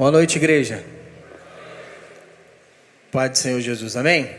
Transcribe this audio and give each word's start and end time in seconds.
Boa 0.00 0.10
noite, 0.10 0.38
igreja. 0.38 0.82
Pai 3.12 3.28
do 3.28 3.36
Senhor 3.36 3.60
Jesus, 3.60 3.98
amém? 3.98 4.34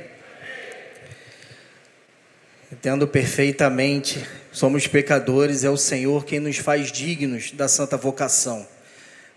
Entendo 2.71 3.07
perfeitamente, 3.07 4.27
somos 4.51 4.87
pecadores, 4.87 5.63
é 5.63 5.69
o 5.69 5.77
Senhor 5.77 6.25
quem 6.25 6.39
nos 6.39 6.57
faz 6.57 6.91
dignos 6.91 7.51
da 7.51 7.67
santa 7.67 7.95
vocação, 7.95 8.67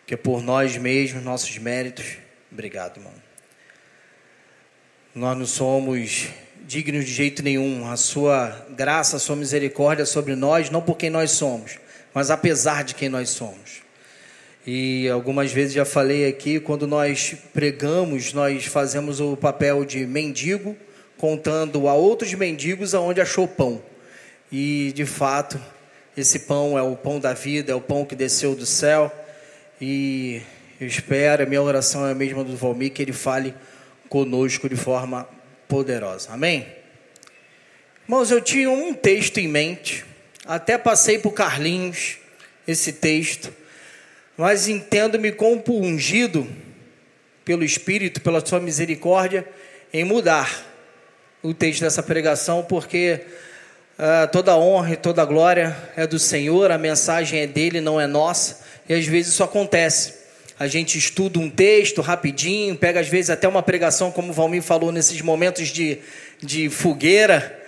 que 0.06 0.14
é 0.14 0.16
por 0.16 0.42
nós 0.42 0.78
mesmos, 0.78 1.22
nossos 1.22 1.58
méritos. 1.58 2.16
Obrigado, 2.50 2.96
irmão. 2.96 3.12
Nós 5.14 5.36
não 5.36 5.44
somos 5.44 6.28
dignos 6.66 7.04
de 7.04 7.12
jeito 7.12 7.42
nenhum, 7.42 7.86
a 7.86 7.98
sua 7.98 8.66
graça, 8.70 9.16
a 9.16 9.20
sua 9.20 9.36
misericórdia 9.36 10.06
sobre 10.06 10.34
nós, 10.34 10.70
não 10.70 10.80
por 10.80 10.96
quem 10.96 11.10
nós 11.10 11.32
somos, 11.32 11.78
mas 12.14 12.30
apesar 12.30 12.82
de 12.82 12.94
quem 12.94 13.10
nós 13.10 13.28
somos. 13.28 13.83
E 14.66 15.10
algumas 15.10 15.52
vezes 15.52 15.74
já 15.74 15.84
falei 15.84 16.26
aqui, 16.26 16.58
quando 16.58 16.86
nós 16.86 17.36
pregamos, 17.52 18.32
nós 18.32 18.64
fazemos 18.64 19.20
o 19.20 19.36
papel 19.36 19.84
de 19.84 20.06
mendigo, 20.06 20.74
contando 21.18 21.86
a 21.86 21.92
outros 21.92 22.32
mendigos 22.32 22.94
aonde 22.94 23.20
achou 23.20 23.46
pão. 23.46 23.82
E 24.50 24.90
de 24.94 25.04
fato, 25.04 25.60
esse 26.16 26.40
pão 26.40 26.78
é 26.78 26.82
o 26.82 26.96
pão 26.96 27.20
da 27.20 27.34
vida, 27.34 27.72
é 27.72 27.74
o 27.74 27.80
pão 27.80 28.06
que 28.06 28.16
desceu 28.16 28.54
do 28.54 28.64
céu. 28.64 29.12
E 29.78 30.40
eu 30.80 30.86
espero, 30.86 31.42
a 31.42 31.46
minha 31.46 31.60
oração 31.60 32.06
é 32.06 32.12
a 32.12 32.14
mesma 32.14 32.42
do 32.42 32.56
Valmir, 32.56 32.90
que 32.90 33.02
ele 33.02 33.12
fale 33.12 33.54
conosco 34.08 34.66
de 34.66 34.76
forma 34.76 35.28
poderosa. 35.68 36.32
Amém? 36.32 36.66
Irmãos, 38.04 38.30
eu 38.30 38.40
tinha 38.40 38.70
um 38.70 38.94
texto 38.94 39.36
em 39.36 39.48
mente, 39.48 40.06
até 40.46 40.78
passei 40.78 41.18
para 41.18 41.28
o 41.28 41.32
Carlinhos 41.32 42.16
esse 42.66 42.94
texto 42.94 43.52
mas 44.36 44.68
entendo-me 44.68 45.30
compungido 45.32 46.46
pelo 47.44 47.64
Espírito, 47.64 48.20
pela 48.20 48.44
sua 48.44 48.58
misericórdia, 48.58 49.46
em 49.92 50.04
mudar 50.04 50.64
o 51.42 51.52
texto 51.52 51.82
dessa 51.82 52.02
pregação, 52.02 52.64
porque 52.64 53.20
uh, 53.98 54.30
toda 54.32 54.56
honra 54.56 54.94
e 54.94 54.96
toda 54.96 55.24
glória 55.24 55.76
é 55.96 56.06
do 56.06 56.18
Senhor, 56.18 56.70
a 56.70 56.78
mensagem 56.78 57.40
é 57.40 57.46
dele, 57.46 57.80
não 57.80 58.00
é 58.00 58.06
nossa, 58.06 58.60
e 58.88 58.94
às 58.94 59.06
vezes 59.06 59.32
isso 59.32 59.44
acontece. 59.44 60.24
A 60.58 60.66
gente 60.66 60.96
estuda 60.96 61.38
um 61.38 61.50
texto 61.50 62.00
rapidinho, 62.00 62.76
pega 62.76 63.00
às 63.00 63.08
vezes 63.08 63.28
até 63.28 63.46
uma 63.46 63.62
pregação, 63.62 64.10
como 64.10 64.30
o 64.30 64.32
Valmir 64.32 64.62
falou, 64.62 64.90
nesses 64.90 65.20
momentos 65.20 65.68
de, 65.68 65.98
de 66.40 66.70
fogueira. 66.70 67.60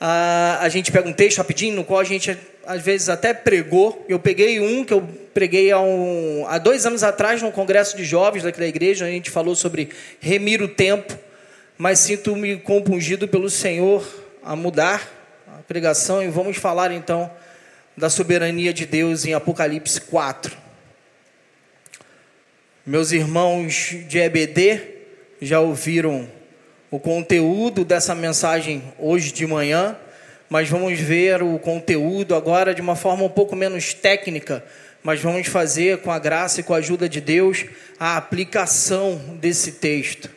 Uh, 0.00 0.60
a 0.60 0.68
gente 0.68 0.92
pega 0.92 1.08
um 1.08 1.12
texto 1.12 1.38
rapidinho, 1.38 1.74
no 1.74 1.84
qual 1.84 2.00
a 2.00 2.04
gente 2.04 2.38
às 2.68 2.82
vezes 2.82 3.08
até 3.08 3.32
pregou. 3.32 4.04
Eu 4.06 4.18
peguei 4.18 4.60
um 4.60 4.84
que 4.84 4.92
eu 4.92 5.00
preguei 5.32 5.72
há, 5.72 5.80
um, 5.80 6.44
há 6.46 6.58
dois 6.58 6.84
anos 6.84 7.02
atrás 7.02 7.40
no 7.40 7.50
congresso 7.50 7.96
de 7.96 8.04
jovens 8.04 8.42
daqui 8.42 8.60
da 8.60 8.66
igreja, 8.66 9.06
a 9.06 9.08
gente 9.08 9.30
falou 9.30 9.56
sobre 9.56 9.88
remir 10.20 10.60
o 10.60 10.68
tempo, 10.68 11.18
mas 11.78 11.98
sinto-me 11.98 12.58
compungido 12.58 13.26
pelo 13.26 13.48
Senhor 13.48 14.06
a 14.44 14.54
mudar 14.54 15.10
a 15.46 15.62
pregação 15.62 16.22
e 16.22 16.28
vamos 16.28 16.58
falar 16.58 16.92
então 16.92 17.30
da 17.96 18.10
soberania 18.10 18.72
de 18.72 18.84
Deus 18.84 19.24
em 19.24 19.32
Apocalipse 19.32 20.02
4. 20.02 20.54
Meus 22.84 23.12
irmãos 23.12 23.96
de 24.06 24.18
EBD 24.18 24.80
já 25.40 25.58
ouviram 25.58 26.28
o 26.90 27.00
conteúdo 27.00 27.82
dessa 27.82 28.14
mensagem 28.14 28.82
hoje 28.98 29.32
de 29.32 29.46
manhã 29.46 29.96
mas 30.48 30.68
vamos 30.68 30.98
ver 30.98 31.42
o 31.42 31.58
conteúdo 31.58 32.34
agora 32.34 32.74
de 32.74 32.80
uma 32.80 32.96
forma 32.96 33.24
um 33.24 33.28
pouco 33.28 33.54
menos 33.54 33.92
técnica, 33.92 34.64
mas 35.02 35.20
vamos 35.20 35.46
fazer 35.46 35.98
com 35.98 36.10
a 36.10 36.18
graça 36.18 36.60
e 36.60 36.62
com 36.62 36.74
a 36.74 36.78
ajuda 36.78 37.08
de 37.08 37.20
Deus 37.20 37.66
a 37.98 38.16
aplicação 38.16 39.16
desse 39.40 39.72
texto. 39.72 40.30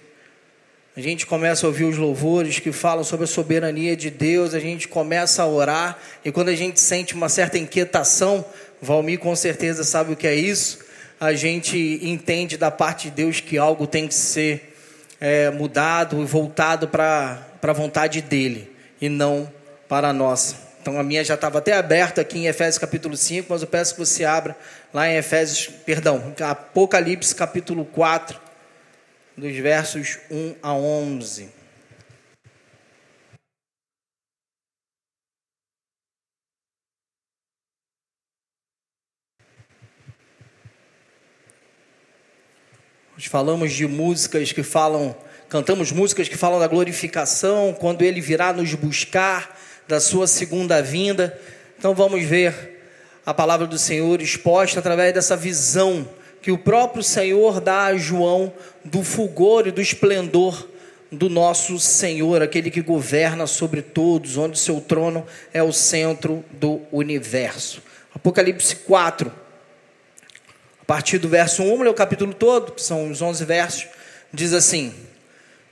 A 0.95 1.00
gente 1.00 1.26
começa 1.26 1.66
a 1.66 1.70
ouvir 1.70 1.86
os 1.86 1.98
louvores 1.98 2.59
que 2.59 2.72
falam 2.73 3.04
sobre 3.04 3.23
a 3.23 3.28
soberania 3.28 3.95
de 3.95 4.10
Deus, 4.10 4.54
a 4.54 4.60
gente 4.60 4.89
começa 4.89 5.42
a 5.42 5.48
orar, 5.48 5.98
e 6.23 6.32
quando 6.32 6.49
a 6.49 6.55
gente 6.55 6.82
sente 6.82 7.14
uma 7.14 7.30
certa 7.30 7.58
inquietação, 7.58 8.43
Valmir 8.82 9.20
com 9.20 9.33
certeza 9.36 9.86
sabe 9.86 10.11
o 10.11 10.16
que 10.17 10.28
é 10.28 10.36
isso, 10.36 10.80
a 11.20 11.33
gente 11.33 11.99
entende 12.02 12.58
da 12.58 12.70
parte 12.70 13.10
de 13.10 13.16
Deus 13.16 13.39
que 13.39 13.58
algo 13.58 13.88
tem 13.88 14.05
que 14.08 14.14
ser 14.14 14.76
é, 15.20 15.49
mudado 15.49 16.22
e 16.22 16.26
voltado 16.26 16.88
para 16.89 17.48
a 17.61 17.73
vontade 17.73 18.22
dele, 18.22 18.70
e 18.99 19.08
não 19.08 19.49
para 19.92 20.14
nossa. 20.14 20.56
Então 20.82 20.98
a 20.98 21.04
minha 21.04 21.22
já 21.22 21.34
estava 21.34 21.58
até 21.58 21.74
aberta 21.74 22.22
aqui 22.22 22.38
em 22.38 22.48
Efésios 22.48 22.78
capítulo 22.78 23.18
5, 23.18 23.48
mas 23.50 23.62
eu 23.62 23.68
peço 23.68 23.94
que 23.94 24.00
você 24.00 24.24
abra 24.24 24.56
lá 24.94 25.06
em 25.06 25.18
Efésios, 25.18 25.68
perdão, 25.68 26.34
Apocalipse 26.40 27.36
capítulo 27.36 27.84
4, 27.84 28.40
dos 29.36 29.54
versos 29.58 30.18
1 30.32 30.56
a 30.64 30.74
11. 30.74 31.50
Nós 43.18 43.26
falamos 43.26 43.73
de 43.73 43.86
músicas 43.86 44.54
que 44.54 44.64
falam, 44.64 45.14
cantamos 45.50 45.92
músicas 45.92 46.30
que 46.30 46.38
falam 46.38 46.62
da 46.62 46.68
glorificação, 46.68 47.73
quando 47.73 48.04
ele 48.04 48.22
virá 48.22 48.54
nos 48.54 48.73
buscar 48.73 49.60
da 49.87 49.99
sua 49.99 50.27
segunda 50.27 50.81
vinda. 50.81 51.37
Então 51.77 51.93
vamos 51.93 52.23
ver 52.23 52.81
a 53.25 53.33
palavra 53.33 53.67
do 53.67 53.77
Senhor 53.77 54.21
exposta 54.21 54.80
através 54.80 55.14
dessa 55.14 55.37
visão 55.37 56.08
que 56.42 56.52
o 56.52 56.58
próprio 56.58 57.03
Senhor 57.03 57.61
dá 57.61 57.86
a 57.86 57.97
João 57.97 58.52
do 58.83 59.03
fulgor 59.03 59.67
e 59.67 59.71
do 59.71 59.81
esplendor 59.81 60.67
do 61.11 61.30
nosso 61.30 61.77
Senhor, 61.77 62.42
aquele 62.42 62.71
que 62.71 62.81
governa 62.81 63.45
sobre 63.45 63.81
todos, 63.81 64.37
onde 64.37 64.58
seu 64.58 64.80
trono 64.80 65.25
é 65.53 65.61
o 65.61 65.73
centro 65.73 66.43
do 66.52 66.81
universo. 66.92 67.81
Apocalipse 68.15 68.77
4, 68.77 69.31
a 70.81 70.86
partir 70.86 71.17
do 71.17 71.30
verso 71.30 71.61
1, 71.63 71.83
lê 71.83 71.89
o 71.89 71.93
capítulo 71.93 72.33
todo, 72.33 72.71
que 72.71 72.81
são 72.81 73.11
os 73.11 73.21
11 73.21 73.45
versos, 73.45 73.87
diz 74.33 74.53
assim: 74.53 74.93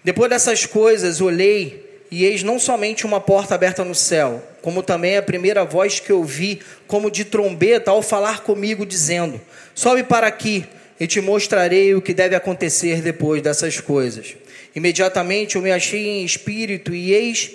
Depois 0.03 0.29
dessas 0.29 0.65
coisas 0.65 1.21
olhei 1.21 1.88
e 2.11 2.25
eis 2.25 2.41
não 2.41 2.59
somente 2.59 3.05
uma 3.05 3.21
porta 3.21 3.55
aberta 3.55 3.83
no 3.83 3.93
céu, 3.93 4.43
como 4.61 4.81
também 4.81 5.17
a 5.17 5.21
primeira 5.21 5.63
voz 5.63 5.99
que 5.99 6.11
ouvi, 6.11 6.59
como 6.87 7.11
de 7.11 7.23
trombeta, 7.23 7.91
ao 7.91 8.01
falar 8.01 8.41
comigo, 8.41 8.85
dizendo: 8.85 9.39
Sobe 9.75 10.03
para 10.03 10.27
aqui, 10.27 10.65
e 10.99 11.07
te 11.07 11.21
mostrarei 11.21 11.93
o 11.95 12.01
que 12.01 12.13
deve 12.13 12.35
acontecer 12.35 13.01
depois 13.01 13.41
dessas 13.41 13.79
coisas. 13.79 14.35
Imediatamente 14.75 15.55
eu 15.55 15.61
me 15.61 15.71
achei 15.71 16.07
em 16.07 16.25
espírito, 16.25 16.93
e 16.93 17.13
eis, 17.13 17.51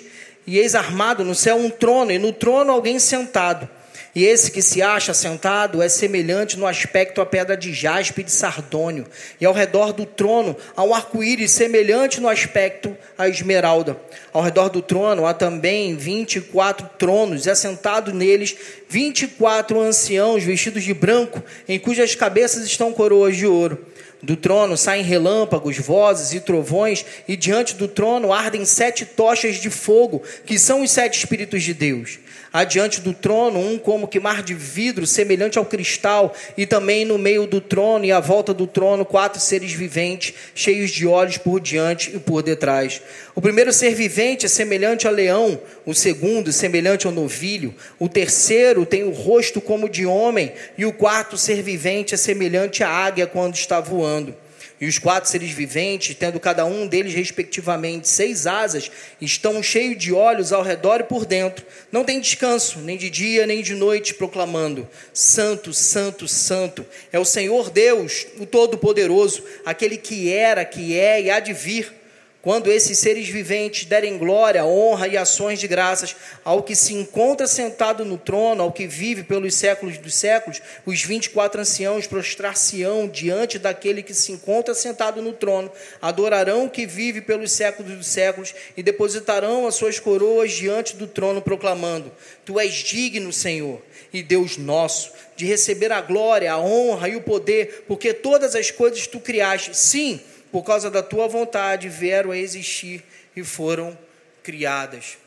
e 0.47 0.57
eis 0.57 0.73
armado 0.73 1.23
no 1.23 1.35
céu 1.35 1.57
um 1.57 1.69
trono, 1.69 2.11
e 2.11 2.17
no 2.17 2.31
trono 2.31 2.71
alguém 2.71 2.97
sentado. 2.97 3.69
E 4.15 4.23
esse 4.23 4.49
que 4.49 4.61
se 4.61 4.81
acha 4.81 5.13
sentado 5.13 5.81
é 5.81 5.89
semelhante 5.89 6.57
no 6.57 6.65
aspecto 6.65 7.19
à 7.19 7.25
pedra 7.25 7.57
de 7.57 7.73
jaspe 7.73 8.21
e 8.21 8.23
de 8.23 8.31
sardônio, 8.31 9.05
e 9.41 9.45
ao 9.45 9.53
redor 9.53 9.91
do 9.91 10.05
trono 10.05 10.55
há 10.73 10.81
um 10.85 10.95
arco-íris 10.95 11.51
semelhante 11.51 12.21
no 12.21 12.29
aspecto 12.29 12.95
à 13.17 13.27
esmeralda. 13.27 13.99
Ao 14.31 14.41
redor 14.41 14.69
do 14.69 14.81
trono 14.81 15.25
há 15.25 15.33
também 15.33 15.97
vinte 15.97 16.37
e 16.37 16.41
quatro 16.41 16.89
tronos, 16.97 17.45
e 17.45 17.49
assentados 17.49 18.13
neles 18.13 18.55
vinte 18.87 19.23
e 19.23 19.27
quatro 19.27 19.81
anciãos 19.81 20.41
vestidos 20.41 20.85
de 20.85 20.93
branco, 20.93 21.43
em 21.67 21.77
cujas 21.77 22.15
cabeças 22.15 22.65
estão 22.65 22.93
coroas 22.93 23.35
de 23.35 23.45
ouro. 23.45 23.85
Do 24.23 24.37
trono 24.37 24.77
saem 24.77 25.03
relâmpagos, 25.03 25.77
vozes 25.77 26.31
e 26.33 26.39
trovões, 26.39 27.05
e 27.27 27.35
diante 27.35 27.75
do 27.75 27.89
trono 27.89 28.31
ardem 28.31 28.63
sete 28.63 29.05
tochas 29.05 29.57
de 29.57 29.69
fogo, 29.69 30.23
que 30.45 30.57
são 30.57 30.83
os 30.83 30.91
sete 30.91 31.17
Espíritos 31.17 31.61
de 31.61 31.73
Deus 31.73 32.19
adiante 32.55 33.01
do 33.01 33.13
trono, 33.13 33.59
um 33.59 33.77
como 33.77 34.07
que 34.07 34.17
mar 34.17 34.41
de 34.41 34.53
vidro, 34.53 35.05
semelhante 35.05 35.57
ao 35.57 35.65
cristal, 35.65 36.33
e 36.55 36.65
também 36.65 37.03
no 37.03 37.17
meio 37.17 37.45
do 37.45 37.59
trono 37.59 38.05
e 38.05 38.13
à 38.13 38.21
volta 38.21 38.53
do 38.53 38.65
trono, 38.65 39.03
quatro 39.03 39.41
seres 39.41 39.73
viventes, 39.73 40.33
cheios 40.55 40.89
de 40.89 41.05
olhos 41.05 41.37
por 41.37 41.59
diante 41.59 42.15
e 42.15 42.19
por 42.19 42.41
detrás. 42.41 43.01
O 43.35 43.41
primeiro 43.41 43.73
ser 43.73 43.93
vivente 43.93 44.45
é 44.45 44.49
semelhante 44.49 45.05
a 45.05 45.11
leão, 45.11 45.59
o 45.85 45.93
segundo 45.93 46.49
semelhante 46.53 47.05
ao 47.05 47.11
novilho, 47.11 47.75
o 47.99 48.07
terceiro 48.07 48.85
tem 48.85 49.03
o 49.03 49.11
rosto 49.11 49.59
como 49.59 49.89
de 49.89 50.05
homem, 50.05 50.53
e 50.77 50.85
o 50.85 50.93
quarto 50.93 51.37
ser 51.37 51.61
vivente 51.61 52.13
é 52.13 52.17
semelhante 52.17 52.85
à 52.85 52.89
águia 52.89 53.27
quando 53.27 53.55
está 53.55 53.81
voando. 53.81 54.33
E 54.79 54.87
os 54.87 54.99
quatro 54.99 55.29
seres 55.29 55.51
viventes, 55.51 56.15
tendo 56.15 56.39
cada 56.39 56.65
um 56.65 56.85
deles 56.85 57.13
respectivamente 57.13 58.09
seis 58.09 58.45
asas, 58.45 58.91
estão 59.21 59.63
cheios 59.63 59.97
de 59.97 60.11
olhos 60.11 60.51
ao 60.51 60.61
redor 60.61 60.99
e 60.99 61.03
por 61.03 61.25
dentro. 61.25 61.65
Não 61.91 62.03
tem 62.03 62.19
descanso, 62.19 62.79
nem 62.79 62.97
de 62.97 63.09
dia 63.09 63.47
nem 63.47 63.61
de 63.61 63.73
noite, 63.73 64.13
proclamando: 64.13 64.87
Santo, 65.13 65.73
Santo, 65.73 66.27
Santo 66.27 66.85
é 67.11 67.17
o 67.17 67.25
Senhor 67.25 67.69
Deus, 67.69 68.27
o 68.37 68.45
Todo-Poderoso, 68.45 69.43
aquele 69.65 69.97
que 69.97 70.31
era, 70.31 70.65
que 70.65 70.97
é 70.97 71.21
e 71.21 71.29
há 71.29 71.39
de 71.39 71.53
vir 71.53 72.04
quando 72.45 72.71
esses 72.71 72.99
seres 72.99 73.27
viventes 73.27 73.85
derem 73.85 74.19
glória, 74.19 74.63
honra 74.63 75.07
e 75.07 75.17
ações 75.17 75.59
de 75.59 75.67
graças 75.67 76.15
ao 76.43 76.61
que 76.61 76.75
se 76.75 76.93
encontra 76.93 77.47
sentado 77.47 78.05
no 78.05 78.19
trono, 78.19 78.61
ao 78.61 78.71
que 78.71 78.85
vive 78.85 79.23
pelos 79.23 79.55
séculos 79.55 79.97
dos 79.97 80.13
séculos, 80.13 80.61
os 80.85 81.01
24 81.01 81.61
anciãos 81.61 82.05
prostrar-se-ão 82.05 83.07
diante 83.07 83.57
daquele 83.57 84.03
que 84.03 84.13
se 84.13 84.31
encontra 84.31 84.75
sentado 84.75 85.23
no 85.23 85.33
trono, 85.33 85.71
adorarão 85.99 86.65
o 86.65 86.69
que 86.69 86.85
vive 86.85 87.19
pelos 87.19 87.51
séculos 87.51 87.97
dos 87.97 88.05
séculos 88.05 88.53
e 88.77 88.83
depositarão 88.83 89.65
as 89.65 89.73
suas 89.73 89.99
coroas 89.99 90.51
diante 90.51 90.95
do 90.95 91.07
trono, 91.07 91.41
proclamando: 91.41 92.11
Tu 92.45 92.59
és 92.59 92.75
digno, 92.75 93.33
Senhor, 93.33 93.81
e 94.13 94.21
Deus 94.21 94.55
nosso, 94.55 95.11
de 95.35 95.47
receber 95.47 95.91
a 95.91 95.99
glória, 95.99 96.53
a 96.53 96.59
honra 96.59 97.09
e 97.09 97.15
o 97.15 97.21
poder, 97.21 97.85
porque 97.87 98.13
todas 98.13 98.53
as 98.53 98.69
coisas 98.69 99.07
tu 99.07 99.19
criaste. 99.19 99.75
Sim, 99.75 100.21
por 100.51 100.63
causa 100.63 100.89
da 100.89 101.03
tua 101.03 101.27
vontade, 101.27 101.89
vieram 101.89 102.31
a 102.31 102.37
existir 102.37 103.03
e 103.35 103.43
foram 103.43 103.97
criadas. 104.43 105.17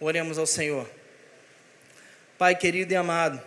Oremos 0.00 0.38
ao 0.38 0.46
Senhor. 0.46 0.88
Pai 2.38 2.54
querido 2.54 2.92
e 2.92 2.96
amado, 2.96 3.40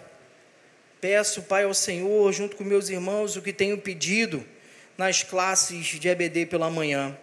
peço, 1.01 1.41
Pai, 1.41 1.63
ao 1.63 1.73
Senhor, 1.73 2.31
junto 2.31 2.55
com 2.55 2.63
meus 2.63 2.89
irmãos, 2.89 3.35
o 3.35 3.41
que 3.41 3.51
tenho 3.51 3.77
pedido 3.77 4.45
nas 4.97 5.23
classes 5.23 5.85
de 5.85 6.07
EBD 6.07 6.45
pela 6.45 6.69
manhã. 6.69 7.17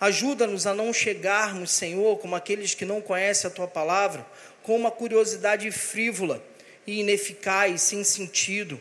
Ajuda-nos 0.00 0.66
a 0.66 0.74
não 0.74 0.92
chegarmos, 0.92 1.70
Senhor, 1.70 2.18
como 2.18 2.34
aqueles 2.34 2.74
que 2.74 2.84
não 2.84 3.00
conhecem 3.00 3.48
a 3.48 3.54
tua 3.54 3.68
palavra, 3.68 4.26
com 4.62 4.74
uma 4.74 4.90
curiosidade 4.90 5.70
frívola 5.70 6.42
e 6.86 7.00
ineficaz, 7.00 7.82
sem 7.82 8.02
sentido, 8.02 8.80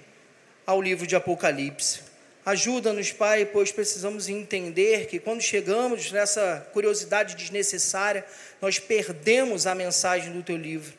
ao 0.65 0.81
livro 0.81 1.05
de 1.05 1.15
Apocalipse. 1.15 2.10
Ajuda-nos, 2.43 3.11
Pai, 3.11 3.45
pois 3.45 3.71
precisamos 3.71 4.27
entender 4.27 5.05
que 5.05 5.19
quando 5.19 5.41
chegamos 5.41 6.11
nessa 6.11 6.67
curiosidade 6.73 7.35
desnecessária, 7.35 8.25
nós 8.59 8.79
perdemos 8.79 9.67
a 9.67 9.75
mensagem 9.75 10.31
do 10.33 10.41
Teu 10.41 10.57
livro, 10.57 10.93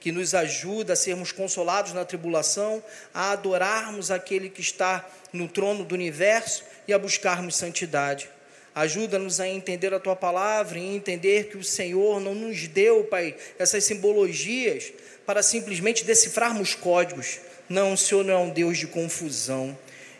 que 0.00 0.10
nos 0.10 0.34
ajuda 0.34 0.94
a 0.94 0.96
sermos 0.96 1.30
consolados 1.30 1.92
na 1.92 2.04
tribulação, 2.04 2.82
a 3.14 3.30
adorarmos 3.30 4.10
aquele 4.10 4.48
que 4.48 4.60
está 4.60 5.08
no 5.32 5.46
trono 5.46 5.84
do 5.84 5.94
universo 5.94 6.64
e 6.88 6.92
a 6.92 6.98
buscarmos 6.98 7.54
santidade. 7.54 8.28
Ajuda-nos 8.74 9.38
a 9.38 9.46
entender 9.46 9.94
a 9.94 10.00
Tua 10.00 10.16
palavra 10.16 10.80
e 10.80 10.96
entender 10.96 11.48
que 11.48 11.56
o 11.56 11.64
Senhor 11.64 12.20
não 12.20 12.34
nos 12.34 12.66
deu, 12.66 13.04
Pai, 13.04 13.36
essas 13.56 13.84
simbologias 13.84 14.92
para 15.24 15.44
simplesmente 15.44 16.04
decifrarmos 16.04 16.74
códigos. 16.74 17.38
Não, 17.68 17.92
o 17.92 17.96
Senhor 17.96 18.24
não 18.24 18.34
é 18.34 18.38
um 18.38 18.50
Deus 18.50 18.78
de 18.78 18.88
confusão. 18.88 19.78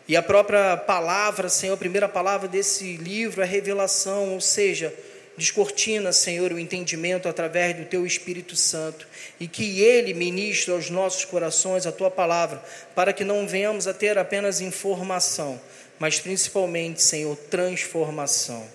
E 0.08 0.16
a 0.16 0.22
própria 0.22 0.74
palavra, 0.74 1.50
Senhor, 1.50 1.74
a 1.74 1.76
primeira 1.76 2.08
palavra 2.08 2.48
desse 2.48 2.96
livro 2.96 3.42
é 3.42 3.44
revelação, 3.44 4.32
ou 4.32 4.40
seja, 4.40 4.92
descortina, 5.36 6.12
Senhor, 6.14 6.50
o 6.50 6.58
entendimento 6.58 7.28
através 7.28 7.76
do 7.76 7.84
Teu 7.84 8.06
Espírito 8.06 8.56
Santo 8.56 9.06
e 9.38 9.46
que 9.46 9.82
Ele 9.82 10.14
ministre 10.14 10.72
aos 10.72 10.88
nossos 10.88 11.26
corações 11.26 11.86
a 11.86 11.92
Tua 11.92 12.10
palavra, 12.10 12.62
para 12.94 13.12
que 13.12 13.22
não 13.22 13.46
venhamos 13.46 13.86
a 13.86 13.92
ter 13.92 14.16
apenas 14.16 14.62
informação, 14.62 15.60
mas 15.98 16.18
principalmente, 16.18 17.02
Senhor, 17.02 17.36
transformação. 17.36 18.66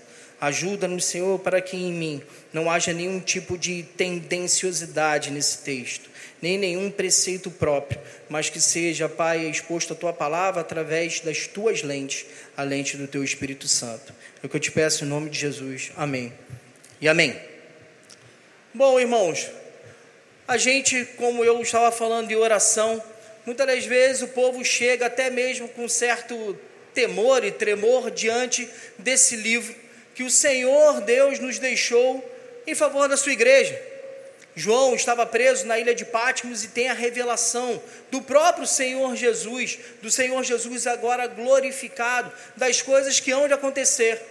Ajuda-nos, 0.46 1.06
Senhor, 1.06 1.40
para 1.40 1.62
que 1.62 1.78
em 1.78 1.94
mim 1.94 2.22
não 2.52 2.70
haja 2.70 2.92
nenhum 2.92 3.20
tipo 3.20 3.58
de 3.58 3.84
tendenciosidade 3.84 5.32
nesse 5.32 5.60
texto 5.60 6.14
nem 6.44 6.58
nenhum 6.58 6.92
preceito 6.92 7.50
próprio, 7.50 7.98
mas 8.28 8.50
que 8.50 8.60
seja, 8.60 9.08
Pai, 9.08 9.46
exposto 9.46 9.94
a 9.94 9.96
tua 9.96 10.12
palavra 10.12 10.60
através 10.60 11.22
das 11.22 11.48
tuas 11.48 11.84
lentes, 11.84 12.26
a 12.58 12.64
lente 12.64 12.98
do 12.98 13.08
teu 13.08 13.24
Espírito 13.24 13.66
Santo. 13.66 14.14
É 14.44 14.46
o 14.46 14.50
que 14.50 14.58
eu 14.58 14.60
te 14.60 14.70
peço 14.70 15.06
em 15.06 15.08
nome 15.08 15.30
de 15.30 15.40
Jesus. 15.40 15.94
Amém. 15.96 16.34
E 17.00 17.08
amém. 17.08 17.40
Bom, 18.74 19.00
irmãos, 19.00 19.50
a 20.46 20.58
gente, 20.58 21.06
como 21.16 21.46
eu 21.46 21.62
estava 21.62 21.90
falando 21.94 22.28
de 22.28 22.36
oração, 22.36 23.02
muitas 23.46 23.66
das 23.66 23.86
vezes 23.86 24.22
o 24.24 24.28
povo 24.28 24.66
chega 24.66 25.06
até 25.06 25.30
mesmo 25.30 25.70
com 25.70 25.88
certo 25.88 26.60
temor 26.94 27.46
e 27.46 27.52
tremor 27.52 28.12
diante 28.12 28.68
desse 29.00 29.38
livro 29.38 29.74
que 30.14 30.24
o 30.24 30.30
Senhor 30.30 31.02
Deus 31.02 31.40
nos 31.40 31.60
deixou 31.60 32.24
em 32.66 32.76
favor 32.76 33.08
da 33.08 33.18
sua 33.18 33.34
igreja. 33.34 33.80
João 34.56 34.94
estava 34.94 35.26
preso 35.26 35.66
na 35.66 35.80
ilha 35.80 35.96
de 35.96 36.06
Patmos 36.06 36.64
e 36.64 36.68
tem 36.68 36.88
a 36.88 36.94
revelação 36.94 37.82
do 38.12 38.22
próprio 38.22 38.68
Senhor 38.68 39.16
Jesus, 39.16 39.80
do 40.02 40.12
Senhor 40.12 40.44
Jesus 40.44 40.86
agora 40.86 41.26
glorificado, 41.26 42.32
das 42.56 42.82
coisas 42.82 43.20
que 43.20 43.32
hão 43.32 43.48
de 43.48 43.54
acontecer. 43.54 44.22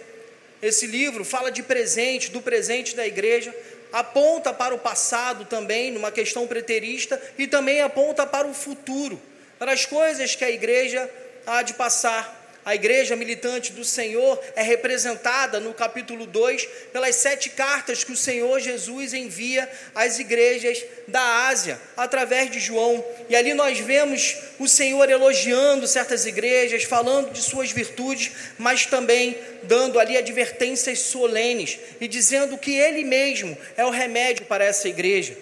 Esse 0.61 0.87
livro 0.87 1.25
fala 1.25 1.51
de 1.51 1.61
presente, 1.61 2.31
do 2.31 2.41
presente 2.41 2.95
da 2.95 3.05
igreja, 3.05 3.53
aponta 3.91 4.53
para 4.53 4.73
o 4.73 4.79
passado 4.79 5.43
também, 5.43 5.91
numa 5.91 6.09
questão 6.09 6.47
preterista, 6.47 7.21
e 7.37 7.45
também 7.45 7.81
aponta 7.81 8.25
para 8.25 8.47
o 8.47 8.53
futuro, 8.53 9.21
para 9.59 9.73
as 9.73 9.85
coisas 9.85 10.35
que 10.35 10.45
a 10.45 10.49
igreja 10.49 11.09
há 11.45 11.61
de 11.63 11.73
passar. 11.73 12.42
A 12.65 12.75
igreja 12.75 13.15
militante 13.15 13.73
do 13.73 13.83
Senhor 13.83 14.41
é 14.55 14.61
representada 14.61 15.59
no 15.59 15.73
capítulo 15.73 16.25
2 16.25 16.65
pelas 16.93 17.17
sete 17.17 17.49
cartas 17.49 18.03
que 18.03 18.11
o 18.13 18.17
Senhor 18.17 18.59
Jesus 18.59 19.13
envia 19.13 19.69
às 19.93 20.17
igrejas 20.17 20.83
da 21.07 21.47
Ásia, 21.47 21.79
através 21.97 22.49
de 22.49 22.59
João. 22.59 23.03
E 23.27 23.35
ali 23.35 23.53
nós 23.53 23.79
vemos 23.79 24.37
o 24.57 24.67
Senhor 24.67 25.09
elogiando 25.09 25.87
certas 25.87 26.25
igrejas, 26.25 26.83
falando 26.83 27.31
de 27.31 27.41
suas 27.41 27.71
virtudes, 27.71 28.31
mas 28.57 28.85
também 28.85 29.37
dando 29.63 29.99
ali 29.99 30.17
advertências 30.17 30.99
solenes 30.99 31.77
e 31.99 32.07
dizendo 32.07 32.57
que 32.57 32.75
Ele 32.77 33.03
mesmo 33.03 33.57
é 33.75 33.85
o 33.85 33.89
remédio 33.89 34.45
para 34.45 34.63
essa 34.63 34.87
igreja. 34.87 35.35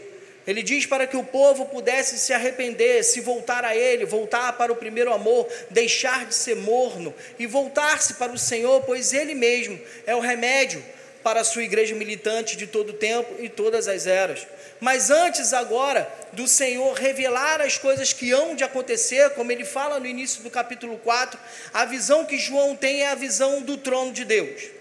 Ele 0.52 0.62
diz 0.62 0.86
para 0.86 1.08
que 1.08 1.16
o 1.16 1.24
povo 1.24 1.66
pudesse 1.66 2.20
se 2.20 2.34
arrepender, 2.34 3.06
se 3.06 3.22
voltar 3.22 3.64
a 3.64 3.74
Ele, 3.74 4.04
voltar 4.04 4.52
para 4.58 4.70
o 4.70 4.76
primeiro 4.76 5.14
amor, 5.14 5.48
deixar 5.70 6.26
de 6.26 6.36
ser 6.36 6.58
morno 6.58 7.14
e 7.40 7.48
voltar-se 7.48 8.16
para 8.16 8.34
o 8.34 8.38
Senhor, 8.38 8.82
pois 8.82 9.14
Ele 9.14 9.34
mesmo 9.34 9.80
é 10.06 10.14
o 10.14 10.20
remédio 10.20 10.84
para 11.24 11.40
a 11.40 11.46
sua 11.46 11.64
igreja 11.64 11.96
militante 11.96 12.58
de 12.58 12.68
todo 12.68 12.90
o 12.90 12.94
tempo 12.94 13.34
e 13.40 13.48
todas 13.48 13.88
as 13.88 14.06
eras. 14.06 14.46
Mas 14.82 15.10
antes 15.10 15.54
agora 15.54 16.12
do 16.34 16.46
Senhor 16.46 16.96
revelar 16.96 17.62
as 17.62 17.78
coisas 17.78 18.12
que 18.12 18.34
hão 18.34 18.54
de 18.54 18.66
acontecer, 18.66 19.30
como 19.30 19.54
ele 19.54 19.64
fala 19.64 20.02
no 20.02 20.06
início 20.06 20.44
do 20.44 20.50
capítulo 20.50 20.98
4, 20.98 21.40
a 21.74 21.86
visão 21.86 22.26
que 22.26 22.38
João 22.38 22.76
tem 22.76 23.04
é 23.04 23.08
a 23.08 23.16
visão 23.16 23.62
do 23.62 23.78
trono 23.78 24.12
de 24.12 24.26
Deus. 24.26 24.81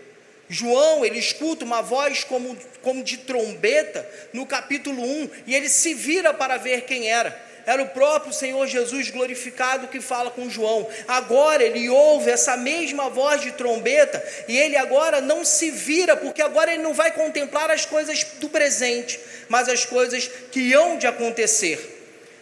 João, 0.53 1.05
ele 1.05 1.21
escuta 1.21 1.65
uma 1.65 1.81
voz 1.81 2.25
como, 2.25 2.59
como 2.83 3.05
de 3.05 3.19
trombeta 3.19 4.05
no 4.33 4.45
capítulo 4.45 5.01
1 5.01 5.31
e 5.47 5.55
ele 5.55 5.69
se 5.69 5.95
vira 5.95 6.35
para 6.35 6.57
ver 6.57 6.81
quem 6.81 7.09
era. 7.09 7.51
Era 7.65 7.81
o 7.85 7.89
próprio 7.91 8.33
Senhor 8.33 8.67
Jesus 8.67 9.11
glorificado 9.11 9.87
que 9.87 10.01
fala 10.01 10.29
com 10.29 10.51
João. 10.51 10.89
Agora 11.07 11.63
ele 11.63 11.89
ouve 11.89 12.33
essa 12.33 12.57
mesma 12.57 13.09
voz 13.09 13.43
de 13.43 13.53
trombeta 13.53 14.21
e 14.49 14.59
ele 14.59 14.77
agora 14.77 15.21
não 15.21 15.45
se 15.45 15.71
vira, 15.71 16.17
porque 16.17 16.43
agora 16.43 16.73
ele 16.73 16.83
não 16.83 16.95
vai 16.95 17.13
contemplar 17.13 17.71
as 17.71 17.87
coisas 17.87 18.25
do 18.41 18.49
presente, 18.49 19.21
mas 19.49 19.69
as 19.69 19.85
coisas 19.85 20.29
que 20.51 20.73
hão 20.73 20.99
de 20.99 21.07
acontecer. 21.07 21.99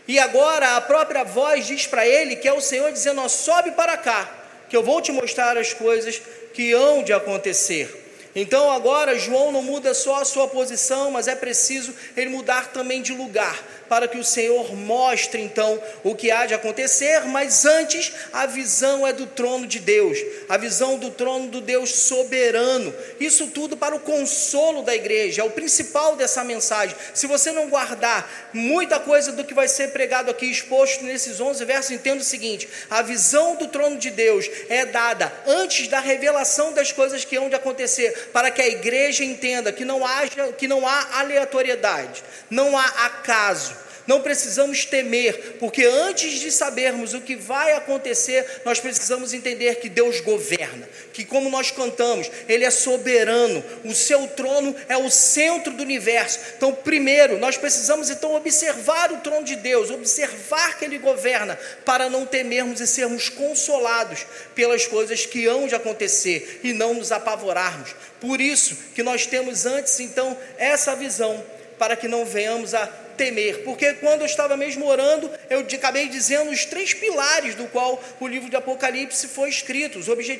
E 0.08 0.18
agora 0.18 0.76
a 0.76 0.80
própria 0.80 1.24
voz 1.24 1.66
diz 1.66 1.86
para 1.86 2.08
ele 2.08 2.36
que 2.36 2.48
é 2.48 2.52
o 2.54 2.60
Senhor 2.62 2.90
dizendo: 2.90 3.20
ó, 3.20 3.28
sobe 3.28 3.72
para 3.72 3.98
cá, 3.98 4.32
que 4.70 4.74
eu 4.74 4.82
vou 4.82 5.02
te 5.02 5.12
mostrar 5.12 5.58
as 5.58 5.74
coisas 5.74 6.22
que 6.54 6.72
hão 6.72 7.02
de 7.02 7.12
acontecer. 7.12 8.07
Então 8.40 8.70
agora 8.70 9.18
João 9.18 9.50
não 9.50 9.62
muda 9.62 9.92
só 9.92 10.20
a 10.20 10.24
sua 10.24 10.46
posição, 10.46 11.10
mas 11.10 11.26
é 11.26 11.34
preciso 11.34 11.92
ele 12.16 12.30
mudar 12.30 12.68
também 12.68 13.02
de 13.02 13.12
lugar 13.12 13.58
para 13.88 14.06
que 14.06 14.18
o 14.18 14.24
Senhor 14.24 14.74
mostre 14.74 15.40
então 15.42 15.80
o 16.04 16.14
que 16.14 16.30
há 16.30 16.46
de 16.46 16.54
acontecer, 16.54 17.24
mas 17.26 17.64
antes 17.64 18.12
a 18.32 18.46
visão 18.46 19.06
é 19.06 19.12
do 19.12 19.26
trono 19.26 19.66
de 19.66 19.78
Deus, 19.78 20.18
a 20.48 20.56
visão 20.56 20.98
do 20.98 21.10
trono 21.10 21.48
do 21.48 21.60
Deus 21.60 21.90
soberano. 21.90 22.94
Isso 23.18 23.48
tudo 23.48 23.76
para 23.76 23.94
o 23.94 24.00
consolo 24.00 24.82
da 24.82 24.94
igreja, 24.94 25.42
é 25.42 25.44
o 25.44 25.50
principal 25.50 26.16
dessa 26.16 26.44
mensagem. 26.44 26.96
Se 27.14 27.26
você 27.26 27.52
não 27.52 27.68
guardar 27.68 28.48
muita 28.52 29.00
coisa 29.00 29.32
do 29.32 29.44
que 29.44 29.54
vai 29.54 29.68
ser 29.68 29.88
pregado 29.88 30.30
aqui 30.30 30.46
exposto 30.46 31.04
nesses 31.04 31.40
11 31.40 31.64
versos, 31.64 31.90
entenda 31.92 32.20
o 32.20 32.24
seguinte: 32.24 32.68
a 32.90 33.02
visão 33.02 33.56
do 33.56 33.68
trono 33.68 33.96
de 33.96 34.10
Deus 34.10 34.48
é 34.68 34.84
dada 34.84 35.32
antes 35.46 35.88
da 35.88 36.00
revelação 36.00 36.72
das 36.72 36.92
coisas 36.92 37.24
que 37.24 37.36
hão 37.36 37.48
de 37.48 37.54
acontecer, 37.54 38.30
para 38.32 38.50
que 38.50 38.60
a 38.60 38.68
igreja 38.68 39.24
entenda 39.24 39.72
que 39.72 39.84
não 39.84 40.06
haja 40.06 40.52
que 40.56 40.68
não 40.68 40.86
há 40.86 41.20
aleatoriedade, 41.20 42.22
não 42.50 42.76
há 42.76 42.84
acaso 43.06 43.77
não 44.08 44.22
precisamos 44.22 44.86
temer, 44.86 45.58
porque 45.60 45.84
antes 45.84 46.40
de 46.40 46.50
sabermos 46.50 47.12
o 47.12 47.20
que 47.20 47.36
vai 47.36 47.74
acontecer, 47.74 48.62
nós 48.64 48.80
precisamos 48.80 49.34
entender 49.34 49.74
que 49.76 49.88
Deus 49.90 50.20
governa, 50.20 50.88
que 51.12 51.26
como 51.26 51.50
nós 51.50 51.70
cantamos, 51.70 52.30
Ele 52.48 52.64
é 52.64 52.70
soberano, 52.70 53.62
o 53.84 53.94
seu 53.94 54.26
trono 54.28 54.74
é 54.88 54.96
o 54.96 55.10
centro 55.10 55.74
do 55.74 55.82
universo. 55.82 56.40
Então, 56.56 56.72
primeiro, 56.72 57.36
nós 57.36 57.58
precisamos 57.58 58.08
então 58.08 58.34
observar 58.34 59.12
o 59.12 59.18
trono 59.18 59.44
de 59.44 59.56
Deus, 59.56 59.90
observar 59.90 60.78
que 60.78 60.86
Ele 60.86 60.96
governa, 60.96 61.58
para 61.84 62.08
não 62.08 62.24
temermos 62.24 62.80
e 62.80 62.86
sermos 62.86 63.28
consolados 63.28 64.24
pelas 64.54 64.86
coisas 64.86 65.26
que 65.26 65.44
hão 65.44 65.66
de 65.66 65.74
acontecer 65.74 66.60
e 66.64 66.72
não 66.72 66.94
nos 66.94 67.12
apavorarmos. 67.12 67.94
Por 68.18 68.40
isso 68.40 68.74
que 68.94 69.02
nós 69.02 69.26
temos 69.26 69.66
antes 69.66 70.00
então 70.00 70.34
essa 70.56 70.96
visão, 70.96 71.44
para 71.78 71.94
que 71.94 72.08
não 72.08 72.24
venhamos 72.24 72.74
a 72.74 73.06
temer, 73.18 73.64
porque 73.64 73.94
quando 73.94 74.20
eu 74.20 74.26
estava 74.26 74.56
mesmo 74.56 74.86
orando, 74.86 75.30
eu 75.50 75.60
acabei 75.60 76.08
dizendo 76.08 76.50
os 76.50 76.64
três 76.64 76.94
pilares 76.94 77.54
do 77.54 77.66
qual 77.66 78.02
o 78.18 78.26
livro 78.26 78.48
de 78.48 78.56
Apocalipse 78.56 79.28
foi 79.28 79.50
escrito, 79.50 79.98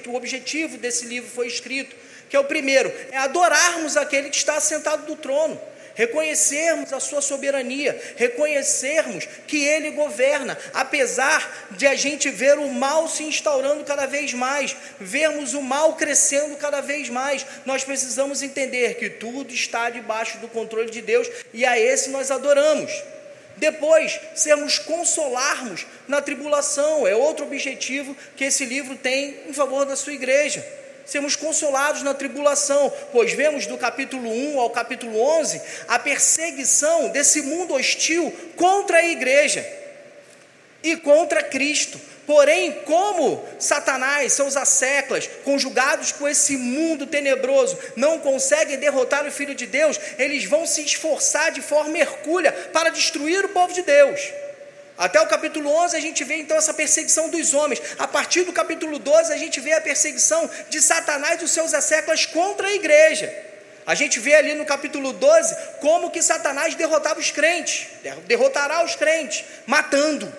o 0.08 0.14
objetivo 0.14 0.78
desse 0.78 1.04
livro 1.04 1.28
foi 1.28 1.48
escrito, 1.48 1.94
que 2.30 2.36
é 2.36 2.40
o 2.40 2.44
primeiro, 2.44 2.90
é 3.10 3.18
adorarmos 3.18 3.96
aquele 3.96 4.30
que 4.30 4.36
está 4.36 4.58
sentado 4.60 5.06
no 5.06 5.16
trono 5.16 5.60
reconhecermos 5.98 6.92
a 6.92 7.00
sua 7.00 7.20
soberania, 7.20 8.00
reconhecermos 8.14 9.26
que 9.48 9.64
ele 9.64 9.90
governa, 9.90 10.56
apesar 10.72 11.66
de 11.72 11.88
a 11.88 11.96
gente 11.96 12.30
ver 12.30 12.56
o 12.56 12.68
mal 12.68 13.08
se 13.08 13.24
instaurando 13.24 13.82
cada 13.82 14.06
vez 14.06 14.32
mais, 14.32 14.76
vermos 15.00 15.54
o 15.54 15.60
mal 15.60 15.96
crescendo 15.96 16.54
cada 16.54 16.80
vez 16.80 17.08
mais, 17.08 17.44
nós 17.66 17.82
precisamos 17.82 18.42
entender 18.42 18.94
que 18.94 19.10
tudo 19.10 19.52
está 19.52 19.90
debaixo 19.90 20.38
do 20.38 20.46
controle 20.46 20.88
de 20.88 21.02
Deus 21.02 21.28
e 21.52 21.66
a 21.66 21.76
esse 21.76 22.10
nós 22.10 22.30
adoramos. 22.30 22.92
Depois, 23.56 24.20
sermos 24.36 24.78
consolarmos 24.78 25.84
na 26.06 26.22
tribulação, 26.22 27.08
é 27.08 27.16
outro 27.16 27.44
objetivo 27.44 28.16
que 28.36 28.44
esse 28.44 28.64
livro 28.64 28.94
tem 28.94 29.36
em 29.48 29.52
favor 29.52 29.84
da 29.84 29.96
sua 29.96 30.12
igreja 30.12 30.64
sermos 31.08 31.34
consolados 31.34 32.02
na 32.02 32.12
tribulação, 32.12 32.92
pois 33.10 33.32
vemos 33.32 33.66
do 33.66 33.78
capítulo 33.78 34.30
1 34.30 34.60
ao 34.60 34.70
capítulo 34.70 35.18
11 35.18 35.60
a 35.88 35.98
perseguição 35.98 37.08
desse 37.08 37.42
mundo 37.42 37.74
hostil 37.74 38.30
contra 38.54 38.98
a 38.98 39.06
igreja 39.06 39.66
e 40.82 40.96
contra 40.96 41.42
Cristo. 41.42 41.98
Porém, 42.26 42.72
como 42.84 43.42
Satanás, 43.58 44.34
seus 44.34 44.54
asseclas, 44.54 45.26
conjugados 45.44 46.12
com 46.12 46.28
esse 46.28 46.58
mundo 46.58 47.06
tenebroso, 47.06 47.78
não 47.96 48.18
conseguem 48.18 48.78
derrotar 48.78 49.26
o 49.26 49.30
Filho 49.30 49.54
de 49.54 49.66
Deus, 49.66 49.98
eles 50.18 50.44
vão 50.44 50.66
se 50.66 50.82
esforçar 50.82 51.50
de 51.52 51.62
forma 51.62 51.96
hercúlea 51.96 52.52
para 52.70 52.90
destruir 52.90 53.46
o 53.46 53.48
povo 53.48 53.72
de 53.72 53.80
Deus. 53.80 54.20
Até 54.98 55.20
o 55.20 55.28
capítulo 55.28 55.70
11 55.70 55.96
a 55.96 56.00
gente 56.00 56.24
vê 56.24 56.38
então 56.38 56.56
essa 56.56 56.74
perseguição 56.74 57.30
dos 57.30 57.54
homens. 57.54 57.80
A 58.00 58.08
partir 58.08 58.42
do 58.42 58.52
capítulo 58.52 58.98
12 58.98 59.32
a 59.32 59.36
gente 59.36 59.60
vê 59.60 59.72
a 59.72 59.80
perseguição 59.80 60.50
de 60.68 60.82
Satanás 60.82 61.40
e 61.40 61.44
os 61.44 61.52
seus 61.52 61.72
asseclas 61.72 62.26
contra 62.26 62.66
a 62.66 62.74
igreja. 62.74 63.32
A 63.86 63.94
gente 63.94 64.18
vê 64.18 64.34
ali 64.34 64.54
no 64.54 64.66
capítulo 64.66 65.12
12 65.12 65.56
como 65.80 66.10
que 66.10 66.20
Satanás 66.20 66.74
derrotava 66.74 67.20
os 67.20 67.30
crentes, 67.30 67.86
derrotará 68.26 68.84
os 68.84 68.96
crentes, 68.96 69.44
matando. 69.66 70.30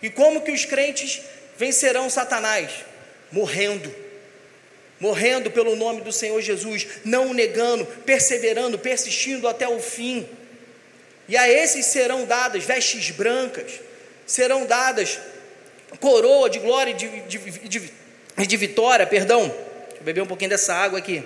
E 0.00 0.08
como 0.08 0.42
que 0.42 0.52
os 0.52 0.64
crentes 0.64 1.20
vencerão 1.58 2.08
Satanás? 2.08 2.70
Morrendo. 3.32 3.92
Morrendo 5.00 5.50
pelo 5.50 5.74
nome 5.74 6.02
do 6.02 6.12
Senhor 6.12 6.40
Jesus, 6.40 6.86
não 7.04 7.34
negando, 7.34 7.84
perseverando, 7.84 8.78
persistindo 8.78 9.48
até 9.48 9.68
o 9.68 9.80
fim. 9.80 10.28
E 11.32 11.36
a 11.38 11.48
esses 11.50 11.86
serão 11.86 12.26
dadas 12.26 12.62
vestes 12.62 13.10
brancas, 13.10 13.80
serão 14.26 14.66
dadas 14.66 15.18
coroa 15.98 16.50
de 16.50 16.58
glória 16.58 16.90
e 16.90 16.94
de, 16.94 17.20
de, 17.22 17.38
de, 17.68 17.92
de 18.46 18.56
vitória, 18.58 19.06
perdão. 19.06 19.48
Deixa 19.48 19.96
eu 19.98 20.04
beber 20.04 20.20
um 20.20 20.26
pouquinho 20.26 20.50
dessa 20.50 20.74
água 20.74 20.98
aqui. 20.98 21.24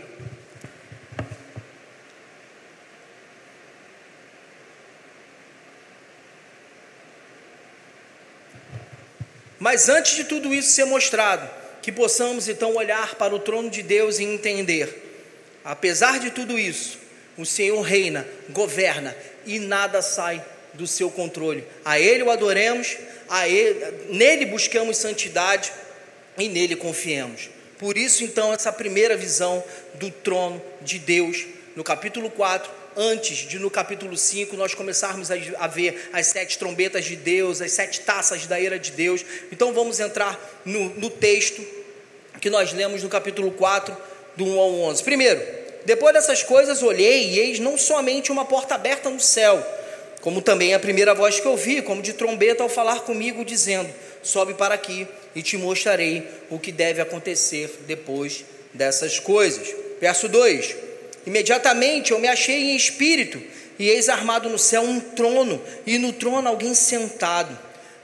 Mas 9.58 9.88
antes 9.88 10.14
de 10.14 10.22
tudo 10.22 10.54
isso 10.54 10.68
ser 10.68 10.84
mostrado, 10.84 11.50
que 11.82 11.90
possamos 11.90 12.46
então 12.46 12.76
olhar 12.76 13.16
para 13.16 13.34
o 13.34 13.40
trono 13.40 13.68
de 13.68 13.82
Deus 13.82 14.20
e 14.20 14.22
entender, 14.22 15.26
apesar 15.64 16.20
de 16.20 16.30
tudo 16.30 16.56
isso, 16.56 16.96
o 17.36 17.44
Senhor 17.44 17.80
reina, 17.80 18.24
governa, 18.50 19.12
e 19.46 19.58
nada 19.58 20.02
sai 20.02 20.44
do 20.74 20.86
seu 20.86 21.10
controle. 21.10 21.64
A 21.84 21.98
Ele 21.98 22.22
o 22.22 22.30
adoremos, 22.30 22.96
a 23.28 23.48
Ele, 23.48 23.84
nele 24.10 24.46
buscamos 24.46 24.96
santidade 24.98 25.72
e 26.38 26.48
nele 26.48 26.76
confiemos. 26.76 27.48
Por 27.78 27.96
isso, 27.96 28.24
então, 28.24 28.52
essa 28.52 28.72
primeira 28.72 29.16
visão 29.16 29.62
do 29.94 30.10
trono 30.10 30.62
de 30.82 30.98
Deus, 30.98 31.44
no 31.74 31.84
capítulo 31.84 32.30
4, 32.30 32.70
antes 32.96 33.46
de 33.46 33.58
no 33.58 33.70
capítulo 33.70 34.16
5 34.16 34.56
nós 34.56 34.74
começarmos 34.74 35.28
a, 35.30 35.66
ver 35.66 36.08
as 36.12 36.26
sete 36.28 36.58
trombetas 36.58 37.04
de 37.04 37.14
Deus, 37.14 37.60
as 37.60 37.72
sete 37.72 38.00
taças 38.00 38.46
da 38.46 38.58
ira 38.58 38.78
de 38.78 38.92
Deus. 38.92 39.22
Então 39.52 39.74
vamos 39.74 40.00
entrar 40.00 40.40
no, 40.64 40.88
no 40.94 41.10
texto 41.10 41.62
que 42.40 42.48
nós 42.48 42.72
lemos 42.72 43.02
no 43.02 43.08
capítulo 43.08 43.50
4, 43.50 43.94
do 44.36 44.44
1 44.44 44.58
ao 44.58 44.74
11. 44.74 45.04
Primeiro, 45.04 45.65
depois 45.86 46.12
dessas 46.12 46.42
coisas 46.42 46.82
olhei, 46.82 47.28
e 47.28 47.38
eis 47.38 47.60
não 47.60 47.78
somente 47.78 48.32
uma 48.32 48.44
porta 48.44 48.74
aberta 48.74 49.08
no 49.08 49.20
céu, 49.20 49.64
como 50.20 50.42
também 50.42 50.74
a 50.74 50.80
primeira 50.80 51.14
voz 51.14 51.38
que 51.38 51.46
ouvi, 51.46 51.80
como 51.80 52.02
de 52.02 52.12
trombeta, 52.12 52.64
ao 52.64 52.68
falar 52.68 53.02
comigo, 53.02 53.44
dizendo: 53.44 53.88
Sobe 54.20 54.54
para 54.54 54.74
aqui 54.74 55.06
e 55.32 55.42
te 55.42 55.56
mostrarei 55.56 56.26
o 56.50 56.58
que 56.58 56.72
deve 56.72 57.00
acontecer 57.00 57.72
depois 57.86 58.44
dessas 58.74 59.20
coisas. 59.20 59.72
Verso 60.00 60.28
2: 60.28 60.74
Imediatamente 61.24 62.10
eu 62.10 62.18
me 62.18 62.26
achei 62.26 62.72
em 62.72 62.76
espírito, 62.76 63.40
e 63.78 63.88
eis 63.88 64.08
armado 64.08 64.48
no 64.48 64.58
céu 64.58 64.82
um 64.82 64.98
trono, 64.98 65.62
e 65.86 65.98
no 65.98 66.12
trono 66.12 66.48
alguém 66.48 66.74
sentado. 66.74 67.56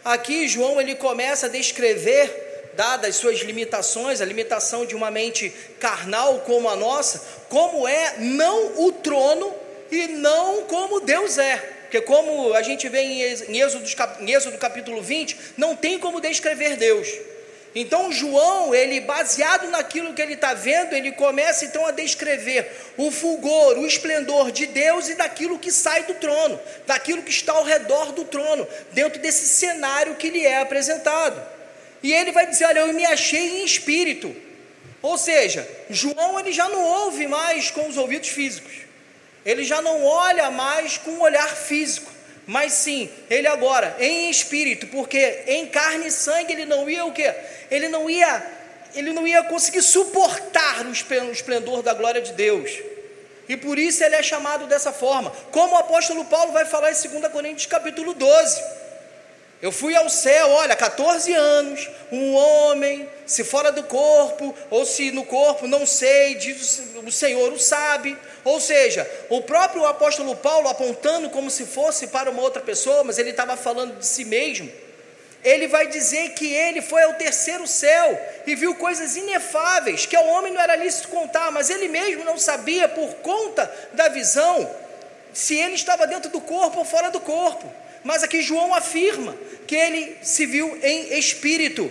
Aqui 0.05 0.47
João 0.47 0.81
ele 0.81 0.95
começa 0.95 1.47
a 1.47 1.51
descrever 1.51 2.52
dadas 2.75 3.17
suas 3.17 3.41
limitações, 3.41 4.21
a 4.21 4.25
limitação 4.25 4.87
de 4.87 4.95
uma 4.95 5.11
mente 5.11 5.51
carnal 5.79 6.41
como 6.41 6.69
a 6.69 6.77
nossa, 6.77 7.23
como 7.49 7.87
é 7.87 8.17
não 8.19 8.85
o 8.87 8.93
trono 8.93 9.55
e 9.91 10.09
não 10.09 10.63
como 10.63 11.01
Deus 11.01 11.39
é. 11.39 11.57
Porque 11.83 12.01
como 12.01 12.55
a 12.55 12.63
gente 12.63 12.89
vê 12.89 13.03
em 13.03 13.61
Êxodo, 13.61 13.85
em 14.21 14.33
Êxodo 14.33 14.57
capítulo 14.57 15.03
20, 15.03 15.37
não 15.59 15.77
tem 15.77 15.99
como 15.99 16.21
descrever 16.21 16.77
Deus. 16.77 17.07
Então 17.75 18.13
João, 18.13 18.75
ele 18.75 19.01
baseado 19.01 19.69
naquilo 19.69 20.13
que 20.13 20.21
ele 20.21 20.35
está 20.35 20.53
vendo, 20.53 20.95
ele 20.95 21.13
começa 21.13 21.65
então 21.65 21.87
a 21.87 21.91
descrever 21.91 22.71
o 22.97 23.11
fulgor, 23.11 23.79
o 23.79 23.87
esplendor 23.87 24.51
de 24.51 24.67
Deus 24.67 25.09
e 25.09 25.15
daquilo 25.15 25.59
que 25.59 25.73
sai 25.73 26.05
do 26.05 26.15
trono, 26.15 26.61
daquilo 26.87 27.23
que 27.23 27.31
está 27.31 27.53
ao 27.53 27.65
redor 27.65 28.13
do 28.13 28.25
trono, 28.25 28.67
dentro 28.93 29.21
desse 29.21 29.47
cenário 29.47 30.17
que 30.17 30.29
lhe 30.29 30.47
é 30.47 30.61
apresentado. 30.61 31.52
E 32.03 32.13
ele 32.13 32.33
vai 32.33 32.47
dizer: 32.47 32.65
Olha, 32.67 32.81
eu 32.81 32.93
me 32.93 33.05
achei 33.05 33.61
em 33.61 33.65
espírito. 33.65 34.35
Ou 35.01 35.19
seja, 35.19 35.69
João 35.91 36.39
ele 36.39 36.53
já 36.53 36.69
não 36.69 36.81
ouve 36.81 37.27
mais 37.27 37.71
com 37.71 37.89
os 37.89 37.97
ouvidos 37.97 38.29
físicos. 38.29 38.73
Ele 39.45 39.65
já 39.65 39.83
não 39.83 40.05
olha 40.05 40.51
mais 40.51 40.97
com 40.97 41.11
o 41.11 41.23
olhar 41.23 41.49
físico. 41.49 42.11
Mas 42.47 42.73
sim, 42.73 43.11
ele 43.31 43.47
agora 43.47 43.97
em 44.01 44.31
espírito, 44.31 44.87
porque 44.89 45.43
em 45.47 45.67
carne 45.67 46.09
e 46.09 46.11
sangue 46.11 46.53
ele 46.53 46.65
não 46.65 46.89
ia 46.89 47.05
o 47.05 47.13
quê? 47.13 47.33
Ele 47.71 47.89
não 47.89 48.11
ia, 48.11 48.45
ele 48.95 49.13
não 49.13 49.27
ia 49.27 49.43
conseguir 49.45 49.83
suportar 49.83 50.85
o 50.87 51.33
esplendor 51.33 51.83
da 51.83 51.95
glória 51.95 52.21
de 52.21 52.33
Deus. 52.33 52.71
E 53.49 53.57
por 53.57 53.79
isso 53.79 54.03
ele 54.03 54.17
é 54.17 54.23
chamado 54.23 54.67
dessa 54.67 54.93
forma. 54.93 55.31
Como 55.51 55.75
o 55.75 55.79
apóstolo 55.79 56.25
Paulo 56.25 56.53
vai 56.53 56.65
falar 56.65 56.91
em 56.91 57.09
2 57.09 57.33
Coríntios 57.33 57.67
capítulo 57.67 58.15
12. 58.15 58.63
Eu 59.63 59.71
fui 59.71 59.95
ao 59.95 60.11
céu, 60.11 60.51
olha, 60.51 60.75
14 60.75 61.33
anos, 61.33 61.89
um 62.11 62.35
homem, 62.35 63.09
se 63.25 63.45
fora 63.45 63.71
do 63.71 63.85
corpo, 63.85 64.53
ou 64.69 64.85
se 64.85 65.13
no 65.13 65.25
corpo, 65.25 65.69
não 65.69 65.87
sei, 65.87 66.35
diz 66.35 66.83
o 66.97 67.13
Senhor 67.13 67.53
o 67.53 67.61
sabe. 67.61 68.19
Ou 68.43 68.61
seja, 68.61 69.09
o 69.29 69.41
próprio 69.41 69.87
apóstolo 69.87 70.35
Paulo 70.35 70.69
apontando 70.69 71.31
como 71.31 71.49
se 71.49 71.65
fosse 71.65 72.09
para 72.09 72.29
uma 72.29 72.43
outra 72.43 72.61
pessoa, 72.61 73.05
mas 73.05 73.19
ele 73.19 73.31
estava 73.31 73.57
falando 73.57 74.01
de 74.01 74.05
si 74.05 74.25
mesmo. 74.25 74.69
Ele 75.45 75.69
vai 75.69 75.87
dizer 75.87 76.31
que 76.31 76.53
ele 76.53 76.83
foi 76.83 77.05
ao 77.05 77.15
terceiro 77.15 77.65
céu 77.65 78.21
e 78.45 78.57
viu 78.57 78.75
coisas 78.75 79.15
inefáveis 79.15 80.07
que 80.07 80.17
ao 80.17 80.27
homem 80.27 80.53
não 80.53 80.61
era 80.61 80.75
lícito 80.75 81.07
contar, 81.07 81.53
mas 81.53 81.71
ele 81.71 81.87
mesmo 81.87 82.25
não 82.25 82.37
sabia 82.37 82.89
por 82.89 83.15
conta 83.17 83.73
da 83.93 84.09
visão 84.09 84.69
se 85.33 85.57
ele 85.57 85.75
estava 85.75 86.05
dentro 86.05 86.33
do 86.33 86.41
corpo 86.41 86.81
ou 86.81 86.85
fora 86.85 87.13
do 87.13 87.21
corpo. 87.21 87.82
Mas 88.05 88.23
aqui 88.23 88.43
João 88.43 88.75
afirma 88.75 89.37
que 89.67 89.77
ele 89.77 90.17
se 90.23 90.47
viu 90.47 90.79
em 90.83 91.19
espírito, 91.19 91.91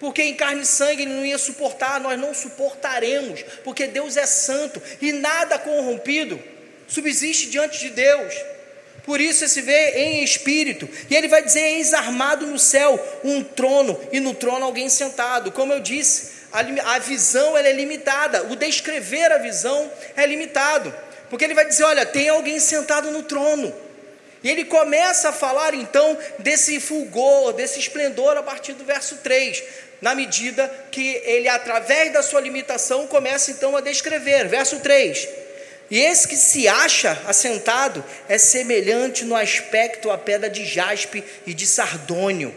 porque 0.00 0.22
em 0.22 0.34
carne 0.34 0.62
e 0.62 0.66
sangue 0.66 1.02
ele 1.02 1.12
não 1.12 1.24
ia 1.24 1.38
suportar, 1.38 2.00
nós 2.00 2.18
não 2.18 2.34
suportaremos, 2.34 3.42
porque 3.62 3.86
Deus 3.86 4.16
é 4.16 4.26
santo 4.26 4.82
e 5.00 5.12
nada 5.12 5.58
corrompido 5.58 6.40
subsiste 6.92 7.48
diante 7.48 7.78
de 7.78 7.90
Deus. 7.90 8.34
Por 9.04 9.20
isso 9.20 9.48
se 9.48 9.60
vê 9.60 9.90
em 9.96 10.22
espírito. 10.22 10.88
E 11.10 11.16
ele 11.16 11.26
vai 11.26 11.42
dizer: 11.42 11.60
Eis 11.60 11.92
armado 11.92 12.46
no 12.46 12.58
céu 12.58 13.00
um 13.24 13.42
trono, 13.42 13.98
e 14.12 14.20
no 14.20 14.34
trono 14.34 14.64
alguém 14.64 14.88
sentado. 14.88 15.50
Como 15.50 15.72
eu 15.72 15.80
disse, 15.80 16.42
a, 16.52 16.60
a 16.94 16.98
visão 16.98 17.56
é 17.56 17.72
limitada, 17.72 18.44
o 18.44 18.56
descrever 18.56 19.32
a 19.32 19.38
visão 19.38 19.90
é 20.16 20.24
limitado. 20.26 20.94
Porque 21.28 21.44
ele 21.44 21.54
vai 21.54 21.66
dizer: 21.66 21.84
Olha, 21.84 22.06
tem 22.06 22.28
alguém 22.28 22.60
sentado 22.60 23.10
no 23.10 23.22
trono. 23.22 23.74
E 24.42 24.50
ele 24.50 24.64
começa 24.64 25.28
a 25.28 25.32
falar 25.32 25.74
então 25.74 26.18
desse 26.38 26.80
fulgor, 26.80 27.52
desse 27.52 27.78
esplendor 27.78 28.36
a 28.36 28.42
partir 28.42 28.72
do 28.72 28.84
verso 28.84 29.16
3, 29.18 29.62
na 30.00 30.16
medida 30.16 30.68
que 30.90 31.22
ele, 31.24 31.48
através 31.48 32.12
da 32.12 32.22
sua 32.22 32.40
limitação, 32.40 33.06
começa 33.06 33.52
então 33.52 33.76
a 33.76 33.80
descrever. 33.80 34.48
Verso 34.48 34.80
3: 34.80 35.28
E 35.88 36.00
esse 36.00 36.26
que 36.26 36.36
se 36.36 36.66
acha 36.66 37.22
assentado 37.26 38.04
é 38.28 38.36
semelhante 38.36 39.24
no 39.24 39.36
aspecto 39.36 40.10
à 40.10 40.18
pedra 40.18 40.50
de 40.50 40.64
jaspe 40.64 41.22
e 41.46 41.54
de 41.54 41.66
sardônio. 41.66 42.52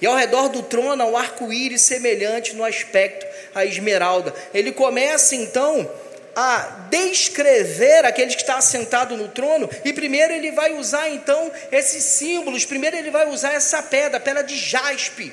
E 0.00 0.06
ao 0.06 0.16
redor 0.16 0.48
do 0.48 0.62
trono 0.62 1.02
há 1.02 1.06
um 1.06 1.16
arco-íris 1.16 1.82
semelhante 1.82 2.54
no 2.54 2.64
aspecto 2.64 3.26
à 3.54 3.64
esmeralda. 3.64 4.34
Ele 4.52 4.72
começa 4.72 5.34
então 5.34 5.90
a 6.34 6.86
descrever 6.90 8.04
aquele 8.04 8.34
que 8.34 8.40
está 8.40 8.56
assentado 8.56 9.16
no 9.16 9.28
trono, 9.28 9.68
e 9.84 9.92
primeiro 9.92 10.32
ele 10.32 10.52
vai 10.52 10.72
usar 10.72 11.08
então 11.10 11.50
esses 11.70 12.02
símbolos, 12.04 12.64
primeiro 12.64 12.96
ele 12.96 13.10
vai 13.10 13.28
usar 13.28 13.52
essa 13.52 13.82
pedra, 13.82 14.20
pedra 14.20 14.42
de 14.42 14.56
jaspe. 14.56 15.32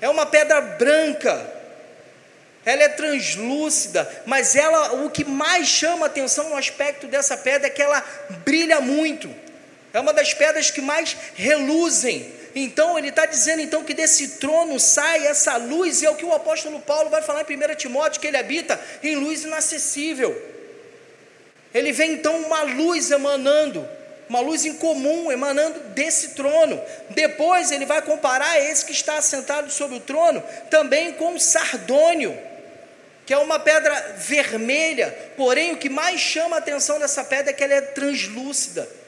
É 0.00 0.08
uma 0.08 0.26
pedra 0.26 0.60
branca, 0.60 1.60
ela 2.64 2.82
é 2.82 2.88
translúcida, 2.88 4.08
mas 4.26 4.54
ela, 4.54 5.04
o 5.04 5.10
que 5.10 5.24
mais 5.24 5.66
chama 5.66 6.06
atenção 6.06 6.50
no 6.50 6.56
aspecto 6.56 7.06
dessa 7.06 7.36
pedra 7.36 7.66
é 7.66 7.70
que 7.70 7.82
ela 7.82 8.02
brilha 8.44 8.80
muito. 8.80 9.34
É 9.92 10.00
uma 10.00 10.12
das 10.12 10.34
pedras 10.34 10.70
que 10.70 10.80
mais 10.80 11.16
reluzem. 11.34 12.39
Então 12.54 12.98
ele 12.98 13.08
está 13.08 13.26
dizendo 13.26 13.62
então 13.62 13.84
que 13.84 13.94
desse 13.94 14.38
trono 14.38 14.78
sai 14.80 15.26
essa 15.26 15.56
luz, 15.56 16.02
e 16.02 16.06
é 16.06 16.10
o 16.10 16.16
que 16.16 16.24
o 16.24 16.34
apóstolo 16.34 16.80
Paulo 16.80 17.10
vai 17.10 17.22
falar 17.22 17.44
em 17.48 17.56
1 17.56 17.74
Timóteo, 17.76 18.20
que 18.20 18.26
ele 18.26 18.36
habita 18.36 18.80
em 19.02 19.16
luz 19.16 19.44
inacessível. 19.44 20.30
Ele 21.72 21.92
vê 21.92 22.06
então 22.06 22.36
uma 22.40 22.62
luz 22.62 23.10
emanando, 23.10 23.88
uma 24.28 24.40
luz 24.40 24.64
incomum 24.64 25.30
emanando 25.30 25.78
desse 25.90 26.30
trono. 26.30 26.80
Depois 27.10 27.70
ele 27.70 27.86
vai 27.86 28.02
comparar 28.02 28.58
esse 28.58 28.84
que 28.84 28.92
está 28.92 29.18
assentado 29.18 29.70
sobre 29.70 29.96
o 29.96 30.00
trono 30.00 30.42
também 30.68 31.12
com 31.12 31.34
o 31.34 31.40
sardônio, 31.40 32.36
que 33.24 33.32
é 33.32 33.38
uma 33.38 33.60
pedra 33.60 33.94
vermelha, 34.16 35.16
porém 35.36 35.72
o 35.72 35.76
que 35.76 35.88
mais 35.88 36.20
chama 36.20 36.56
a 36.56 36.58
atenção 36.58 36.98
dessa 36.98 37.22
pedra 37.22 37.50
é 37.50 37.54
que 37.54 37.62
ela 37.62 37.74
é 37.74 37.80
translúcida 37.80 38.99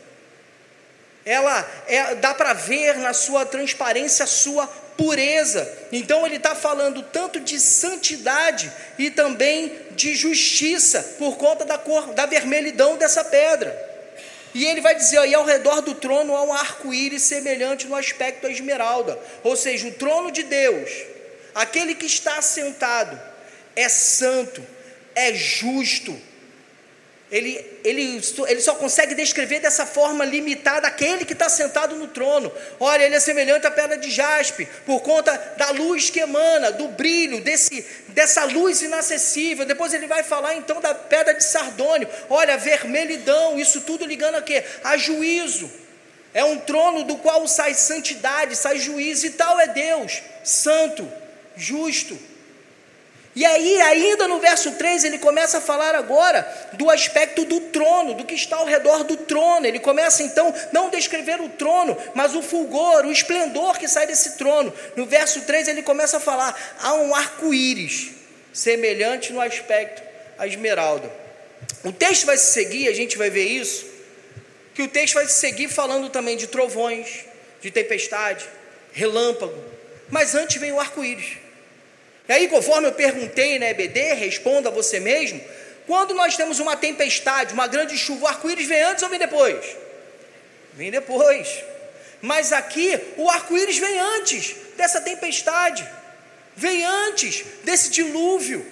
ela 1.25 1.69
é, 1.87 2.15
dá 2.17 2.35
para 2.35 2.53
ver 2.53 2.99
na 2.99 3.13
sua 3.13 3.47
transparência 3.47 4.25
a 4.25 4.29
sua 4.29 4.67
pureza. 4.97 5.71
Então 5.91 6.27
ele 6.27 6.37
está 6.37 6.55
falando 6.55 7.03
tanto 7.03 7.41
de 7.41 7.59
santidade 7.59 8.71
e 8.99 9.11
também 9.11 9.73
de 9.93 10.15
justiça 10.15 11.03
por 11.19 11.37
conta 11.37 11.65
da 11.65 11.79
cor, 11.79 12.13
da 12.15 12.27
vermelhidão 12.27 12.97
dessa 12.97 13.25
pedra. 13.25 13.91
E 14.55 14.67
ele 14.67 14.81
vai 14.81 14.95
dizer, 14.95 15.19
aí 15.19 15.35
ao 15.35 15.45
redor 15.45 15.81
do 15.81 15.95
trono 15.95 16.37
há 16.37 16.43
um 16.43 16.53
arco-íris 16.53 17.23
semelhante 17.23 17.87
no 17.87 17.97
aspecto 17.97 18.43
da 18.43 18.51
esmeralda, 18.51 19.19
ou 19.43 19.57
seja, 19.57 19.89
o 19.89 19.93
trono 19.93 20.31
de 20.31 20.43
Deus, 20.43 20.91
aquele 21.55 21.95
que 21.95 22.05
está 22.05 22.43
sentado, 22.43 23.19
é 23.75 23.89
santo, 23.89 24.63
é 25.15 25.33
justo, 25.33 26.19
ele, 27.33 27.65
ele, 27.83 28.21
ele 28.47 28.61
só 28.61 28.75
consegue 28.75 29.15
descrever 29.15 29.59
dessa 29.59 29.87
forma 29.87 30.23
limitada 30.23 30.87
aquele 30.87 31.25
que 31.25 31.33
está 31.33 31.49
sentado 31.49 31.97
no 31.97 32.07
trono. 32.07 32.53
Olha, 32.79 33.05
ele 33.05 33.15
é 33.15 33.21
semelhante 33.21 33.67
à 33.67 33.71
pedra 33.71 33.97
de 33.97 34.11
jaspe, 34.11 34.69
por 34.85 35.01
conta 35.01 35.35
da 35.57 35.71
luz 35.71 36.11
que 36.11 36.21
emana, 36.21 36.71
do 36.71 36.89
brilho, 36.89 37.41
desse, 37.41 37.87
dessa 38.09 38.45
luz 38.45 38.83
inacessível. 38.83 39.65
Depois 39.65 39.95
ele 39.95 40.07
vai 40.07 40.23
falar 40.23 40.57
então 40.57 40.79
da 40.79 40.95
pedra 40.95 41.33
de 41.33 41.43
sardônio. 41.43 42.07
Olha, 42.29 42.59
vermelhidão, 42.59 43.59
isso 43.59 43.81
tudo 43.81 44.05
ligando 44.05 44.35
a 44.35 44.43
quê? 44.43 44.63
A 44.85 44.99
juízo. 44.99 45.71
É 46.35 46.45
um 46.45 46.59
trono 46.59 47.03
do 47.03 47.17
qual 47.17 47.49
sai 47.49 47.73
santidade, 47.73 48.57
sai 48.57 48.79
juízo, 48.79 49.27
e 49.27 49.31
tal 49.31 49.59
é 49.59 49.69
Deus, 49.69 50.21
santo, 50.45 51.11
justo. 51.57 52.19
E 53.35 53.47
aí, 53.47 53.81
ainda 53.81 54.29
no 54.29 54.39
verso 54.39 54.73
3, 54.73 55.05
ele 55.05 55.19
começa 55.19 55.57
a 55.57 55.61
falar 55.61 55.95
agora 55.95 56.47
do 56.75 56.91
aspecto 56.91 57.47
do 57.47 57.61
trono, 57.61 58.13
do 58.13 58.25
que 58.25 58.35
está 58.35 58.57
ao 58.57 58.67
redor 58.67 59.05
do 59.05 59.17
trono. 59.17 59.67
Ele 59.67 59.79
começa 59.79 60.23
então 60.23 60.55
não 60.71 60.91
descrever 60.91 61.41
o 61.41 61.49
trono, 61.49 61.97
mas 62.15 62.35
o 62.35 62.43
fulgor, 62.43 63.07
o 63.07 63.13
esplendor 63.13 63.79
que 63.79 63.89
sai 63.89 64.07
desse 64.07 64.37
trono. 64.37 64.73
No 64.97 65.07
verso 65.07 65.41
3, 65.43 65.69
ele 65.69 65.83
começa 65.83 66.19
a 66.19 66.21
falar: 66.21 66.55
há 66.83 66.93
um 66.95 67.15
arco-íris, 67.15 68.11
semelhante 68.53 69.33
no 69.33 69.41
aspecto 69.41 70.03
à 70.37 70.47
esmeralda. 70.47 71.11
O 71.85 71.93
texto 71.93 72.27
vai 72.27 72.37
se 72.37 72.53
seguir, 72.53 72.87
a 72.89 72.95
gente 72.95 73.17
vai 73.17 73.31
ver 73.31 73.47
isso, 73.47 73.87
que 74.75 74.83
o 74.83 74.89
texto 74.89 75.15
vai 75.15 75.27
se 75.27 75.35
seguir 75.35 75.69
falando 75.69 76.11
também 76.11 76.37
de 76.37 76.47
trovões, 76.47 77.25
de 77.63 77.71
tempestade, 77.71 78.45
relâmpago. 78.93 79.57
Mas 80.11 80.35
antes 80.35 80.61
vem 80.61 80.71
o 80.71 80.79
arco-íris. 80.79 81.42
E 82.29 82.33
aí, 82.33 82.49
conforme 82.49 82.89
eu 82.89 82.93
perguntei 82.93 83.59
na 83.59 83.67
EBD, 83.67 84.15
responda 84.15 84.71
você 84.71 85.01
mesmo: 85.01 85.41
quando 85.87 86.15
nós 86.15 86.37
temos 86.37 86.61
uma 86.61 86.77
tempestade, 86.77 87.55
uma 87.55 87.67
grande 87.67 87.97
chuva, 87.99 88.25
o 88.25 88.29
arco-íris 88.29 88.67
vem 88.67 88.83
antes 88.83 89.03
ou 89.03 89.09
vem 89.09 89.19
depois? 89.19 89.77
Vem 90.75 90.91
depois. 90.91 91.63
Mas 92.21 92.53
aqui, 92.53 92.99
o 93.17 93.29
arco-íris 93.29 93.79
vem 93.79 93.99
antes 93.99 94.55
dessa 94.77 95.01
tempestade, 95.01 95.89
vem 96.55 96.85
antes 96.85 97.45
desse 97.65 97.91
dilúvio. 97.91 98.65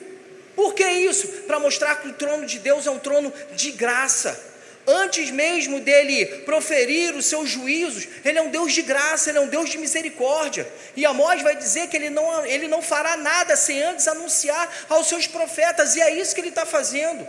Por 0.55 0.75
que 0.75 0.85
isso? 0.85 1.27
Para 1.47 1.59
mostrar 1.59 1.97
que 1.97 2.09
o 2.09 2.13
trono 2.13 2.47
de 2.47 2.59
Deus 2.59 2.87
é 2.87 2.91
um 2.91 2.99
trono 2.99 3.33
de 3.53 3.73
graça 3.73 4.50
antes 4.91 5.31
mesmo 5.31 5.81
dele 5.81 6.27
proferir 6.45 7.15
os 7.15 7.27
seus 7.27 7.49
juízos, 7.49 8.07
ele 8.25 8.39
é 8.39 8.43
um 8.43 8.51
Deus 8.51 8.73
de 8.73 8.83
graça, 8.83 9.31
ele 9.31 9.39
é 9.39 9.41
um 9.41 9.49
Deus 9.49 9.71
de 9.71 9.79
misericórdia. 9.79 10.67
E 10.97 11.07
Amós 11.07 11.43
vai 11.43 11.57
dizer 11.57 11.89
que 11.89 11.97
ele 11.97 12.11
não, 12.11 12.45
ele 12.45 12.69
não 12.69 12.83
fará 12.83 13.17
nada 13.17 13.57
sem 13.57 13.83
antes 13.83 14.07
anunciar 14.09 14.69
aos 14.89 15.09
seus 15.09 15.27
profetas, 15.27 15.97
e 15.97 16.01
é 16.01 16.15
isso 16.15 16.35
que 16.35 16.41
ele 16.41 16.49
está 16.49 16.67
fazendo. 16.67 17.27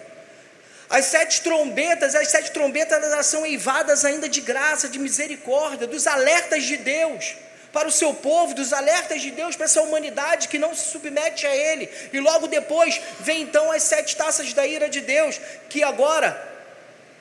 As 0.89 1.05
sete 1.05 1.41
trombetas, 1.41 2.15
as 2.15 2.27
sete 2.27 2.51
trombetas 2.51 3.01
elas 3.01 3.25
são 3.25 3.45
eivadas 3.45 4.03
ainda 4.03 4.27
de 4.27 4.41
graça, 4.41 4.89
de 4.89 4.99
misericórdia, 4.99 5.87
dos 5.87 6.05
alertas 6.05 6.65
de 6.65 6.75
Deus 6.75 7.35
para 7.71 7.87
o 7.87 7.91
seu 7.91 8.13
povo, 8.13 8.53
dos 8.53 8.73
alertas 8.73 9.21
de 9.21 9.31
Deus 9.31 9.55
para 9.55 9.65
essa 9.65 9.81
humanidade 9.81 10.49
que 10.49 10.59
não 10.59 10.75
se 10.75 10.89
submete 10.89 11.47
a 11.47 11.55
Ele. 11.55 11.89
E 12.11 12.19
logo 12.19 12.47
depois 12.47 12.99
vem 13.21 13.43
então 13.43 13.71
as 13.71 13.83
sete 13.83 14.17
taças 14.17 14.51
da 14.53 14.67
ira 14.67 14.89
de 14.89 14.99
Deus, 14.99 15.39
que 15.69 15.81
agora 15.81 16.50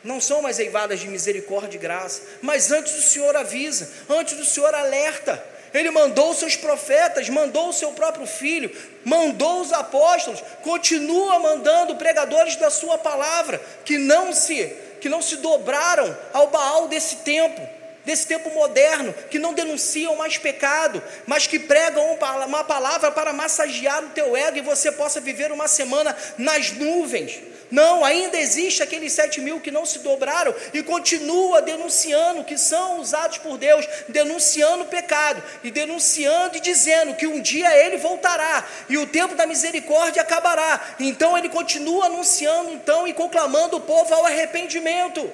não 0.03 0.21
são 0.21 0.43
mais 0.43 0.59
eivadas 0.59 1.01
de 1.01 1.09
misericórdia 1.09 1.77
e 1.77 1.81
graça, 1.81 2.23
mas 2.41 2.71
antes 2.71 2.97
o 2.99 3.03
Senhor 3.03 3.37
avisa, 3.37 3.91
antes 4.09 4.39
o 4.39 4.45
Senhor 4.45 4.75
alerta. 4.75 5.43
Ele 5.73 5.91
mandou 5.91 6.35
seus 6.35 6.57
profetas, 6.57 7.29
mandou 7.29 7.69
o 7.69 7.73
seu 7.73 7.93
próprio 7.93 8.27
filho, 8.27 8.75
mandou 9.05 9.61
os 9.61 9.73
apóstolos, 9.73 10.43
continua 10.63 11.39
mandando 11.39 11.95
pregadores 11.95 12.57
da 12.57 12.71
sua 12.71 12.99
palavra, 12.99 13.61
que 13.85 13.97
não 13.97 14.33
se 14.33 14.77
que 15.01 15.09
não 15.09 15.23
se 15.23 15.37
dobraram 15.37 16.15
ao 16.31 16.49
Baal 16.49 16.87
desse 16.87 17.17
tempo, 17.17 17.67
desse 18.05 18.27
tempo 18.27 18.51
moderno, 18.51 19.15
que 19.31 19.39
não 19.39 19.55
denunciam 19.55 20.17
mais 20.17 20.39
pecado, 20.39 21.03
mas 21.27 21.47
que 21.47 21.59
pregam 21.59 22.19
uma 22.47 22.65
palavra 22.65 23.11
para 23.11 23.33
massagear 23.33 24.05
o 24.05 24.11
teu 24.11 24.37
ego 24.37 24.59
e 24.59 24.63
você 24.63 24.91
possa 24.91 25.21
viver 25.21 25.53
uma 25.53 25.69
semana 25.69 26.17
nas 26.39 26.73
nuvens. 26.73 27.41
Não, 27.71 28.05
ainda 28.05 28.37
existe 28.37 28.83
aqueles 28.83 29.13
sete 29.13 29.41
mil 29.41 29.61
que 29.61 29.71
não 29.71 29.87
se 29.87 30.01
dobraram 30.01 30.53
e 30.75 30.83
continua 30.83 31.63
denunciando 31.63 32.43
que 32.43 32.59
são 32.59 32.99
usados 32.99 33.39
por 33.39 33.57
Deus, 33.57 33.87
denunciando 34.09 34.83
o 34.83 34.89
pecado 34.89 35.41
e 35.63 35.71
denunciando 35.71 36.57
e 36.57 36.61
dizendo 36.61 37.15
que 37.15 37.29
um 37.29 37.41
dia 37.41 37.73
ele 37.77 37.97
voltará 37.97 38.67
e 38.89 38.99
o 38.99 39.07
tempo 39.07 39.37
da 39.37 39.47
misericórdia 39.47 40.23
acabará. 40.23 40.81
Então 40.99 41.39
ele 41.39 41.49
continua 41.49 42.07
anunciando 42.07 42.73
então 42.73 43.07
e 43.07 43.13
conclamando 43.13 43.77
o 43.77 43.81
povo 43.81 44.13
ao 44.15 44.27
arrependimento. 44.27 45.31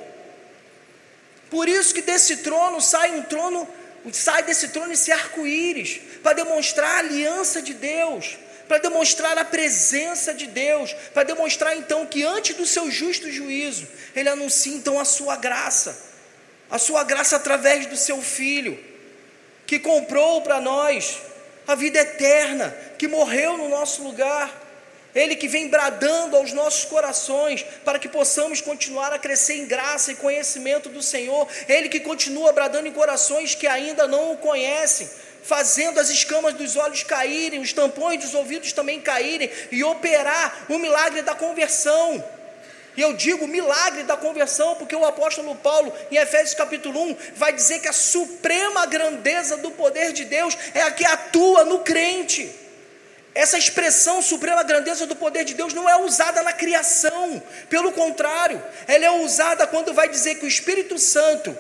Por 1.51 1.69
isso 1.69 1.95
que 1.95 2.03
desse 2.03 2.39
trono 2.39 2.81
sai 2.81 3.13
um 3.13 3.23
trono, 3.23 3.69
sai 4.13 4.43
desse 4.43 4.69
trono 4.69 4.93
esse 4.93 5.13
arco-íris 5.13 6.01
para 6.23 6.33
demonstrar 6.33 6.97
a 6.97 6.99
aliança 6.99 7.63
de 7.63 7.75
Deus 7.75 8.37
para 8.69 8.79
demonstrar 8.79 9.39
a 9.39 9.45
presença 9.45 10.35
de 10.35 10.47
Deus, 10.47 10.93
para 11.15 11.23
demonstrar 11.23 11.77
então 11.77 12.05
que 12.07 12.23
antes 12.23 12.57
do 12.57 12.67
seu 12.67 12.91
justo 12.91 13.31
juízo, 13.31 13.87
ele 14.15 14.29
anuncia 14.29 14.75
então 14.75 14.99
a 14.99 15.05
sua 15.05 15.37
graça, 15.37 15.97
a 16.71 16.79
sua 16.79 17.05
graça 17.05 17.37
através 17.37 17.87
do 17.87 17.97
seu 17.97 18.21
filho, 18.21 18.79
que 19.67 19.79
comprou 19.79 20.43
para 20.43 20.61
nós 20.61 21.19
a 21.67 21.75
vida 21.75 21.99
eterna, 21.99 22.77
que 22.99 23.09
morreu 23.09 23.57
no 23.57 23.69
nosso 23.69 24.03
lugar. 24.03 24.66
Ele 25.17 25.35
que 25.35 25.49
vem 25.49 25.69
bradando 25.69 26.37
aos 26.37 26.53
nossos 26.53 26.85
corações 26.85 27.65
para 27.83 27.99
que 27.99 28.07
possamos 28.07 28.61
continuar 28.61 29.15
a 29.15 29.19
crescer 29.19 29.55
em 29.55 29.67
graça 29.67 30.13
e 30.13 30.15
conhecimento 30.15 30.91
do 30.91 31.03
Senhor. 31.03 31.49
Ele 31.67 31.89
que 31.89 32.01
continua 32.01 32.53
bradando 32.53 32.87
em 32.87 32.93
corações 32.93 33.55
que 33.55 33.67
ainda 33.67 34.07
não 34.07 34.33
o 34.33 34.37
conhecem, 34.37 35.09
fazendo 35.43 35.99
as 35.99 36.11
escamas 36.11 36.53
dos 36.53 36.77
olhos 36.77 37.03
caírem, 37.03 37.61
os 37.61 37.73
tampões 37.73 38.21
dos 38.21 38.35
ouvidos 38.35 38.75
também 38.75 39.01
caírem 39.01 39.51
e 39.73 39.83
operar 39.83 40.67
o 40.69 40.79
milagre 40.79 41.23
da 41.23 41.35
conversão. 41.35 42.23
E 42.95 43.01
eu 43.01 43.15
digo 43.15 43.47
milagre 43.47 44.03
da 44.03 44.19
conversão, 44.19 44.75
porque 44.75 44.97
o 44.97 45.05
apóstolo 45.05 45.55
Paulo, 45.55 45.93
em 46.11 46.17
Efésios 46.17 46.55
capítulo 46.55 47.01
1, 47.01 47.17
vai 47.37 47.55
dizer 47.55 47.81
que 47.81 47.89
a 47.89 47.93
suprema 47.93 48.85
grandeza 48.85 49.57
do 49.57 49.71
poder 49.71 50.13
de 50.13 50.27
Deus 50.27 50.57
é 50.75 50.83
a 50.83 50.91
que 50.91 51.07
atua 51.07 51.65
no 51.65 51.79
crente. 51.79 52.66
Essa 53.37 53.59
expressão 53.59 54.23
suprema 54.23 54.63
grandeza 54.63 55.07
do 55.07 55.15
poder 55.15 55.45
de 55.45 55.53
Deus 55.53 55.75
não 55.75 55.87
é 55.87 55.95
usada 56.03 56.43
na 56.43 56.55
criação, 56.55 57.43
pelo 57.69 57.93
contrário, 57.93 58.63
ela 58.89 59.05
é 59.05 59.11
usada 59.11 59.67
quando 59.67 59.93
vai 59.93 60.09
dizer 60.09 60.37
que 60.37 60.47
o 60.47 60.49
Espírito 60.49 60.99
Santo 60.99 61.55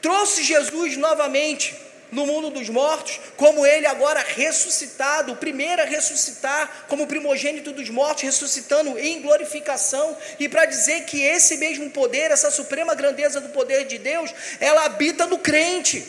trouxe 0.00 0.44
Jesus 0.44 0.96
novamente 0.96 1.74
no 2.12 2.24
mundo 2.24 2.50
dos 2.50 2.68
mortos, 2.68 3.18
como 3.36 3.66
ele 3.66 3.84
agora 3.84 4.20
ressuscitado, 4.20 5.32
o 5.32 5.36
primeiro 5.36 5.82
a 5.82 5.84
ressuscitar, 5.84 6.84
como 6.86 7.08
primogênito 7.08 7.72
dos 7.72 7.90
mortos, 7.90 8.22
ressuscitando 8.22 8.96
em 8.96 9.22
glorificação, 9.22 10.16
e 10.38 10.48
para 10.48 10.66
dizer 10.66 11.04
que 11.04 11.20
esse 11.20 11.56
mesmo 11.56 11.90
poder, 11.90 12.30
essa 12.30 12.50
suprema 12.50 12.94
grandeza 12.94 13.40
do 13.40 13.48
poder 13.48 13.86
de 13.86 13.98
Deus, 13.98 14.32
ela 14.60 14.84
habita 14.84 15.26
no 15.26 15.38
crente. 15.38 16.06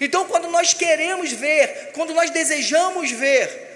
Então, 0.00 0.26
quando 0.26 0.46
nós 0.48 0.74
queremos 0.74 1.32
ver, 1.32 1.90
quando 1.92 2.14
nós 2.14 2.30
desejamos 2.30 3.10
ver 3.10 3.66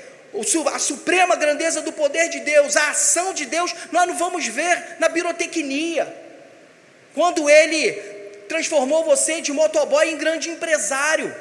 a 0.73 0.79
suprema 0.79 1.37
grandeza 1.37 1.83
do 1.83 1.93
poder 1.93 2.29
de 2.29 2.41
Deus, 2.41 2.77
a 2.77 2.91
ação 2.91 3.35
de 3.35 3.47
Deus, 3.47 3.75
nós 3.91 4.07
não 4.07 4.17
vamos 4.17 4.47
ver 4.47 4.97
na 4.99 5.09
birotecnia. 5.09 6.21
Quando 7.15 7.49
ele 7.51 7.93
transformou 8.53 9.03
você 9.03 9.41
de 9.41 9.53
motoboy 9.53 10.11
em 10.11 10.19
grande 10.19 10.51
empresário. 10.51 11.35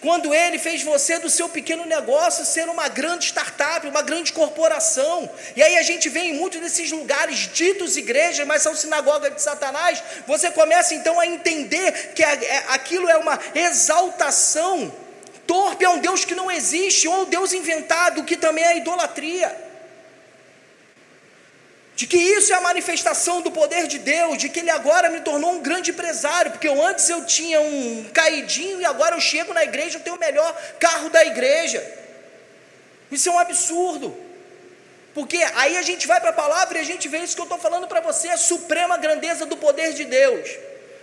Quando 0.00 0.34
ele 0.34 0.58
fez 0.58 0.82
você 0.82 1.18
do 1.18 1.30
seu 1.30 1.48
pequeno 1.48 1.84
negócio 1.84 2.44
ser 2.44 2.68
uma 2.68 2.88
grande 2.88 3.26
startup, 3.26 3.86
uma 3.86 4.02
grande 4.02 4.32
corporação. 4.32 5.30
E 5.54 5.62
aí 5.62 5.76
a 5.78 5.82
gente 5.82 6.08
vê 6.08 6.20
em 6.20 6.34
muitos 6.34 6.60
desses 6.60 6.90
lugares 6.90 7.48
ditos 7.52 7.96
igrejas, 7.96 8.46
mas 8.46 8.62
são 8.62 8.74
sinagogas 8.74 9.34
de 9.34 9.42
Satanás. 9.42 10.02
Você 10.26 10.50
começa 10.50 10.94
então 10.94 11.18
a 11.18 11.26
entender 11.26 12.12
que 12.14 12.22
é, 12.22 12.64
aquilo 12.68 13.08
é 13.08 13.16
uma 13.16 13.38
exaltação 13.54 14.92
torpe, 15.52 15.84
é 15.84 15.90
um 15.96 16.02
Deus 16.08 16.24
que 16.28 16.34
não 16.40 16.48
existe, 16.58 17.08
ou 17.08 17.22
um 17.22 17.28
Deus 17.36 17.52
inventado, 17.60 18.24
que 18.24 18.36
também 18.36 18.64
é 18.64 18.78
idolatria 18.78 19.50
de 21.94 22.06
que 22.06 22.16
isso 22.16 22.52
é 22.52 22.56
a 22.56 22.60
manifestação 22.60 23.42
do 23.42 23.50
poder 23.50 23.86
de 23.86 23.98
Deus, 23.98 24.38
de 24.38 24.48
que 24.48 24.60
Ele 24.60 24.70
agora 24.70 25.10
me 25.10 25.20
tornou 25.20 25.52
um 25.52 25.62
grande 25.62 25.90
empresário, 25.90 26.50
porque 26.50 26.66
eu 26.66 26.84
antes 26.84 27.08
eu 27.08 27.24
tinha 27.24 27.60
um 27.60 28.04
caidinho 28.12 28.80
e 28.80 28.84
agora 28.84 29.14
eu 29.14 29.20
chego 29.20 29.52
na 29.52 29.62
igreja, 29.62 29.98
eu 29.98 30.02
tenho 30.02 30.16
o 30.16 30.18
melhor 30.18 30.50
carro 30.80 31.10
da 31.10 31.24
igreja. 31.24 31.80
Isso 33.10 33.28
é 33.28 33.32
um 33.32 33.38
absurdo. 33.38 34.16
Porque 35.14 35.36
aí 35.54 35.76
a 35.76 35.82
gente 35.82 36.06
vai 36.06 36.18
para 36.20 36.30
a 36.30 36.32
palavra 36.44 36.78
e 36.78 36.80
a 36.80 36.84
gente 36.84 37.06
vê 37.08 37.18
isso 37.18 37.36
que 37.36 37.42
eu 37.42 37.50
estou 37.50 37.58
falando 37.58 37.86
para 37.86 38.00
você, 38.00 38.28
a 38.30 38.38
suprema 38.38 38.96
grandeza 38.96 39.44
do 39.44 39.56
poder 39.58 39.92
de 39.92 40.04
Deus. 40.04 40.48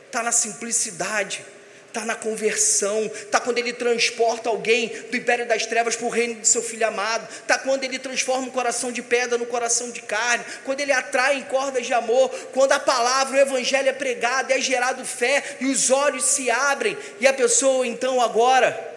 Está 0.08 0.24
na 0.24 0.32
simplicidade 0.32 1.46
está 1.90 2.06
na 2.06 2.16
conversão, 2.16 3.06
está 3.06 3.40
quando 3.40 3.58
ele 3.58 3.74
transporta 3.74 4.48
alguém 4.48 4.90
do 5.10 5.18
império 5.18 5.48
das 5.48 5.66
trevas 5.66 5.96
para 5.96 6.06
o 6.06 6.10
reino 6.10 6.36
de 6.36 6.48
seu 6.48 6.62
filho 6.62 6.88
amado, 6.88 7.28
está 7.30 7.58
quando 7.58 7.84
ele 7.84 8.00
transforma 8.00 8.48
um 8.48 8.52
coração 8.52 8.92
de 8.92 9.02
pedra 9.02 9.38
no 9.38 9.46
coração 9.46 9.92
de 9.92 10.02
carne, 10.02 10.46
quando 10.64 10.80
ele 10.80 10.92
atrai 10.92 11.38
em 11.38 11.44
cordas 11.44 11.86
de 11.86 11.94
amor, 11.94 12.30
quando 12.54 12.72
a 12.72 12.80
palavra, 12.80 13.38
o 13.38 13.42
evangelho 13.42 13.90
é 13.90 13.94
pregado, 13.94 14.54
é 14.54 14.62
gerado 14.62 15.04
fé 15.04 15.58
e 15.60 15.66
os 15.66 15.90
olhos 15.90 16.24
se 16.24 16.50
abrem. 16.50 16.98
E 17.20 17.28
a 17.28 17.34
pessoa 17.34 17.86
então 17.86 18.22
agora 18.22 18.88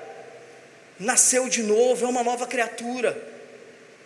nasceu 1.01 1.49
de 1.49 1.63
novo, 1.63 2.05
é 2.05 2.09
uma 2.09 2.23
nova 2.23 2.47
criatura. 2.47 3.32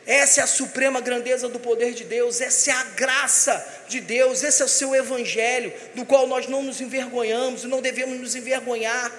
Essa 0.07 0.41
é 0.41 0.45
a 0.45 0.47
suprema 0.47 1.01
grandeza 1.01 1.49
do 1.49 1.59
poder 1.59 1.93
de 1.93 2.05
Deus, 2.05 2.41
essa 2.41 2.71
é 2.71 2.75
a 2.75 2.85
graça 2.85 3.67
de 3.89 4.01
Deus, 4.01 4.45
esse 4.45 4.63
é 4.63 4.65
o 4.65 4.69
seu 4.69 4.95
evangelho, 4.95 5.73
do 5.97 6.05
qual 6.05 6.29
nós 6.29 6.47
não 6.47 6.63
nos 6.63 6.81
envergonhamos 6.81 7.65
e 7.65 7.67
não 7.67 7.83
devemos 7.83 8.21
nos 8.21 8.37
envergonhar. 8.37 9.13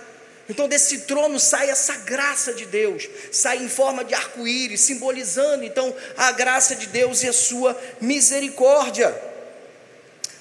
Então, 0.50 0.66
desse 0.66 1.00
trono 1.00 1.38
sai 1.42 1.70
essa 1.70 1.94
graça 1.98 2.54
de 2.54 2.66
Deus, 2.66 3.06
sai 3.34 3.58
em 3.58 3.68
forma 3.68 4.06
de 4.06 4.14
arco-íris, 4.14 4.80
simbolizando 4.80 5.66
então 5.66 5.94
a 6.16 6.32
graça 6.32 6.74
de 6.74 6.88
Deus 6.88 7.22
e 7.22 7.28
a 7.28 7.34
sua 7.34 7.78
misericórdia. 8.00 9.14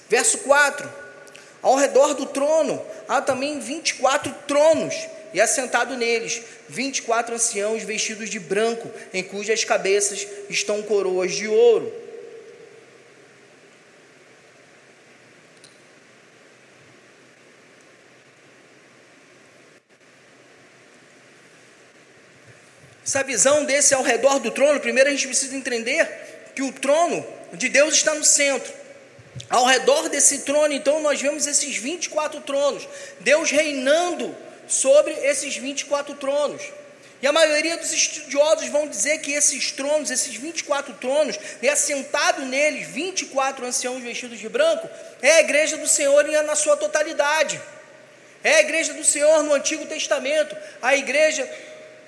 Verso 0.07 0.37
4: 0.39 0.89
Ao 1.61 1.75
redor 1.75 2.13
do 2.13 2.25
trono 2.25 2.81
há 3.05 3.21
também 3.21 3.59
24 3.59 4.33
tronos 4.47 4.95
e 5.33 5.41
assentado 5.41 5.95
neles, 5.97 6.41
vinte 6.69 6.99
e 6.99 7.01
quatro 7.01 7.35
anciãos 7.35 7.83
vestidos 7.83 8.29
de 8.29 8.39
branco, 8.39 8.89
em 9.13 9.23
cujas 9.23 9.63
cabeças 9.63 10.27
estão 10.49 10.81
coroas 10.81 11.33
de 11.33 11.47
ouro. 11.47 11.91
Essa 23.07 23.23
visão 23.23 23.63
desse 23.63 23.93
ao 23.93 24.03
redor 24.03 24.39
do 24.39 24.51
trono, 24.51 24.81
primeiro 24.81 25.09
a 25.09 25.13
gente 25.13 25.27
precisa 25.27 25.55
entender 25.55 26.51
que 26.53 26.61
o 26.61 26.73
trono 26.73 27.25
de 27.53 27.69
Deus 27.69 27.93
está 27.93 28.13
no 28.13 28.23
centro. 28.23 28.73
Ao 29.49 29.65
redor 29.65 30.09
desse 30.09 30.39
trono, 30.39 30.73
então, 30.73 31.01
nós 31.01 31.21
vemos 31.21 31.47
esses 31.47 31.77
24 31.77 32.41
tronos, 32.41 32.87
Deus 33.21 33.49
reinando 33.49 34.35
sobre 34.67 35.11
esses 35.13 35.55
24 35.57 36.15
tronos. 36.15 36.61
E 37.21 37.25
a 37.25 37.31
maioria 37.31 37.77
dos 37.77 37.91
estudiosos 37.91 38.67
vão 38.67 38.87
dizer 38.87 39.19
que 39.19 39.31
esses 39.31 39.71
tronos, 39.71 40.11
esses 40.11 40.35
24 40.35 40.93
tronos, 40.95 41.39
e 41.61 41.67
assentado 41.67 42.45
neles 42.45 42.87
24 42.87 43.65
anciãos 43.65 44.03
vestidos 44.03 44.37
de 44.37 44.47
branco, 44.47 44.87
é 45.21 45.31
a 45.31 45.39
igreja 45.39 45.77
do 45.77 45.87
Senhor 45.87 46.23
na 46.43 46.55
sua 46.55 46.77
totalidade. 46.77 47.59
É 48.43 48.55
a 48.55 48.59
igreja 48.61 48.93
do 48.93 49.03
Senhor 49.03 49.41
no 49.43 49.53
Antigo 49.53 49.85
Testamento, 49.85 50.55
a 50.81 50.95
igreja 50.95 51.47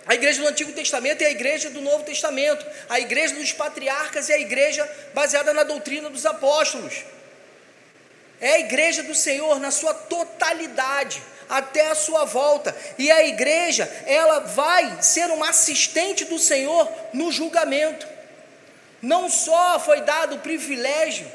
a 0.06 0.16
igreja 0.16 0.42
do 0.42 0.48
Antigo 0.48 0.72
Testamento 0.72 1.22
é 1.22 1.28
a 1.28 1.30
igreja 1.30 1.70
do 1.70 1.82
Novo 1.82 2.04
Testamento, 2.04 2.66
a 2.90 3.00
igreja 3.00 3.36
dos 3.36 3.52
patriarcas 3.52 4.28
é 4.28 4.36
a 4.36 4.40
igreja 4.40 4.90
baseada 5.14 5.54
na 5.54 5.64
doutrina 5.64 6.10
dos 6.10 6.26
apóstolos. 6.26 7.04
É 8.42 8.54
a 8.54 8.60
igreja 8.60 9.04
do 9.04 9.14
Senhor 9.14 9.60
na 9.60 9.70
sua 9.70 9.94
totalidade 9.94 11.22
até 11.50 11.90
a 11.90 11.96
sua 11.96 12.24
volta. 12.26 12.76
E 12.98 13.10
a 13.12 13.26
igreja, 13.28 13.92
ela 14.06 14.42
vai 14.42 15.02
ser 15.02 15.32
uma 15.32 15.50
assistente 15.50 16.24
do 16.26 16.38
Senhor 16.38 16.88
no 17.12 17.32
julgamento. 17.32 18.08
Não 19.02 19.30
só 19.30 19.80
foi 19.80 20.02
dado 20.02 20.36
o 20.36 20.40
privilégio, 20.40 21.30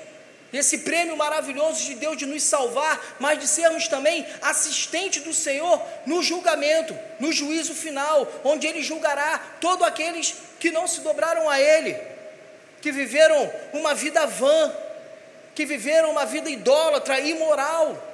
esse 0.53 0.79
prêmio 0.79 1.17
maravilhoso 1.17 1.85
de 1.85 1.97
Deus 1.97 2.17
de 2.17 2.27
nos 2.27 2.45
salvar, 2.45 3.17
mas 3.19 3.41
de 3.41 3.49
sermos 3.49 3.89
também 3.89 4.25
assistente 4.41 5.19
do 5.19 5.35
Senhor 5.35 5.83
no 6.07 6.23
julgamento, 6.23 6.97
no 7.19 7.33
juízo 7.33 7.75
final, 7.75 8.31
onde 8.45 8.67
Ele 8.67 8.81
julgará 8.81 9.41
todos 9.61 9.85
aqueles 9.85 10.37
que 10.61 10.71
não 10.71 10.87
se 10.87 11.01
dobraram 11.01 11.51
a 11.51 11.61
Ele, 11.61 11.99
que 12.81 12.93
viveram 12.93 13.53
uma 13.73 13.95
vida 13.95 14.27
vã, 14.27 14.73
que 15.57 15.67
viveram 15.67 16.11
uma 16.13 16.25
vida 16.25 16.49
idólatra, 16.49 17.19
imoral 17.19 18.14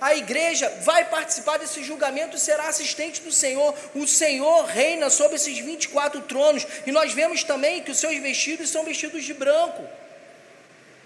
a 0.00 0.14
igreja 0.14 0.68
vai 0.82 1.04
participar 1.06 1.58
desse 1.58 1.82
julgamento 1.82 2.36
e 2.36 2.40
será 2.40 2.68
assistente 2.68 3.20
do 3.20 3.32
Senhor. 3.32 3.74
O 3.94 4.06
Senhor 4.06 4.64
reina 4.64 5.10
sobre 5.10 5.36
esses 5.36 5.58
24 5.58 6.20
tronos. 6.22 6.66
E 6.86 6.92
nós 6.92 7.12
vemos 7.12 7.42
também 7.42 7.82
que 7.82 7.90
os 7.90 7.98
seus 7.98 8.16
vestidos 8.18 8.70
são 8.70 8.84
vestidos 8.84 9.24
de 9.24 9.34
branco. 9.34 9.84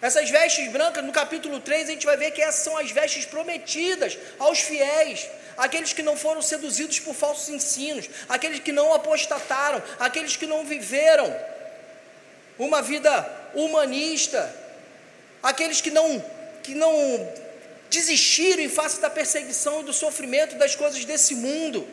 Essas 0.02 0.28
vestes 0.28 0.70
brancas, 0.70 1.04
no 1.04 1.12
capítulo 1.12 1.60
3, 1.60 1.88
a 1.88 1.92
gente 1.92 2.04
vai 2.04 2.16
ver 2.16 2.32
que 2.32 2.42
essas 2.42 2.64
são 2.64 2.76
as 2.76 2.90
vestes 2.90 3.24
prometidas 3.24 4.18
aos 4.38 4.58
fiéis, 4.58 5.28
aqueles 5.56 5.92
que 5.92 6.02
não 6.02 6.16
foram 6.16 6.42
seduzidos 6.42 6.98
por 6.98 7.14
falsos 7.14 7.48
ensinos, 7.48 8.10
aqueles 8.28 8.58
que 8.58 8.72
não 8.72 8.92
apostataram, 8.92 9.80
aqueles 10.00 10.36
que 10.36 10.46
não 10.46 10.64
viveram 10.64 11.34
uma 12.58 12.82
vida 12.82 13.30
humanista, 13.54 14.52
aqueles 15.40 15.80
que 15.80 15.90
não, 15.90 16.22
que 16.64 16.74
não 16.74 17.32
desistiram 17.92 18.62
em 18.62 18.68
face 18.70 19.00
da 19.00 19.10
perseguição 19.10 19.82
e 19.82 19.84
do 19.84 19.92
sofrimento 19.92 20.56
das 20.56 20.74
coisas 20.74 21.04
desse 21.04 21.34
mundo. 21.34 21.86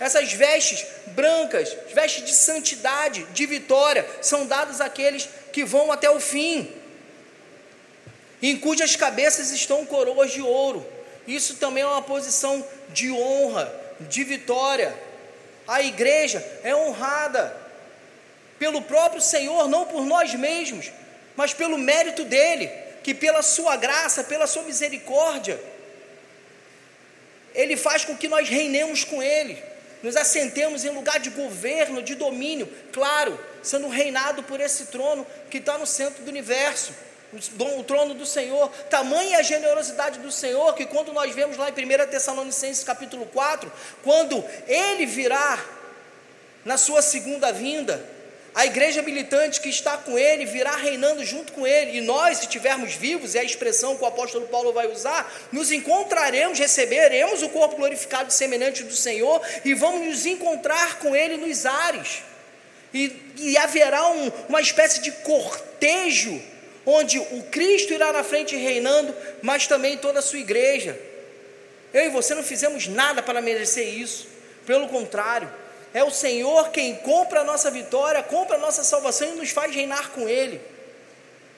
Essas 0.00 0.32
vestes 0.32 0.86
brancas, 1.08 1.76
vestes 1.94 2.24
de 2.24 2.32
santidade, 2.32 3.24
de 3.34 3.46
vitória, 3.46 4.08
são 4.22 4.46
dadas 4.46 4.80
àqueles 4.80 5.28
que 5.52 5.64
vão 5.64 5.92
até 5.92 6.10
o 6.10 6.18
fim, 6.18 6.72
em 8.40 8.56
cujas 8.58 8.96
cabeças 8.96 9.50
estão 9.50 9.84
coroas 9.84 10.32
de 10.32 10.40
ouro. 10.40 10.84
Isso 11.28 11.56
também 11.56 11.82
é 11.84 11.86
uma 11.86 12.02
posição 12.02 12.66
de 12.88 13.12
honra, 13.12 13.72
de 14.00 14.24
vitória. 14.24 14.92
A 15.68 15.82
igreja 15.82 16.44
é 16.64 16.74
honrada 16.74 17.54
pelo 18.58 18.82
próprio 18.82 19.20
Senhor, 19.20 19.68
não 19.68 19.84
por 19.84 20.04
nós 20.04 20.34
mesmos, 20.34 20.90
mas 21.36 21.54
pelo 21.54 21.78
mérito 21.78 22.24
dele, 22.24 22.68
que 23.02 23.14
pela 23.14 23.42
sua 23.42 23.76
graça, 23.76 24.24
pela 24.24 24.46
sua 24.46 24.62
misericórdia, 24.62 25.60
ele 27.54 27.76
faz 27.76 28.04
com 28.04 28.16
que 28.16 28.28
nós 28.28 28.48
reinemos 28.48 29.04
com 29.04 29.22
ele, 29.22 29.62
nos 30.02 30.16
assentemos 30.16 30.84
em 30.84 30.90
lugar 30.90 31.20
de 31.20 31.30
governo, 31.30 32.02
de 32.02 32.14
domínio, 32.14 32.70
claro, 32.92 33.38
sendo 33.62 33.88
reinado 33.88 34.42
por 34.42 34.60
esse 34.60 34.86
trono 34.86 35.26
que 35.50 35.58
está 35.58 35.78
no 35.78 35.86
centro 35.86 36.24
do 36.24 36.30
universo 36.30 36.92
o 37.78 37.82
trono 37.82 38.12
do 38.12 38.26
Senhor, 38.26 38.68
tamanha 38.90 39.38
a 39.38 39.42
generosidade 39.42 40.18
do 40.18 40.30
Senhor, 40.30 40.74
que 40.74 40.84
quando 40.84 41.12
nós 41.14 41.34
vemos 41.34 41.56
lá 41.56 41.70
em 41.70 41.72
1 41.72 42.10
Tessalonicenses 42.10 42.84
capítulo 42.84 43.24
4, 43.26 43.72
quando 44.02 44.44
ele 44.66 45.06
virá 45.06 45.58
na 46.62 46.76
sua 46.76 47.00
segunda 47.00 47.50
vinda, 47.50 48.04
a 48.54 48.66
igreja 48.66 49.00
militante 49.02 49.60
que 49.60 49.68
está 49.70 49.96
com 49.96 50.18
ele 50.18 50.44
virá 50.44 50.76
reinando 50.76 51.24
junto 51.24 51.52
com 51.52 51.66
ele, 51.66 51.98
e 51.98 52.00
nós, 52.02 52.38
se 52.38 52.44
estivermos 52.44 52.94
vivos, 52.94 53.34
é 53.34 53.40
a 53.40 53.44
expressão 53.44 53.96
que 53.96 54.02
o 54.02 54.06
apóstolo 54.06 54.46
Paulo 54.46 54.72
vai 54.72 54.88
usar, 54.88 55.32
nos 55.50 55.72
encontraremos, 55.72 56.58
receberemos 56.58 57.42
o 57.42 57.48
corpo 57.48 57.76
glorificado 57.76 58.30
semelhante 58.32 58.84
do 58.84 58.94
Senhor, 58.94 59.40
e 59.64 59.72
vamos 59.72 60.06
nos 60.06 60.26
encontrar 60.26 60.98
com 60.98 61.16
ele 61.16 61.38
nos 61.38 61.64
ares, 61.64 62.22
e, 62.92 63.16
e 63.38 63.56
haverá 63.56 64.10
um, 64.10 64.30
uma 64.50 64.60
espécie 64.60 65.00
de 65.00 65.10
cortejo 65.12 66.40
onde 66.84 67.18
o 67.18 67.42
Cristo 67.50 67.94
irá 67.94 68.12
na 68.12 68.22
frente 68.22 68.54
reinando, 68.56 69.14
mas 69.40 69.66
também 69.66 69.96
toda 69.96 70.18
a 70.18 70.22
sua 70.22 70.40
igreja. 70.40 70.98
Eu 71.94 72.06
e 72.06 72.08
você 72.10 72.34
não 72.34 72.42
fizemos 72.42 72.86
nada 72.86 73.22
para 73.22 73.40
merecer 73.40 73.86
isso, 73.86 74.26
pelo 74.66 74.88
contrário, 74.88 75.50
é 75.94 76.02
o 76.02 76.10
Senhor 76.10 76.70
quem 76.70 76.96
compra 76.96 77.40
a 77.40 77.44
nossa 77.44 77.70
vitória, 77.70 78.22
compra 78.22 78.56
a 78.56 78.60
nossa 78.60 78.82
salvação 78.82 79.28
e 79.28 79.36
nos 79.36 79.50
faz 79.50 79.74
reinar 79.74 80.10
com 80.10 80.28
Ele. 80.28 80.60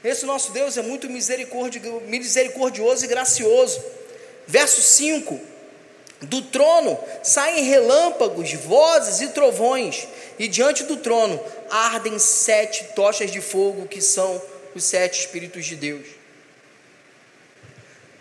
Esse 0.02 0.26
nosso 0.26 0.52
Deus 0.52 0.76
é 0.76 0.82
muito 0.82 1.08
misericordioso 1.08 3.04
e 3.04 3.08
gracioso. 3.08 3.82
Verso 4.46 4.82
5: 4.82 5.40
Do 6.22 6.42
trono 6.42 6.98
saem 7.22 7.64
relâmpagos, 7.64 8.52
vozes 8.52 9.20
e 9.22 9.28
trovões, 9.28 10.06
e 10.38 10.46
diante 10.46 10.82
do 10.84 10.96
trono 10.96 11.42
ardem 11.70 12.18
sete 12.18 12.84
tochas 12.94 13.30
de 13.30 13.40
fogo 13.40 13.86
que 13.86 14.02
são 14.02 14.42
os 14.74 14.84
sete 14.84 15.20
Espíritos 15.20 15.64
de 15.64 15.76
Deus. 15.76 16.06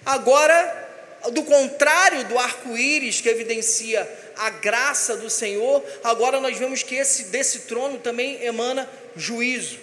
Agora, 0.05 0.89
do 1.31 1.43
contrário 1.43 2.25
do 2.25 2.37
arco-íris 2.37 3.21
que 3.21 3.29
evidencia 3.29 4.09
a 4.37 4.49
graça 4.49 5.17
do 5.17 5.29
Senhor, 5.29 5.83
agora 6.03 6.39
nós 6.39 6.57
vemos 6.57 6.83
que 6.83 6.95
esse, 6.95 7.25
desse 7.25 7.61
trono 7.61 7.99
também 7.99 8.43
emana 8.43 8.89
juízo, 9.15 9.79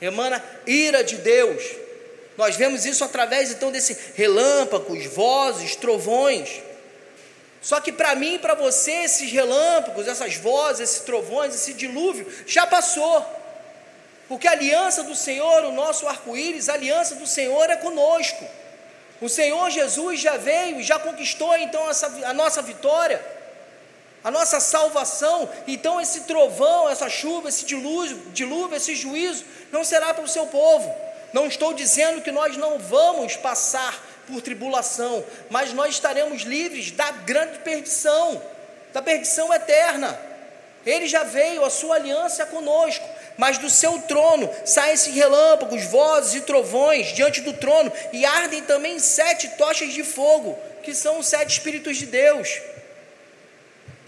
emana 0.00 0.42
ira 0.66 1.04
de 1.04 1.16
Deus. 1.16 1.62
Nós 2.36 2.56
vemos 2.56 2.86
isso 2.86 3.04
através 3.04 3.50
então 3.50 3.70
desse 3.70 3.96
relâmpagos, 4.14 5.04
vozes, 5.06 5.76
trovões. 5.76 6.62
Só 7.60 7.80
que 7.80 7.92
para 7.92 8.14
mim 8.14 8.36
e 8.36 8.38
para 8.38 8.54
você, 8.54 8.92
esses 8.92 9.30
relâmpagos, 9.30 10.08
essas 10.08 10.36
vozes, 10.36 10.80
esses 10.80 11.00
trovões, 11.00 11.54
esse 11.54 11.74
dilúvio 11.74 12.26
já 12.46 12.66
passou. 12.66 13.24
Porque 14.26 14.48
a 14.48 14.52
aliança 14.52 15.02
do 15.02 15.14
Senhor, 15.14 15.64
o 15.64 15.72
nosso 15.72 16.06
arco-íris, 16.06 16.68
a 16.68 16.74
aliança 16.74 17.16
do 17.16 17.26
Senhor 17.26 17.68
é 17.68 17.76
conosco. 17.76 18.46
O 19.20 19.28
Senhor 19.28 19.68
Jesus 19.68 20.20
já 20.20 20.38
veio 20.38 20.80
e 20.80 20.82
já 20.82 20.98
conquistou 20.98 21.54
então 21.58 21.90
essa, 21.90 22.06
a 22.24 22.32
nossa 22.32 22.62
vitória, 22.62 23.22
a 24.22 24.30
nossa 24.30 24.60
salvação. 24.60 25.48
Então 25.66 26.00
esse 26.00 26.22
trovão, 26.22 26.88
essa 26.88 27.08
chuva, 27.08 27.48
esse 27.48 27.64
dilúvio, 27.64 28.16
dilúvio 28.32 28.76
esse 28.76 28.94
juízo 28.94 29.44
não 29.72 29.84
será 29.84 30.12
para 30.12 30.24
o 30.24 30.28
seu 30.28 30.46
povo. 30.46 30.92
Não 31.32 31.46
estou 31.46 31.72
dizendo 31.72 32.22
que 32.22 32.32
nós 32.32 32.56
não 32.56 32.78
vamos 32.78 33.36
passar 33.36 34.02
por 34.26 34.40
tribulação, 34.40 35.24
mas 35.48 35.72
nós 35.72 35.94
estaremos 35.94 36.42
livres 36.42 36.90
da 36.90 37.10
grande 37.10 37.58
perdição, 37.58 38.42
da 38.92 39.00
perdição 39.00 39.52
eterna. 39.52 40.18
Ele 40.84 41.06
já 41.06 41.24
veio, 41.24 41.64
a 41.64 41.70
sua 41.70 41.96
aliança 41.96 42.42
é 42.42 42.46
conosco 42.46 43.06
mas 43.40 43.56
do 43.56 43.70
seu 43.70 43.98
trono 44.02 44.50
saem 44.66 44.92
esses 44.92 45.14
relâmpagos, 45.14 45.84
vozes 45.84 46.34
e 46.34 46.40
trovões 46.42 47.06
diante 47.14 47.40
do 47.40 47.54
trono, 47.54 47.90
e 48.12 48.22
ardem 48.22 48.62
também 48.62 48.98
sete 48.98 49.48
tochas 49.56 49.94
de 49.94 50.04
fogo, 50.04 50.58
que 50.82 50.94
são 50.94 51.18
os 51.18 51.26
sete 51.26 51.52
Espíritos 51.52 51.96
de 51.96 52.04
Deus. 52.04 52.60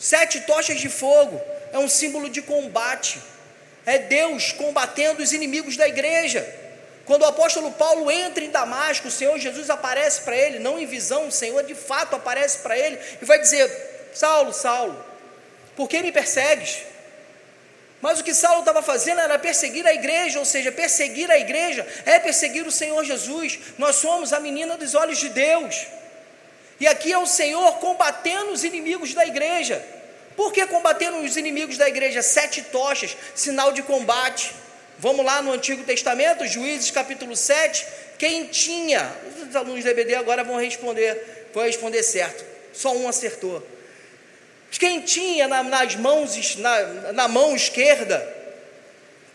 Sete 0.02 0.40
tochas 0.40 0.80
de 0.80 0.88
fogo 0.88 1.40
é 1.72 1.78
um 1.78 1.88
símbolo 1.88 2.28
de 2.28 2.42
combate, 2.42 3.22
é 3.86 3.98
Deus 3.98 4.50
combatendo 4.50 5.22
os 5.22 5.32
inimigos 5.32 5.76
da 5.76 5.86
igreja. 5.86 6.44
Quando 7.04 7.22
o 7.22 7.26
apóstolo 7.26 7.70
Paulo 7.70 8.10
entra 8.10 8.42
em 8.42 8.50
Damasco, 8.50 9.06
o 9.06 9.12
Senhor 9.12 9.38
Jesus 9.38 9.70
aparece 9.70 10.22
para 10.22 10.36
ele, 10.36 10.58
não 10.58 10.76
em 10.76 10.86
visão, 10.86 11.28
o 11.28 11.30
Senhor 11.30 11.62
de 11.62 11.76
fato 11.76 12.16
aparece 12.16 12.58
para 12.58 12.76
ele 12.76 12.98
e 13.20 13.24
vai 13.24 13.38
dizer: 13.38 14.10
Saulo, 14.12 14.52
Saulo, 14.52 15.06
por 15.76 15.88
que 15.88 16.02
me 16.02 16.10
persegues? 16.10 16.78
Mas 18.00 18.18
o 18.18 18.24
que 18.24 18.34
Saulo 18.34 18.58
estava 18.58 18.82
fazendo 18.82 19.20
era 19.20 19.38
perseguir 19.38 19.86
a 19.86 19.94
igreja, 19.94 20.40
ou 20.40 20.44
seja, 20.44 20.72
perseguir 20.72 21.30
a 21.30 21.38
igreja 21.38 21.86
é 22.04 22.18
perseguir 22.18 22.66
o 22.66 22.72
Senhor 22.72 23.04
Jesus. 23.04 23.56
Nós 23.78 23.94
somos 23.94 24.32
a 24.32 24.40
menina 24.40 24.76
dos 24.76 24.96
olhos 24.96 25.18
de 25.18 25.28
Deus. 25.28 25.86
E 26.82 26.86
aqui 26.88 27.12
é 27.12 27.18
o 27.18 27.26
Senhor 27.26 27.74
combatendo 27.74 28.50
os 28.50 28.64
inimigos 28.64 29.14
da 29.14 29.24
igreja. 29.24 29.80
Por 30.34 30.52
que 30.52 30.66
combatendo 30.66 31.18
os 31.18 31.36
inimigos 31.36 31.78
da 31.78 31.88
igreja? 31.88 32.22
Sete 32.22 32.60
tochas, 32.60 33.16
sinal 33.36 33.70
de 33.70 33.84
combate. 33.84 34.52
Vamos 34.98 35.24
lá 35.24 35.40
no 35.40 35.52
Antigo 35.52 35.84
Testamento, 35.84 36.44
Juízes 36.44 36.90
capítulo 36.90 37.36
7. 37.36 37.86
Quem 38.18 38.46
tinha? 38.46 39.14
Os 39.48 39.54
alunos 39.54 39.84
da 39.84 39.92
EBD 39.92 40.16
agora 40.16 40.42
vão 40.42 40.56
responder, 40.56 41.50
vão 41.54 41.62
responder 41.62 42.02
certo. 42.02 42.44
Só 42.72 42.92
um 42.96 43.08
acertou. 43.08 43.64
Quem 44.72 45.02
tinha 45.02 45.46
na, 45.46 45.62
nas 45.62 45.94
mãos, 45.94 46.56
na, 46.56 47.12
na 47.12 47.28
mão 47.28 47.54
esquerda, 47.54 48.18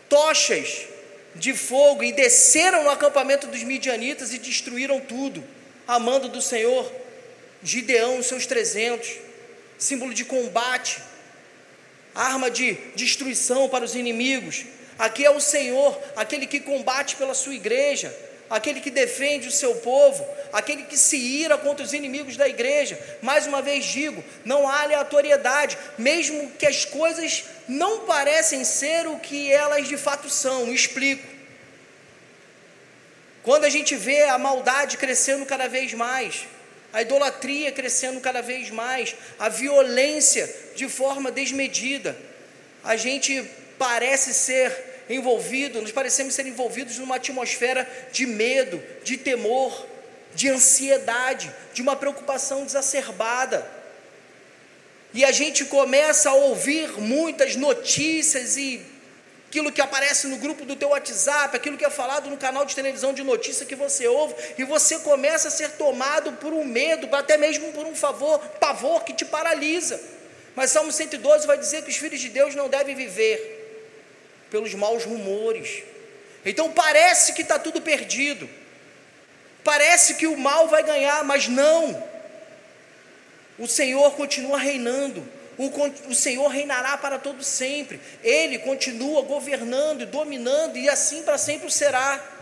tochas 0.06 0.86
de 1.34 1.54
fogo 1.54 2.04
e 2.04 2.12
desceram 2.12 2.84
no 2.84 2.90
acampamento 2.90 3.46
dos 3.46 3.62
midianitas 3.62 4.34
e 4.34 4.38
destruíram 4.38 5.00
tudo, 5.00 5.42
amando 5.86 6.28
do 6.28 6.42
Senhor, 6.42 7.07
Gideão, 7.62 8.22
seus 8.22 8.46
trezentos, 8.46 9.16
símbolo 9.78 10.14
de 10.14 10.24
combate, 10.24 11.00
arma 12.14 12.50
de 12.50 12.74
destruição 12.94 13.68
para 13.68 13.84
os 13.84 13.94
inimigos. 13.94 14.64
Aqui 14.98 15.24
é 15.24 15.30
o 15.30 15.40
Senhor, 15.40 15.98
aquele 16.16 16.46
que 16.46 16.60
combate 16.60 17.16
pela 17.16 17.34
sua 17.34 17.54
igreja, 17.54 18.14
aquele 18.50 18.80
que 18.80 18.90
defende 18.90 19.48
o 19.48 19.52
seu 19.52 19.76
povo, 19.76 20.26
aquele 20.52 20.84
que 20.84 20.96
se 20.96 21.16
ira 21.16 21.56
contra 21.56 21.84
os 21.84 21.92
inimigos 21.92 22.36
da 22.36 22.48
igreja. 22.48 22.98
Mais 23.22 23.46
uma 23.46 23.62
vez 23.62 23.84
digo, 23.84 24.24
não 24.44 24.68
há 24.68 24.82
aleatoriedade, 24.82 25.78
mesmo 25.96 26.50
que 26.58 26.66
as 26.66 26.84
coisas 26.84 27.44
não 27.68 28.00
parecem 28.00 28.64
ser 28.64 29.06
o 29.06 29.18
que 29.18 29.52
elas 29.52 29.86
de 29.86 29.96
fato 29.96 30.28
são. 30.28 30.72
explico. 30.72 31.26
Quando 33.42 33.64
a 33.64 33.70
gente 33.70 33.94
vê 33.94 34.24
a 34.24 34.38
maldade 34.38 34.96
crescendo 34.96 35.46
cada 35.46 35.68
vez 35.68 35.94
mais, 35.94 36.46
a 36.92 37.02
idolatria 37.02 37.70
crescendo 37.70 38.20
cada 38.20 38.40
vez 38.40 38.70
mais, 38.70 39.14
a 39.38 39.48
violência 39.48 40.52
de 40.74 40.88
forma 40.88 41.30
desmedida, 41.30 42.16
a 42.82 42.96
gente 42.96 43.44
parece 43.78 44.32
ser 44.32 45.04
envolvido, 45.08 45.80
nos 45.80 45.92
parecemos 45.92 46.34
ser 46.34 46.46
envolvidos 46.46 46.98
numa 46.98 47.16
atmosfera 47.16 47.88
de 48.12 48.26
medo, 48.26 48.82
de 49.02 49.16
temor, 49.16 49.86
de 50.34 50.48
ansiedade, 50.48 51.52
de 51.72 51.82
uma 51.82 51.96
preocupação 51.96 52.64
exacerbada. 52.64 53.68
E 55.14 55.24
a 55.24 55.32
gente 55.32 55.64
começa 55.64 56.30
a 56.30 56.34
ouvir 56.34 57.00
muitas 57.00 57.56
notícias 57.56 58.56
e 58.56 58.82
aquilo 59.48 59.72
que 59.72 59.80
aparece 59.80 60.26
no 60.26 60.36
grupo 60.36 60.66
do 60.66 60.76
teu 60.76 60.90
WhatsApp, 60.90 61.56
aquilo 61.56 61.78
que 61.78 61.84
é 61.84 61.88
falado 61.88 62.28
no 62.28 62.36
canal 62.36 62.66
de 62.66 62.74
televisão 62.74 63.14
de 63.14 63.24
notícia 63.24 63.64
que 63.64 63.74
você 63.74 64.06
ouve, 64.06 64.34
e 64.58 64.64
você 64.64 64.98
começa 64.98 65.48
a 65.48 65.50
ser 65.50 65.70
tomado 65.72 66.32
por 66.34 66.52
um 66.52 66.64
medo, 66.64 67.08
até 67.16 67.38
mesmo 67.38 67.72
por 67.72 67.86
um 67.86 67.94
favor, 67.94 68.38
pavor 68.60 69.04
que 69.04 69.14
te 69.14 69.24
paralisa. 69.24 69.98
Mas 70.54 70.70
Salmo 70.70 70.92
112 70.92 71.46
vai 71.46 71.56
dizer 71.56 71.82
que 71.82 71.88
os 71.90 71.96
filhos 71.96 72.20
de 72.20 72.28
Deus 72.28 72.54
não 72.54 72.68
devem 72.68 72.94
viver 72.94 73.56
pelos 74.50 74.74
maus 74.74 75.04
rumores. 75.04 75.82
Então 76.44 76.70
parece 76.70 77.32
que 77.32 77.40
está 77.40 77.58
tudo 77.58 77.80
perdido, 77.80 78.48
parece 79.64 80.14
que 80.16 80.26
o 80.26 80.36
mal 80.36 80.68
vai 80.68 80.82
ganhar, 80.82 81.24
mas 81.24 81.48
não. 81.48 82.06
O 83.58 83.66
Senhor 83.66 84.12
continua 84.12 84.58
reinando, 84.58 85.26
o, 85.58 86.10
o 86.10 86.14
Senhor 86.14 86.48
reinará 86.48 86.96
para 86.96 87.18
todo 87.18 87.42
sempre, 87.42 88.00
Ele 88.22 88.58
continua 88.60 89.22
governando 89.22 90.02
e 90.02 90.06
dominando, 90.06 90.78
e 90.78 90.88
assim 90.88 91.22
para 91.22 91.36
sempre 91.36 91.70
será. 91.70 92.36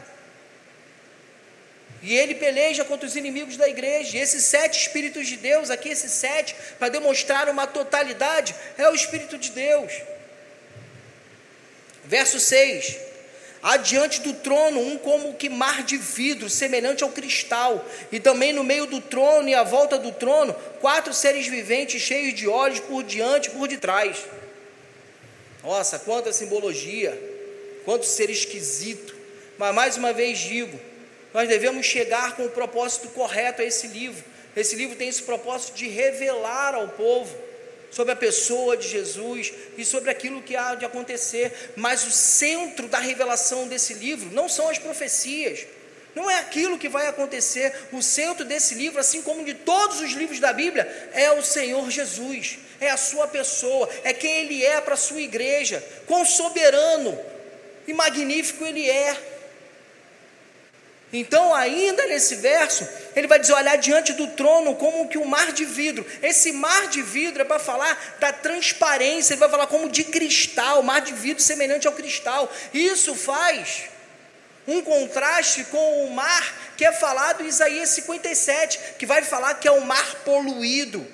E 2.02 2.16
ele 2.16 2.36
peleja 2.36 2.84
contra 2.84 3.06
os 3.06 3.16
inimigos 3.16 3.56
da 3.56 3.68
igreja. 3.68 4.16
E 4.16 4.20
esses 4.20 4.44
sete 4.44 4.78
Espíritos 4.78 5.26
de 5.26 5.36
Deus, 5.36 5.70
aqui 5.70 5.88
esses 5.88 6.12
sete, 6.12 6.54
para 6.78 6.88
demonstrar 6.88 7.48
uma 7.48 7.66
totalidade, 7.66 8.54
é 8.78 8.88
o 8.88 8.94
Espírito 8.94 9.36
de 9.36 9.50
Deus. 9.50 9.92
Verso 12.04 12.38
6. 12.38 13.05
Adiante 13.66 14.20
do 14.20 14.32
trono, 14.32 14.78
um 14.78 14.96
como 14.96 15.34
que 15.34 15.48
mar 15.48 15.82
de 15.82 15.96
vidro, 15.96 16.48
semelhante 16.48 17.02
ao 17.02 17.10
cristal, 17.10 17.84
e 18.12 18.20
também 18.20 18.52
no 18.52 18.62
meio 18.62 18.86
do 18.86 19.00
trono 19.00 19.48
e 19.48 19.54
à 19.56 19.64
volta 19.64 19.98
do 19.98 20.12
trono, 20.12 20.54
quatro 20.80 21.12
seres 21.12 21.48
viventes 21.48 22.00
cheios 22.00 22.32
de 22.32 22.46
olhos 22.46 22.78
por 22.78 23.02
diante 23.02 23.48
e 23.48 23.50
por 23.50 23.66
detrás. 23.66 24.18
Nossa, 25.64 25.98
quanta 25.98 26.32
simbologia, 26.32 27.20
quanto 27.84 28.06
ser 28.06 28.30
esquisito. 28.30 29.16
Mas 29.58 29.74
mais 29.74 29.96
uma 29.96 30.12
vez 30.12 30.38
digo, 30.38 30.78
nós 31.34 31.48
devemos 31.48 31.84
chegar 31.84 32.36
com 32.36 32.44
o 32.44 32.50
propósito 32.50 33.08
correto 33.08 33.62
a 33.62 33.64
esse 33.64 33.88
livro. 33.88 34.24
Esse 34.54 34.76
livro 34.76 34.94
tem 34.94 35.08
esse 35.08 35.24
propósito 35.24 35.74
de 35.74 35.88
revelar 35.88 36.76
ao 36.76 36.86
povo 36.90 37.36
sobre 37.90 38.12
a 38.12 38.16
pessoa 38.16 38.76
de 38.76 38.88
Jesus 38.88 39.52
e 39.76 39.84
sobre 39.84 40.10
aquilo 40.10 40.42
que 40.42 40.56
há 40.56 40.74
de 40.74 40.84
acontecer, 40.84 41.72
mas 41.76 42.06
o 42.06 42.10
centro 42.10 42.88
da 42.88 42.98
revelação 42.98 43.68
desse 43.68 43.94
livro 43.94 44.30
não 44.32 44.48
são 44.48 44.68
as 44.68 44.78
profecias, 44.78 45.66
não 46.14 46.30
é 46.30 46.38
aquilo 46.38 46.78
que 46.78 46.88
vai 46.88 47.06
acontecer. 47.06 47.72
O 47.92 48.02
centro 48.02 48.42
desse 48.44 48.74
livro, 48.74 48.98
assim 48.98 49.20
como 49.20 49.44
de 49.44 49.52
todos 49.52 50.00
os 50.00 50.12
livros 50.12 50.40
da 50.40 50.50
Bíblia, 50.50 51.10
é 51.12 51.30
o 51.32 51.42
Senhor 51.42 51.90
Jesus, 51.90 52.58
é 52.80 52.90
a 52.90 52.96
sua 52.96 53.28
pessoa, 53.28 53.88
é 54.02 54.14
quem 54.14 54.44
Ele 54.44 54.64
é 54.64 54.80
para 54.80 54.94
a 54.94 54.96
sua 54.96 55.20
igreja, 55.20 55.84
quão 56.06 56.24
soberano 56.24 57.18
e 57.86 57.92
magnífico 57.92 58.64
Ele 58.64 58.88
é. 58.88 59.35
Então, 61.12 61.54
ainda 61.54 62.04
nesse 62.06 62.34
verso, 62.36 62.86
ele 63.14 63.26
vai 63.26 63.38
dizer: 63.38 63.52
olhar 63.54 63.76
diante 63.76 64.12
do 64.12 64.26
trono 64.28 64.74
como 64.74 65.08
que 65.08 65.18
um 65.18 65.24
mar 65.24 65.52
de 65.52 65.64
vidro. 65.64 66.04
Esse 66.22 66.52
mar 66.52 66.88
de 66.88 67.00
vidro 67.00 67.42
é 67.42 67.44
para 67.44 67.58
falar 67.58 68.16
da 68.18 68.32
transparência, 68.32 69.34
ele 69.34 69.40
vai 69.40 69.48
falar 69.48 69.66
como 69.68 69.88
de 69.88 70.04
cristal, 70.04 70.82
mar 70.82 71.00
de 71.00 71.12
vidro 71.12 71.42
semelhante 71.42 71.86
ao 71.86 71.92
cristal. 71.92 72.52
Isso 72.74 73.14
faz 73.14 73.84
um 74.66 74.82
contraste 74.82 75.64
com 75.64 76.04
o 76.04 76.10
mar 76.10 76.72
que 76.76 76.84
é 76.84 76.92
falado 76.92 77.42
em 77.42 77.46
Isaías 77.46 77.90
57, 77.90 78.96
que 78.98 79.06
vai 79.06 79.22
falar 79.22 79.54
que 79.54 79.68
é 79.68 79.72
um 79.72 79.84
mar 79.84 80.16
poluído 80.24 81.06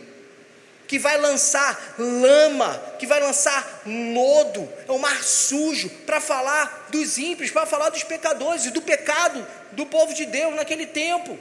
que 0.92 0.98
vai 0.98 1.16
lançar 1.16 1.94
lama, 1.98 2.78
que 2.98 3.07
vai 3.07 3.18
lançar 3.18 3.81
lodo, 3.87 4.70
é 4.87 4.92
o 4.92 4.98
mar 4.98 5.24
sujo, 5.24 5.88
para 6.05 6.20
falar 6.20 6.81
dos 6.92 7.18
ímpios, 7.18 7.50
para 7.50 7.66
falar 7.66 7.88
dos 7.88 8.05
pecadores 8.05 8.66
e 8.66 8.70
do 8.70 8.83
pecado 8.83 9.44
do 9.72 9.87
povo 9.87 10.14
de 10.14 10.26
Deus 10.26 10.55
naquele 10.55 10.87
tempo. 10.87 11.37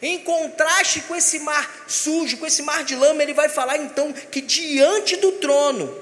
Em 0.00 0.18
contraste 0.18 1.02
com 1.02 1.14
esse 1.14 1.38
mar 1.38 1.84
sujo, 1.86 2.38
com 2.38 2.46
esse 2.46 2.62
mar 2.62 2.82
de 2.82 2.96
lama, 2.96 3.22
ele 3.22 3.34
vai 3.34 3.48
falar 3.48 3.76
então 3.76 4.12
que 4.12 4.40
diante 4.40 5.16
do 5.16 5.32
trono 5.32 5.96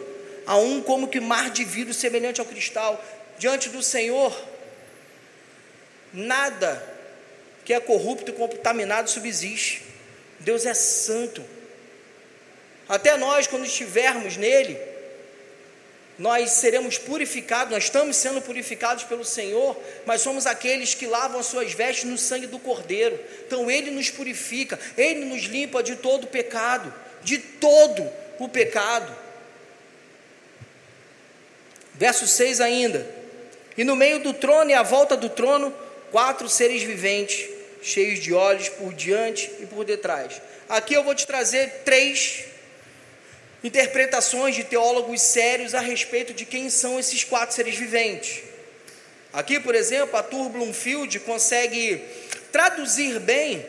há 0.47 0.57
um 0.57 0.81
como 0.81 1.09
que 1.09 1.21
mar 1.21 1.51
de 1.51 1.65
vidro 1.65 1.93
semelhante 1.93 2.41
ao 2.41 2.47
cristal. 2.47 3.05
Diante 3.39 3.69
do 3.71 3.83
Senhor, 3.83 4.35
nada 6.13 6.83
que 7.65 7.75
é 7.75 7.81
corrupto 7.81 8.31
e 8.31 8.35
contaminado 8.35 9.11
subsiste. 9.11 9.83
Deus 10.39 10.65
é 10.65 10.75
santo. 10.75 11.45
Até 12.89 13.17
nós, 13.17 13.47
quando 13.47 13.65
estivermos 13.65 14.37
nele, 14.37 14.79
nós 16.21 16.51
seremos 16.51 16.99
purificados, 16.99 17.73
nós 17.73 17.85
estamos 17.85 18.15
sendo 18.15 18.43
purificados 18.43 19.05
pelo 19.05 19.25
Senhor, 19.25 19.75
mas 20.05 20.21
somos 20.21 20.45
aqueles 20.45 20.93
que 20.93 21.07
lavam 21.07 21.41
as 21.41 21.47
suas 21.47 21.73
vestes 21.73 22.05
no 22.05 22.19
sangue 22.19 22.47
do 22.47 22.59
Cordeiro. 22.59 23.19
Então 23.47 23.71
Ele 23.71 23.91
nos 23.91 24.11
purifica, 24.11 24.79
Ele 24.99 25.25
nos 25.25 25.45
limpa 25.45 25.83
de 25.83 25.97
todo 25.97 26.25
o 26.25 26.27
pecado, 26.27 26.93
de 27.23 27.39
todo 27.39 28.07
o 28.39 28.47
pecado. 28.51 29.11
Verso 31.95 32.27
6 32.27 32.61
ainda. 32.61 33.07
E 33.75 33.83
no 33.83 33.97
meio 33.97 34.23
do 34.23 34.35
trono 34.35 34.71
e 34.71 34.75
à 34.75 34.83
volta 34.83 35.17
do 35.17 35.31
trono, 35.31 35.75
quatro 36.11 36.51
seres 36.51 36.83
viventes, 36.83 37.49
cheios 37.81 38.19
de 38.19 38.35
olhos 38.35 38.69
por 38.69 38.93
diante 38.93 39.51
e 39.59 39.65
por 39.65 39.87
detrás. 39.87 40.43
Aqui 40.69 40.93
eu 40.93 41.03
vou 41.03 41.15
te 41.15 41.27
trazer 41.27 41.81
três 41.83 42.50
interpretações 43.63 44.55
de 44.55 44.65
teólogos 44.65 45.21
sérios 45.21 45.75
a 45.75 45.81
respeito 45.81 46.33
de 46.33 46.45
quem 46.45 46.71
são 46.71 46.99
esses 46.99 47.25
quatro 47.25 47.55
seres 47.55 47.77
viventes. 47.77 48.43
Aqui, 49.33 49.61
por 49.61 49.75
exemplo, 49.75 50.17
a 50.17 50.23
Tur 50.23 50.49
Bloomfield 50.49 51.21
consegue 51.21 52.03
traduzir 52.51 53.21
bem 53.21 53.65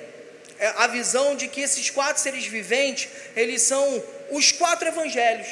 é, 0.60 0.68
a 0.78 0.88
visão 0.88 1.36
de 1.36 1.48
que 1.48 1.62
esses 1.62 1.90
quatro 1.90 2.22
seres 2.22 2.46
viventes, 2.46 3.10
eles 3.36 3.62
são 3.62 4.04
os 4.32 4.52
quatro 4.52 4.88
evangelhos 4.88 5.48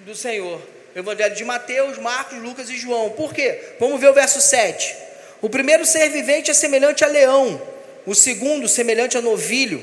do 0.00 0.14
Senhor. 0.14 0.60
O 0.94 0.98
evangelho 0.98 1.34
de 1.34 1.44
Mateus, 1.44 1.98
Marcos, 1.98 2.38
Lucas 2.38 2.68
e 2.68 2.76
João. 2.76 3.10
Por 3.10 3.32
quê? 3.32 3.74
Vamos 3.78 4.00
ver 4.00 4.08
o 4.08 4.14
verso 4.14 4.40
7. 4.40 4.94
O 5.40 5.48
primeiro 5.48 5.84
ser 5.84 6.08
vivente 6.08 6.50
é 6.50 6.54
semelhante 6.54 7.04
a 7.04 7.08
leão, 7.08 7.60
o 8.06 8.14
segundo 8.14 8.68
semelhante 8.68 9.16
a 9.16 9.20
novilho, 9.20 9.82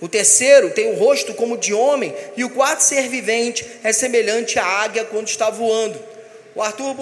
o 0.00 0.08
terceiro 0.08 0.70
tem 0.70 0.92
o 0.92 0.96
rosto 0.96 1.32
como 1.34 1.56
de 1.56 1.72
homem, 1.72 2.14
e 2.36 2.44
o 2.44 2.50
quarto 2.50 2.80
ser 2.80 3.08
vivente 3.08 3.66
é 3.82 3.92
semelhante 3.92 4.58
à 4.58 4.64
águia 4.64 5.04
quando 5.04 5.28
está 5.28 5.48
voando. 5.48 5.98
O 6.54 6.62
Arthur, 6.62 6.96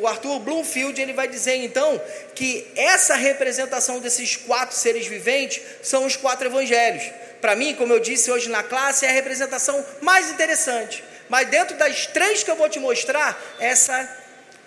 o 0.00 0.06
Arthur 0.06 0.38
Bloomfield 0.38 1.00
ele 1.00 1.12
vai 1.12 1.26
dizer 1.26 1.56
então 1.56 2.00
que 2.34 2.66
essa 2.76 3.16
representação 3.16 3.98
desses 3.98 4.36
quatro 4.36 4.76
seres 4.76 5.06
viventes 5.06 5.60
são 5.82 6.06
os 6.06 6.14
quatro 6.14 6.46
evangelhos. 6.46 7.02
Para 7.40 7.56
mim, 7.56 7.74
como 7.74 7.92
eu 7.92 7.98
disse 7.98 8.30
hoje 8.30 8.48
na 8.48 8.62
classe, 8.62 9.04
é 9.04 9.08
a 9.08 9.12
representação 9.12 9.84
mais 10.00 10.30
interessante. 10.30 11.02
Mas 11.28 11.48
dentro 11.48 11.76
das 11.76 12.06
três 12.06 12.44
que 12.44 12.50
eu 12.50 12.56
vou 12.56 12.68
te 12.68 12.78
mostrar, 12.78 13.40
essa 13.58 14.08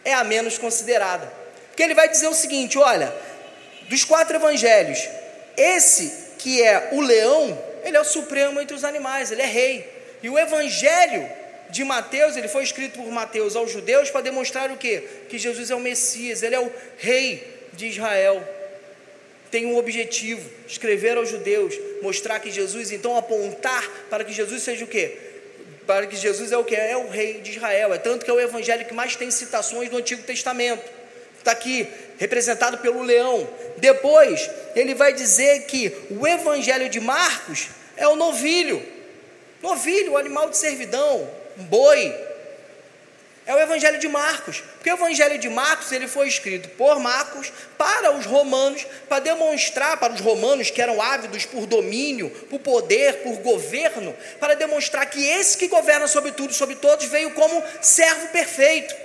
é 0.04 0.14
a 0.14 0.24
menos 0.24 0.58
considerada. 0.58 1.32
Porque 1.68 1.84
ele 1.84 1.94
vai 1.94 2.10
dizer 2.10 2.28
o 2.28 2.34
seguinte: 2.34 2.78
olha, 2.78 3.14
dos 3.90 4.04
quatro 4.04 4.36
evangelhos, 4.36 5.08
esse 5.56 6.24
que 6.38 6.62
é 6.62 6.90
o 6.92 7.00
leão, 7.00 7.58
ele 7.84 7.98
é 7.98 8.02
o 8.02 8.06
supremo 8.06 8.60
entre 8.62 8.76
os 8.76 8.84
animais, 8.84 9.32
ele 9.32 9.42
é 9.42 9.46
rei. 9.46 9.88
E 10.22 10.30
o 10.30 10.40
evangelho 10.40 11.30
de 11.70 11.84
Mateus, 11.84 12.38
ele 12.38 12.48
foi 12.48 12.64
escrito 12.64 13.00
por 13.00 13.12
Mateus 13.12 13.56
aos 13.56 13.72
judeus 13.72 14.10
para 14.10 14.22
demonstrar 14.22 14.72
o 14.72 14.78
quê? 14.78 15.04
Que 15.28 15.38
Jesus 15.38 15.72
é 15.72 15.76
o 15.76 15.80
Messias, 15.80 16.44
ele 16.44 16.56
é 16.56 16.60
o 16.60 16.72
rei 16.98 17.46
de 17.74 17.88
Israel. 17.88 18.48
Tem 19.50 19.66
um 19.66 19.78
objetivo, 19.78 20.50
escrever 20.68 21.18
aos 21.18 21.30
judeus, 21.30 21.76
mostrar 22.02 22.40
que 22.40 22.52
Jesus, 22.52 22.92
então 22.92 23.18
apontar 23.18 23.88
para 24.10 24.24
que 24.24 24.34
Jesus 24.34 24.64
seja 24.64 24.86
o 24.86 24.88
quê? 24.88 25.18
Para 25.86 26.08
que 26.08 26.16
Jesus 26.16 26.52
é 26.52 26.58
o 26.58 26.64
que? 26.64 26.76
É 26.76 26.96
o 26.96 27.10
rei 27.10 27.42
de 27.42 27.52
Israel. 27.52 27.94
É 27.94 27.98
tanto 27.98 28.24
que 28.24 28.32
é 28.32 28.34
o 28.34 28.40
evangelho 28.40 28.86
que 28.86 28.94
mais 28.94 29.16
tem 29.16 29.30
citações 29.30 29.90
do 29.90 29.98
Antigo 29.98 30.24
Testamento. 30.24 30.84
Está 31.38 31.52
aqui, 31.52 31.88
representado 32.24 32.78
pelo 32.78 33.04
leão. 33.04 33.48
Depois, 33.78 34.50
ele 34.76 34.96
vai 34.96 35.12
dizer 35.12 35.66
que 35.66 35.94
o 36.10 36.26
evangelho 36.26 36.88
de 36.88 37.02
Marcos 37.02 37.68
é 37.98 38.08
o 38.08 38.16
novilho. 38.16 38.82
Novilho, 39.62 40.14
o 40.14 40.18
animal 40.18 40.50
de 40.50 40.58
servidão, 40.58 41.30
um 41.58 41.64
boi. 41.64 42.16
É 43.46 43.54
o 43.54 43.60
evangelho 43.60 44.00
de 44.00 44.08
Marcos. 44.08 44.64
Porque 44.76 44.90
o 44.90 44.94
evangelho 44.94 45.38
de 45.38 45.50
Marcos, 45.50 45.92
ele 45.92 46.08
foi 46.08 46.30
escrito 46.30 46.70
por 46.78 46.98
Marcos 46.98 47.52
para 47.78 48.14
os 48.14 48.26
romanos, 48.26 48.88
para 49.10 49.20
demonstrar 49.20 49.98
para 49.98 50.14
os 50.14 50.22
romanos 50.22 50.72
que 50.72 50.82
eram 50.82 51.02
ávidos 51.02 51.46
por 51.46 51.66
domínio, 51.66 52.30
por 52.50 52.60
poder, 52.60 53.18
por 53.18 53.36
governo, 53.40 54.16
para 54.40 54.54
demonstrar 54.54 55.06
que 55.10 55.28
esse 55.28 55.58
que 55.58 55.68
governa 55.68 56.08
sobre 56.08 56.32
tudo, 56.32 56.54
sobre 56.54 56.76
todos, 56.76 57.06
veio 57.08 57.32
como 57.32 57.62
servo 57.82 58.30
perfeito. 58.30 58.96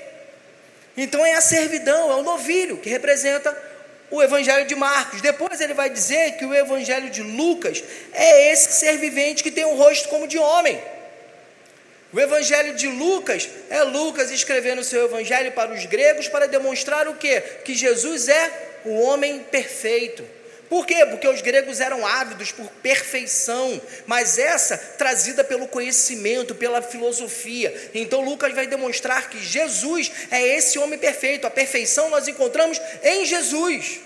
Então 1.00 1.24
é 1.24 1.34
a 1.34 1.40
servidão, 1.40 2.10
é 2.10 2.16
o 2.16 2.24
novilho 2.24 2.76
que 2.78 2.90
representa 2.90 3.56
o 4.10 4.20
evangelho 4.20 4.66
de 4.66 4.74
Marcos. 4.74 5.20
Depois 5.20 5.60
ele 5.60 5.72
vai 5.72 5.88
dizer 5.88 6.32
que 6.32 6.44
o 6.44 6.52
evangelho 6.52 7.08
de 7.08 7.22
Lucas 7.22 7.84
é 8.12 8.50
esse 8.52 8.72
ser 8.72 8.98
vivente 8.98 9.44
que 9.44 9.52
tem 9.52 9.64
um 9.64 9.76
rosto 9.76 10.08
como 10.08 10.26
de 10.26 10.38
homem. 10.38 10.82
O 12.12 12.18
evangelho 12.18 12.74
de 12.74 12.88
Lucas 12.88 13.48
é 13.70 13.84
Lucas 13.84 14.32
escrevendo 14.32 14.80
o 14.80 14.84
seu 14.84 15.04
evangelho 15.04 15.52
para 15.52 15.72
os 15.72 15.86
gregos 15.86 16.26
para 16.26 16.48
demonstrar 16.48 17.06
o 17.06 17.14
quê? 17.14 17.40
Que 17.64 17.74
Jesus 17.74 18.28
é 18.28 18.80
o 18.84 19.00
homem 19.02 19.38
perfeito. 19.38 20.24
Por 20.68 20.86
quê? 20.86 21.06
Porque 21.06 21.26
os 21.26 21.40
gregos 21.40 21.80
eram 21.80 22.06
ávidos 22.06 22.52
por 22.52 22.68
perfeição, 22.82 23.80
mas 24.06 24.36
essa 24.36 24.76
trazida 24.76 25.42
pelo 25.42 25.66
conhecimento, 25.66 26.54
pela 26.54 26.82
filosofia. 26.82 27.90
Então 27.94 28.22
Lucas 28.22 28.54
vai 28.54 28.66
demonstrar 28.66 29.30
que 29.30 29.42
Jesus 29.42 30.12
é 30.30 30.46
esse 30.56 30.78
homem 30.78 30.98
perfeito. 30.98 31.46
A 31.46 31.50
perfeição 31.50 32.10
nós 32.10 32.28
encontramos 32.28 32.78
em 33.02 33.24
Jesus. 33.24 34.00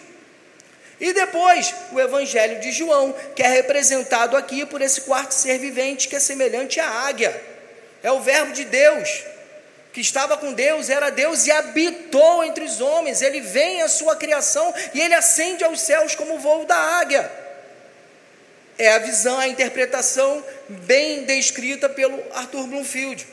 E 1.01 1.13
depois, 1.13 1.75
o 1.91 1.99
Evangelho 1.99 2.61
de 2.61 2.71
João, 2.71 3.13
que 3.35 3.43
é 3.43 3.49
representado 3.49 4.37
aqui 4.37 4.65
por 4.65 4.81
esse 4.81 5.01
quarto 5.01 5.33
ser 5.33 5.59
vivente 5.59 6.07
que 6.07 6.15
é 6.15 6.21
semelhante 6.21 6.79
à 6.79 6.89
águia. 6.89 7.43
É 8.05 8.13
o 8.13 8.21
Verbo 8.21 8.53
de 8.53 8.65
Deus 8.65 9.25
que 9.93 10.01
estava 10.01 10.37
com 10.37 10.53
Deus, 10.53 10.89
era 10.89 11.11
Deus 11.11 11.47
e 11.47 11.51
habitou 11.51 12.43
entre 12.43 12.65
os 12.65 12.81
homens. 12.81 13.21
Ele 13.21 13.41
vem 13.41 13.83
à 13.83 13.89
sua 13.89 14.17
criação 14.17 14.73
e 14.95 15.01
ele 15.01 15.15
ascende 15.15 15.63
aos 15.63 15.81
céus 15.81 16.15
como 16.15 16.35
o 16.35 16.39
voo 16.39 16.65
da 16.65 16.77
águia. 16.77 17.31
É 18.79 18.95
a 18.95 18.99
visão, 18.99 19.39
a 19.39 19.47
interpretação 19.47 20.43
bem 20.69 21.25
descrita 21.25 21.89
pelo 21.89 22.19
Arthur 22.33 22.67
Bloomfield. 22.67 23.27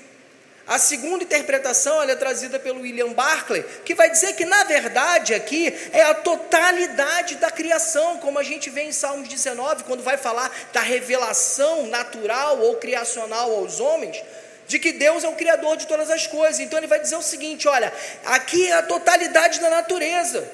A 0.68 0.78
segunda 0.78 1.24
interpretação 1.24 2.04
é 2.04 2.16
trazida 2.16 2.60
pelo 2.60 2.82
William 2.82 3.12
Barclay, 3.14 3.66
que 3.84 3.96
vai 3.96 4.08
dizer 4.12 4.34
que, 4.34 4.46
na 4.46 4.66
verdade, 4.66 5.34
aqui 5.34 5.76
é 5.92 6.04
a 6.04 6.14
totalidade 6.14 7.38
da 7.38 7.50
criação, 7.50 8.20
como 8.20 8.38
a 8.38 8.44
gente 8.44 8.70
vê 8.70 8.84
em 8.84 8.92
Salmos 8.92 9.28
19, 9.28 9.86
quando 9.86 10.04
vai 10.04 10.16
falar 10.16 10.52
da 10.72 10.82
revelação 10.82 11.88
natural 11.88 12.60
ou 12.60 12.76
criacional 12.76 13.50
aos 13.50 13.80
homens, 13.80 14.22
de 14.70 14.78
que 14.78 14.94
Deus 14.94 15.24
é 15.24 15.28
o 15.28 15.36
Criador 15.36 15.76
de 15.76 15.88
todas 15.88 16.12
as 16.12 16.28
coisas. 16.28 16.60
Então 16.60 16.78
ele 16.80 16.88
vai 16.88 17.00
dizer 17.00 17.16
o 17.16 17.22
seguinte: 17.22 17.68
olha, 17.68 17.92
aqui 18.24 18.68
é 18.68 18.74
a 18.74 18.84
totalidade 18.84 19.60
da 19.60 19.70
natureza. 19.70 20.50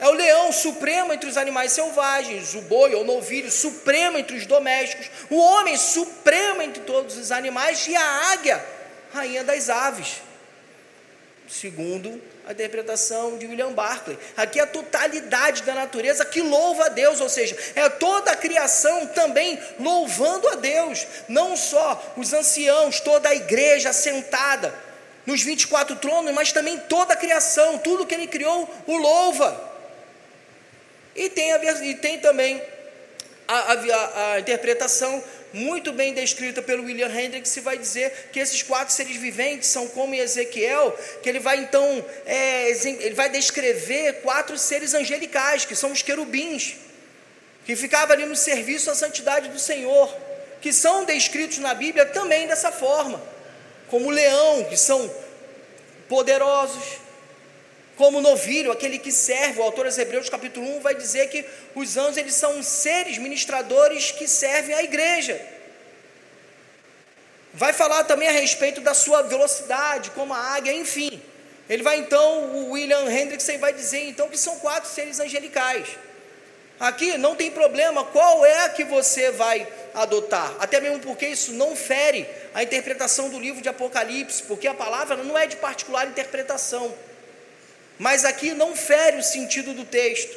É 0.00 0.08
o 0.08 0.12
leão 0.12 0.50
supremo 0.50 1.12
entre 1.12 1.30
os 1.30 1.36
animais 1.36 1.70
selvagens, 1.70 2.52
o 2.54 2.62
boi 2.62 2.96
ou 2.96 3.04
novilho 3.04 3.48
supremo 3.48 4.18
entre 4.18 4.36
os 4.36 4.44
domésticos, 4.44 5.08
o 5.30 5.38
homem 5.38 5.76
supremo 5.76 6.60
entre 6.60 6.82
todos 6.82 7.16
os 7.16 7.30
animais 7.30 7.86
e 7.86 7.94
a 7.94 8.32
águia 8.32 8.62
rainha 9.12 9.44
das 9.44 9.70
aves, 9.70 10.20
segundo 11.48 12.20
a 12.46 12.52
interpretação 12.52 13.38
de 13.38 13.46
William 13.46 13.72
Barclay. 13.72 14.18
Aqui 14.36 14.60
é 14.60 14.62
a 14.62 14.66
totalidade 14.66 15.62
da 15.62 15.74
natureza 15.74 16.24
que 16.24 16.42
louva 16.42 16.86
a 16.86 16.88
Deus, 16.88 17.20
ou 17.20 17.28
seja, 17.28 17.56
é 17.74 17.88
toda 17.88 18.32
a 18.32 18.36
criação 18.36 19.06
também 19.06 19.58
louvando 19.78 20.48
a 20.48 20.54
Deus, 20.54 21.06
não 21.26 21.56
só 21.56 22.14
os 22.16 22.32
anciãos, 22.32 23.00
toda 23.00 23.30
a 23.30 23.34
igreja 23.34 23.92
sentada 23.92 24.74
nos 25.24 25.42
24 25.42 25.96
tronos, 25.96 26.34
mas 26.34 26.52
também 26.52 26.78
toda 26.78 27.14
a 27.14 27.16
criação, 27.16 27.78
tudo 27.78 28.06
que 28.06 28.14
ele 28.14 28.26
criou 28.26 28.68
o 28.86 28.96
louva. 28.96 29.72
E 31.16 31.30
tem, 31.30 31.52
a, 31.52 31.82
e 31.82 31.94
tem 31.94 32.18
também 32.18 32.62
a, 33.48 33.72
a, 33.72 34.32
a 34.32 34.40
interpretação 34.40 35.22
muito 35.54 35.92
bem 35.92 36.12
descrita 36.12 36.60
pelo 36.60 36.84
William 36.84 37.08
Hendricks, 37.08 37.56
vai 37.62 37.78
dizer 37.78 38.30
que 38.32 38.40
esses 38.40 38.60
quatro 38.62 38.92
seres 38.92 39.16
viventes 39.16 39.68
são 39.68 39.86
como 39.86 40.14
Ezequiel, 40.14 40.90
que 41.22 41.28
ele 41.28 41.38
vai 41.38 41.58
então, 41.58 42.04
é, 42.26 42.70
ele 42.70 43.14
vai 43.14 43.28
descrever 43.28 44.14
quatro 44.14 44.58
seres 44.58 44.94
angelicais, 44.94 45.64
que 45.64 45.76
são 45.76 45.92
os 45.92 46.02
querubins, 46.02 46.74
que 47.64 47.76
ficavam 47.76 48.14
ali 48.14 48.26
no 48.26 48.34
serviço 48.34 48.90
à 48.90 48.96
santidade 48.96 49.48
do 49.48 49.58
Senhor, 49.58 50.12
que 50.60 50.72
são 50.72 51.04
descritos 51.04 51.58
na 51.58 51.72
Bíblia 51.72 52.04
também 52.04 52.48
dessa 52.48 52.72
forma, 52.72 53.22
como 53.88 54.10
leão, 54.10 54.64
que 54.64 54.76
são 54.76 55.08
poderosos, 56.08 57.03
como 57.96 58.20
novilho, 58.20 58.72
aquele 58.72 58.98
que 58.98 59.12
serve, 59.12 59.60
o 59.60 59.62
autor 59.62 59.86
aos 59.86 59.96
Hebreus 59.96 60.28
capítulo 60.28 60.78
1 60.78 60.80
vai 60.80 60.94
dizer 60.94 61.28
que 61.28 61.44
os 61.74 61.96
anjos 61.96 62.16
eles 62.16 62.34
são 62.34 62.62
seres 62.62 63.18
ministradores 63.18 64.10
que 64.10 64.26
servem 64.26 64.74
à 64.74 64.82
igreja. 64.82 65.40
Vai 67.52 67.72
falar 67.72 68.02
também 68.04 68.28
a 68.28 68.32
respeito 68.32 68.80
da 68.80 68.94
sua 68.94 69.22
velocidade, 69.22 70.10
como 70.10 70.34
a 70.34 70.38
águia, 70.38 70.72
enfim. 70.72 71.22
Ele 71.68 71.84
vai 71.84 71.98
então, 71.98 72.56
o 72.56 72.72
William 72.72 73.08
Hendrickson 73.08 73.58
vai 73.58 73.72
dizer 73.72 74.08
então 74.08 74.28
que 74.28 74.36
são 74.36 74.58
quatro 74.58 74.90
seres 74.90 75.20
angelicais. 75.20 75.86
Aqui 76.80 77.16
não 77.16 77.36
tem 77.36 77.52
problema 77.52 78.04
qual 78.04 78.44
é 78.44 78.64
a 78.64 78.68
que 78.68 78.82
você 78.82 79.30
vai 79.30 79.66
adotar, 79.94 80.56
até 80.58 80.80
mesmo 80.80 80.98
porque 80.98 81.28
isso 81.28 81.52
não 81.52 81.76
fere 81.76 82.26
a 82.52 82.64
interpretação 82.64 83.28
do 83.28 83.38
livro 83.38 83.62
de 83.62 83.68
Apocalipse, 83.68 84.42
porque 84.42 84.66
a 84.66 84.74
palavra 84.74 85.16
não 85.16 85.38
é 85.38 85.46
de 85.46 85.56
particular 85.56 86.08
interpretação. 86.08 86.92
Mas 87.98 88.24
aqui 88.24 88.52
não 88.52 88.74
fere 88.74 89.18
o 89.18 89.22
sentido 89.22 89.72
do 89.72 89.84
texto, 89.84 90.36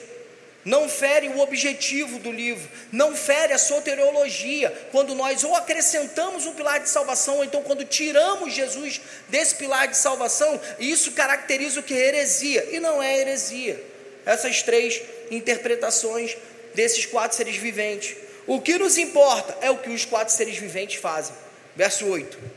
não 0.63 0.89
fere 0.89 1.29
o 1.29 1.39
objetivo 1.39 2.19
do 2.19 2.31
livro, 2.31 2.69
não 2.91 3.15
fere 3.15 3.53
a 3.53 3.57
soteriologia, 3.57 4.69
quando 4.91 5.15
nós 5.15 5.43
ou 5.43 5.55
acrescentamos 5.55 6.45
um 6.45 6.53
pilar 6.53 6.81
de 6.81 6.89
salvação, 6.89 7.37
ou 7.37 7.43
então 7.43 7.63
quando 7.63 7.85
tiramos 7.85 8.53
Jesus 8.53 8.99
desse 9.29 9.55
pilar 9.55 9.87
de 9.87 9.95
salvação, 9.95 10.59
isso 10.77 11.13
caracteriza 11.13 11.79
o 11.79 11.83
que 11.83 11.93
é 11.93 12.07
heresia, 12.07 12.67
e 12.71 12.79
não 12.79 13.01
é 13.01 13.17
heresia. 13.17 13.81
Essas 14.25 14.61
três 14.61 15.01
interpretações 15.31 16.35
desses 16.75 17.05
quatro 17.05 17.37
seres 17.37 17.55
viventes. 17.55 18.17
O 18.45 18.61
que 18.61 18.77
nos 18.77 18.97
importa 18.97 19.57
é 19.61 19.71
o 19.71 19.77
que 19.77 19.89
os 19.89 20.05
quatro 20.05 20.33
seres 20.33 20.57
viventes 20.57 20.99
fazem. 20.99 21.33
Verso 21.75 22.05
8. 22.05 22.56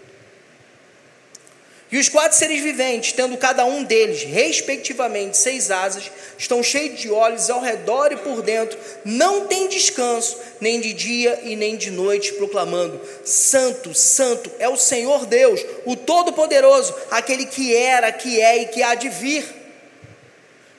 E 1.92 1.98
os 1.98 2.08
quatro 2.08 2.38
seres 2.38 2.62
viventes, 2.62 3.12
tendo 3.12 3.36
cada 3.36 3.64
um 3.64 3.82
deles, 3.82 4.22
respectivamente, 4.22 5.36
seis 5.36 5.72
asas, 5.72 6.08
estão 6.38 6.62
cheios 6.62 7.00
de 7.00 7.10
olhos 7.10 7.50
ao 7.50 7.60
redor 7.60 8.12
e 8.12 8.16
por 8.16 8.42
dentro, 8.42 8.78
não 9.04 9.48
tem 9.48 9.66
descanso, 9.66 10.38
nem 10.60 10.80
de 10.80 10.92
dia 10.92 11.40
e 11.42 11.56
nem 11.56 11.76
de 11.76 11.90
noite, 11.90 12.32
proclamando: 12.34 13.00
Santo, 13.24 13.92
Santo 13.92 14.48
é 14.60 14.68
o 14.68 14.76
Senhor 14.76 15.26
Deus, 15.26 15.64
o 15.84 15.96
Todo-Poderoso, 15.96 16.94
aquele 17.10 17.44
que 17.44 17.74
era, 17.74 18.12
que 18.12 18.40
é 18.40 18.62
e 18.62 18.66
que 18.66 18.84
há 18.84 18.94
de 18.94 19.08
vir. 19.08 19.44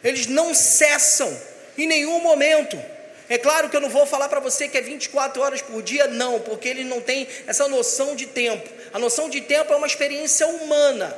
Eles 0.02 0.28
não 0.28 0.54
cessam 0.54 1.38
em 1.78 1.88
nenhum 1.88 2.22
momento. 2.22 2.80
É 3.28 3.38
claro 3.38 3.70
que 3.70 3.76
eu 3.78 3.82
não 3.82 3.90
vou 3.90 4.06
falar 4.06 4.28
para 4.28 4.42
você 4.42 4.68
que 4.68 4.78
é 4.78 4.82
24 4.82 5.42
horas 5.42 5.62
por 5.62 5.82
dia, 5.82 6.08
não, 6.08 6.40
porque 6.42 6.68
ele 6.68 6.84
não 6.84 7.00
tem 7.00 7.28
essa 7.48 7.68
noção 7.68 8.14
de 8.16 8.26
tempo. 8.26 8.70
A 8.94 9.00
noção 9.00 9.30
de 9.30 9.42
tempo 9.42 9.72
é 9.74 9.76
uma 9.76 9.88
experiência 9.88 10.46
humana. 10.48 11.16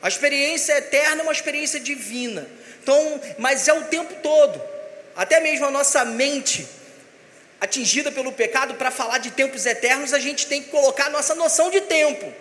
A 0.00 0.08
experiência 0.08 0.72
eterna 0.78 1.20
é 1.20 1.22
uma 1.22 1.32
experiência 1.32 1.78
divina. 1.78 2.46
Então, 2.82 3.20
mas 3.38 3.68
é 3.68 3.72
o 3.72 3.84
tempo 3.84 4.14
todo. 4.22 4.60
Até 5.14 5.40
mesmo 5.40 5.66
a 5.66 5.70
nossa 5.70 6.04
mente 6.04 6.66
atingida 7.60 8.10
pelo 8.10 8.32
pecado, 8.32 8.74
para 8.74 8.90
falar 8.90 9.18
de 9.18 9.30
tempos 9.30 9.66
eternos, 9.66 10.12
a 10.12 10.18
gente 10.18 10.48
tem 10.48 10.60
que 10.60 10.70
colocar 10.70 11.06
a 11.06 11.10
nossa 11.10 11.34
noção 11.36 11.70
de 11.70 11.80
tempo. 11.82 12.32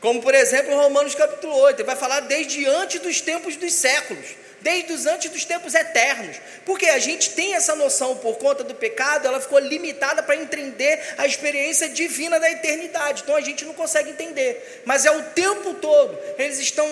Como 0.00 0.22
por 0.22 0.34
exemplo, 0.34 0.72
Romanos 0.76 1.16
capítulo 1.16 1.52
8, 1.56 1.80
ele 1.80 1.86
vai 1.86 1.96
falar 1.96 2.20
desde 2.20 2.64
antes 2.64 3.00
dos 3.00 3.20
tempos 3.20 3.56
dos 3.56 3.72
séculos 3.72 4.36
desde 4.60 4.92
os 4.92 5.06
antes 5.06 5.30
dos 5.30 5.44
tempos 5.44 5.74
eternos. 5.74 6.36
Porque 6.64 6.86
a 6.86 6.98
gente 6.98 7.30
tem 7.30 7.54
essa 7.54 7.74
noção 7.74 8.16
por 8.16 8.36
conta 8.38 8.64
do 8.64 8.74
pecado, 8.74 9.26
ela 9.26 9.40
ficou 9.40 9.58
limitada 9.58 10.22
para 10.22 10.36
entender 10.36 11.00
a 11.18 11.26
experiência 11.26 11.88
divina 11.88 12.40
da 12.40 12.50
eternidade. 12.50 13.22
Então 13.22 13.36
a 13.36 13.40
gente 13.40 13.64
não 13.64 13.74
consegue 13.74 14.10
entender. 14.10 14.82
Mas 14.84 15.04
é 15.04 15.10
o 15.10 15.22
tempo 15.22 15.74
todo, 15.74 16.18
eles 16.38 16.58
estão 16.58 16.86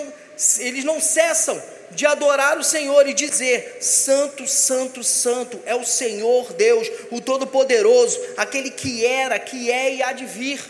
eles 0.59 0.83
não 0.83 1.01
cessam 1.01 1.63
de 1.93 2.07
adorar 2.07 2.59
o 2.59 2.65
Senhor 2.65 3.09
e 3.09 3.15
dizer: 3.15 3.79
Santo, 3.81 4.47
Santo, 4.49 5.05
Santo 5.05 5.61
é 5.65 5.75
o 5.75 5.85
Senhor 5.85 6.53
Deus, 6.55 6.91
o 7.11 7.21
Todo-Poderoso, 7.21 8.21
aquele 8.37 8.71
que 8.71 9.07
era, 9.07 9.39
que 9.39 9.71
é 9.71 9.95
e 9.95 10.03
há 10.03 10.13
de 10.13 10.27
vir. 10.27 10.61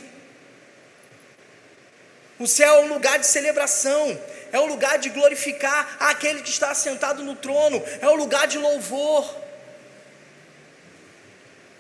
O 2.38 2.46
céu 2.46 2.74
é 2.74 2.80
um 2.80 2.88
lugar 2.88 3.18
de 3.18 3.26
celebração, 3.26 4.20
é 4.54 4.60
o 4.60 4.66
lugar 4.66 4.98
de 4.98 5.08
glorificar 5.08 5.96
aquele 5.98 6.40
que 6.40 6.48
está 6.48 6.72
sentado 6.72 7.24
no 7.24 7.34
trono, 7.34 7.82
é 8.00 8.08
o 8.08 8.14
lugar 8.14 8.46
de 8.46 8.56
louvor. 8.56 9.28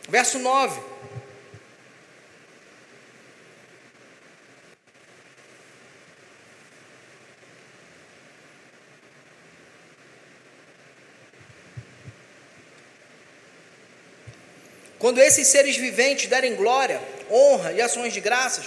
Verso 0.08 0.40
9. 0.40 0.82
Quando 14.98 15.20
esses 15.20 15.46
seres 15.46 15.76
viventes 15.76 16.26
derem 16.26 16.56
glória, 16.56 17.00
honra 17.30 17.72
e 17.72 17.80
ações 17.80 18.12
de 18.12 18.20
graças 18.20 18.64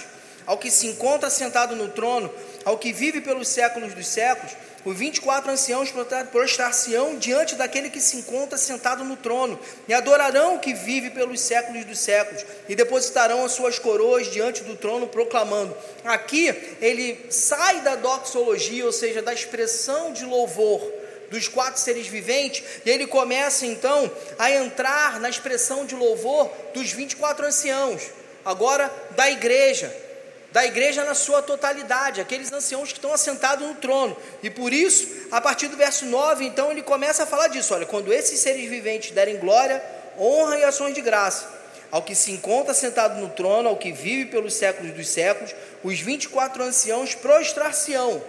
ao 0.48 0.56
que 0.56 0.70
se 0.70 0.86
encontra 0.86 1.28
sentado 1.28 1.76
no 1.76 1.88
trono, 1.88 2.32
ao 2.68 2.76
que 2.76 2.92
vive 2.92 3.22
pelos 3.22 3.48
séculos 3.48 3.94
dos 3.94 4.06
séculos, 4.06 4.52
os 4.84 4.94
24 4.94 5.50
anciãos 5.50 5.90
prostrar-se-ão 6.30 7.16
diante 7.16 7.54
daquele 7.56 7.88
que 7.88 7.98
se 7.98 8.18
encontra 8.18 8.58
sentado 8.58 9.02
no 9.04 9.16
trono, 9.16 9.58
e 9.88 9.94
adorarão 9.94 10.56
o 10.56 10.58
que 10.58 10.74
vive 10.74 11.08
pelos 11.08 11.40
séculos 11.40 11.86
dos 11.86 11.98
séculos, 11.98 12.44
e 12.68 12.76
depositarão 12.76 13.42
as 13.42 13.52
suas 13.52 13.78
coroas 13.78 14.30
diante 14.30 14.62
do 14.64 14.76
trono, 14.76 15.08
proclamando. 15.08 15.74
Aqui 16.04 16.54
ele 16.78 17.18
sai 17.30 17.80
da 17.80 17.96
doxologia, 17.96 18.84
ou 18.84 18.92
seja, 18.92 19.22
da 19.22 19.32
expressão 19.32 20.12
de 20.12 20.26
louvor 20.26 20.92
dos 21.30 21.48
quatro 21.48 21.80
seres 21.80 22.06
viventes, 22.06 22.62
e 22.84 22.90
ele 22.90 23.06
começa 23.06 23.64
então 23.64 24.10
a 24.38 24.50
entrar 24.50 25.18
na 25.20 25.30
expressão 25.30 25.86
de 25.86 25.94
louvor 25.94 26.52
dos 26.74 26.92
24 26.92 27.46
anciãos, 27.46 28.02
agora 28.44 28.92
da 29.16 29.30
igreja 29.30 30.07
da 30.52 30.64
igreja 30.64 31.04
na 31.04 31.14
sua 31.14 31.42
totalidade, 31.42 32.20
aqueles 32.20 32.52
anciãos 32.52 32.88
que 32.88 32.98
estão 32.98 33.12
assentados 33.12 33.66
no 33.66 33.74
trono. 33.74 34.16
E 34.42 34.48
por 34.48 34.72
isso, 34.72 35.26
a 35.30 35.40
partir 35.40 35.68
do 35.68 35.76
verso 35.76 36.06
9, 36.06 36.44
então 36.44 36.70
ele 36.70 36.82
começa 36.82 37.24
a 37.24 37.26
falar 37.26 37.48
disso: 37.48 37.74
olha, 37.74 37.86
quando 37.86 38.12
esses 38.12 38.40
seres 38.40 38.68
viventes 38.68 39.10
derem 39.10 39.36
glória, 39.36 39.82
honra 40.18 40.58
e 40.58 40.64
ações 40.64 40.94
de 40.94 41.00
graça, 41.00 41.48
ao 41.90 42.02
que 42.02 42.14
se 42.14 42.32
encontra 42.32 42.72
sentado 42.72 43.20
no 43.20 43.28
trono, 43.28 43.68
ao 43.68 43.76
que 43.76 43.92
vive 43.92 44.30
pelos 44.30 44.54
séculos 44.54 44.92
dos 44.92 45.08
séculos, 45.08 45.54
os 45.82 46.00
24 46.00 46.62
anciãos 46.62 47.14
prostrar-se-ão. 47.14 48.22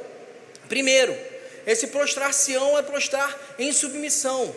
Primeiro, 0.67 1.17
esse 1.65 1.87
prostrar-se-ão 1.87 2.77
é 2.77 2.81
prostrar 2.81 3.37
em 3.57 3.71
submissão. 3.71 4.53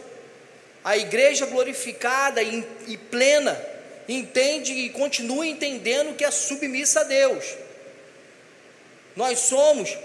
A 0.85 0.97
igreja 0.97 1.47
glorificada 1.47 2.43
e, 2.43 2.97
plena 3.11 3.53
entende 4.09 4.73
e 4.73 4.91
continua 4.91 5.47
entendendo 5.47 6.15
que 6.17 6.25
é 6.25 6.31
submissa 6.31 7.01
a 7.01 7.05
Deus. 7.05 7.45
Nós 9.15 9.41
somos 9.41 9.97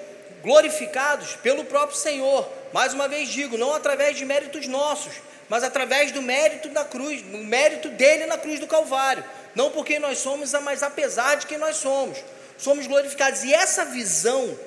glorificados 0.42 1.36
pelo 1.38 1.66
próprio 1.66 1.98
Senhor. 1.98 2.48
Mais 2.74 2.94
uma 2.94 3.08
vez 3.08 3.30
digo, 3.30 3.58
não 3.58 3.74
através 3.74 4.18
de 4.18 4.26
méritos 4.26 4.68
nossos, 4.68 5.14
mas 5.50 5.64
através 5.64 6.12
do 6.12 6.22
mérito 6.22 6.70
da 6.70 6.84
cruz, 6.84 7.22
do 7.22 7.38
mérito 7.38 7.90
dele 7.90 8.26
na 8.26 8.38
cruz 8.38 8.60
do 8.60 8.68
Calvário. 8.68 9.24
Não 9.56 9.72
porque 9.72 9.98
nós 10.00 10.20
somos, 10.20 10.52
mas 10.62 10.84
apesar 10.84 11.36
de 11.36 11.48
quem 11.48 11.58
nós 11.58 11.78
somos. 11.78 12.18
Somos 12.58 12.88
glorificados. 12.88 13.44
E 13.44 13.54
essa 13.54 13.86
visão 13.86 14.58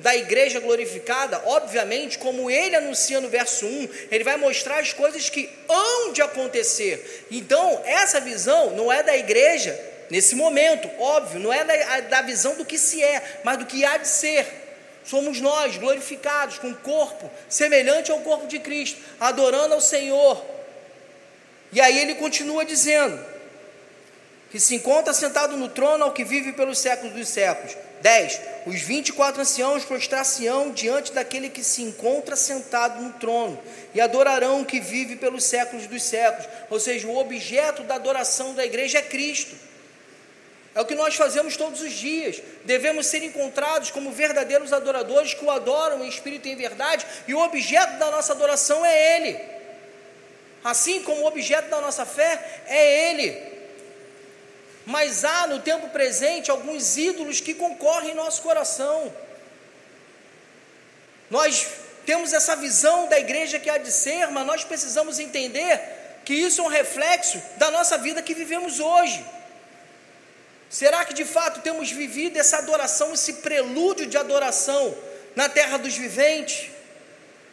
da 0.00 0.14
igreja 0.14 0.60
glorificada, 0.60 1.42
obviamente, 1.46 2.18
como 2.18 2.50
ele 2.50 2.76
anuncia 2.76 3.20
no 3.20 3.28
verso 3.28 3.66
1, 3.66 3.88
ele 4.10 4.24
vai 4.24 4.36
mostrar 4.36 4.78
as 4.78 4.92
coisas 4.92 5.28
que 5.28 5.50
hão 5.68 6.12
de 6.12 6.22
acontecer. 6.22 7.26
Então, 7.30 7.82
essa 7.84 8.20
visão 8.20 8.70
não 8.76 8.92
é 8.92 9.02
da 9.02 9.16
igreja 9.16 9.78
nesse 10.08 10.34
momento, 10.34 10.88
óbvio, 10.98 11.40
não 11.40 11.52
é 11.52 11.64
da, 11.64 12.00
da 12.00 12.22
visão 12.22 12.54
do 12.54 12.64
que 12.64 12.78
se 12.78 13.02
é, 13.02 13.40
mas 13.44 13.58
do 13.58 13.66
que 13.66 13.84
há 13.84 13.96
de 13.96 14.08
ser. 14.08 14.46
Somos 15.04 15.40
nós 15.40 15.76
glorificados 15.76 16.58
com 16.58 16.74
corpo 16.74 17.30
semelhante 17.48 18.10
ao 18.10 18.20
corpo 18.20 18.46
de 18.46 18.58
Cristo, 18.58 19.00
adorando 19.18 19.74
ao 19.74 19.80
Senhor. 19.80 20.44
E 21.72 21.80
aí 21.80 21.98
ele 21.98 22.14
continua 22.14 22.64
dizendo: 22.64 23.18
que 24.50 24.58
se 24.58 24.74
encontra 24.74 25.12
sentado 25.12 25.56
no 25.56 25.68
trono 25.68 26.04
ao 26.04 26.12
que 26.12 26.24
vive 26.24 26.52
pelos 26.52 26.78
séculos 26.78 27.14
dos 27.14 27.28
séculos. 27.28 27.76
10. 28.00 28.40
Os 28.68 28.82
24 28.82 29.40
anciãos 29.40 29.82
prostrar-se-ão 29.86 30.72
diante 30.72 31.10
daquele 31.10 31.48
que 31.48 31.64
se 31.64 31.80
encontra 31.80 32.36
sentado 32.36 33.02
no 33.02 33.14
trono 33.14 33.58
e 33.94 34.00
adorarão 34.00 34.60
o 34.60 34.66
que 34.66 34.78
vive 34.78 35.16
pelos 35.16 35.44
séculos 35.44 35.86
dos 35.86 36.02
séculos. 36.02 36.46
Ou 36.68 36.78
seja, 36.78 37.08
o 37.08 37.16
objeto 37.16 37.82
da 37.84 37.94
adoração 37.94 38.54
da 38.54 38.66
igreja 38.66 38.98
é 38.98 39.02
Cristo. 39.02 39.56
É 40.74 40.82
o 40.82 40.84
que 40.84 40.94
nós 40.94 41.14
fazemos 41.14 41.56
todos 41.56 41.80
os 41.80 41.92
dias. 41.92 42.42
Devemos 42.66 43.06
ser 43.06 43.22
encontrados 43.22 43.90
como 43.90 44.12
verdadeiros 44.12 44.70
adoradores 44.70 45.32
que 45.32 45.46
o 45.46 45.50
adoram 45.50 46.04
em 46.04 46.08
espírito 46.08 46.46
e 46.46 46.52
em 46.52 46.56
verdade, 46.56 47.06
e 47.26 47.32
o 47.32 47.42
objeto 47.42 47.98
da 47.98 48.10
nossa 48.10 48.34
adoração 48.34 48.84
é 48.84 49.16
Ele. 49.16 49.40
Assim 50.62 51.02
como 51.04 51.22
o 51.22 51.26
objeto 51.26 51.70
da 51.70 51.80
nossa 51.80 52.04
fé 52.04 52.62
é 52.66 53.10
Ele 53.10 53.57
mas 54.88 55.22
há 55.22 55.46
no 55.46 55.60
tempo 55.60 55.90
presente 55.90 56.50
alguns 56.50 56.96
ídolos 56.96 57.42
que 57.42 57.52
concorrem 57.52 58.12
em 58.12 58.14
nosso 58.14 58.40
coração. 58.40 59.14
Nós 61.28 61.66
temos 62.06 62.32
essa 62.32 62.56
visão 62.56 63.06
da 63.06 63.18
igreja 63.20 63.58
que 63.58 63.68
há 63.68 63.76
de 63.76 63.92
ser, 63.92 64.28
mas 64.28 64.46
nós 64.46 64.64
precisamos 64.64 65.18
entender 65.18 65.78
que 66.24 66.32
isso 66.32 66.62
é 66.62 66.64
um 66.64 66.68
reflexo 66.68 67.38
da 67.58 67.70
nossa 67.70 67.98
vida 67.98 68.22
que 68.22 68.32
vivemos 68.32 68.80
hoje. 68.80 69.22
Será 70.70 71.04
que 71.04 71.12
de 71.12 71.26
fato 71.26 71.60
temos 71.60 71.90
vivido 71.90 72.38
essa 72.38 72.56
adoração, 72.56 73.12
esse 73.12 73.34
prelúdio 73.34 74.06
de 74.06 74.16
adoração 74.16 74.96
na 75.36 75.50
terra 75.50 75.76
dos 75.76 75.94
viventes? 75.98 76.70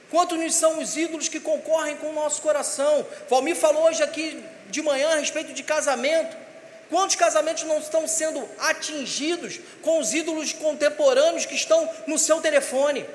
Quantos 0.09 0.55
são 0.55 0.79
os 0.79 0.95
ídolos 0.95 1.27
que 1.27 1.41
concorrem 1.41 1.97
com 1.97 2.11
o 2.11 2.13
nosso 2.13 2.41
coração? 2.41 3.05
Valmir 3.29 3.57
falou 3.57 3.83
hoje 3.88 4.01
aqui 4.01 4.41
de 4.69 4.81
manhã 4.81 5.09
a 5.09 5.15
respeito 5.17 5.51
de 5.51 5.63
casamento. 5.63 6.44
Quantos 6.89 7.15
casamentos 7.15 7.63
não 7.63 7.79
estão 7.79 8.07
sendo 8.07 8.47
atingidos 8.59 9.59
com 9.81 9.99
os 9.99 10.13
ídolos 10.13 10.53
contemporâneos 10.53 11.45
que 11.45 11.55
estão 11.55 11.89
no 12.05 12.19
seu 12.19 12.39
telefone? 12.41 13.05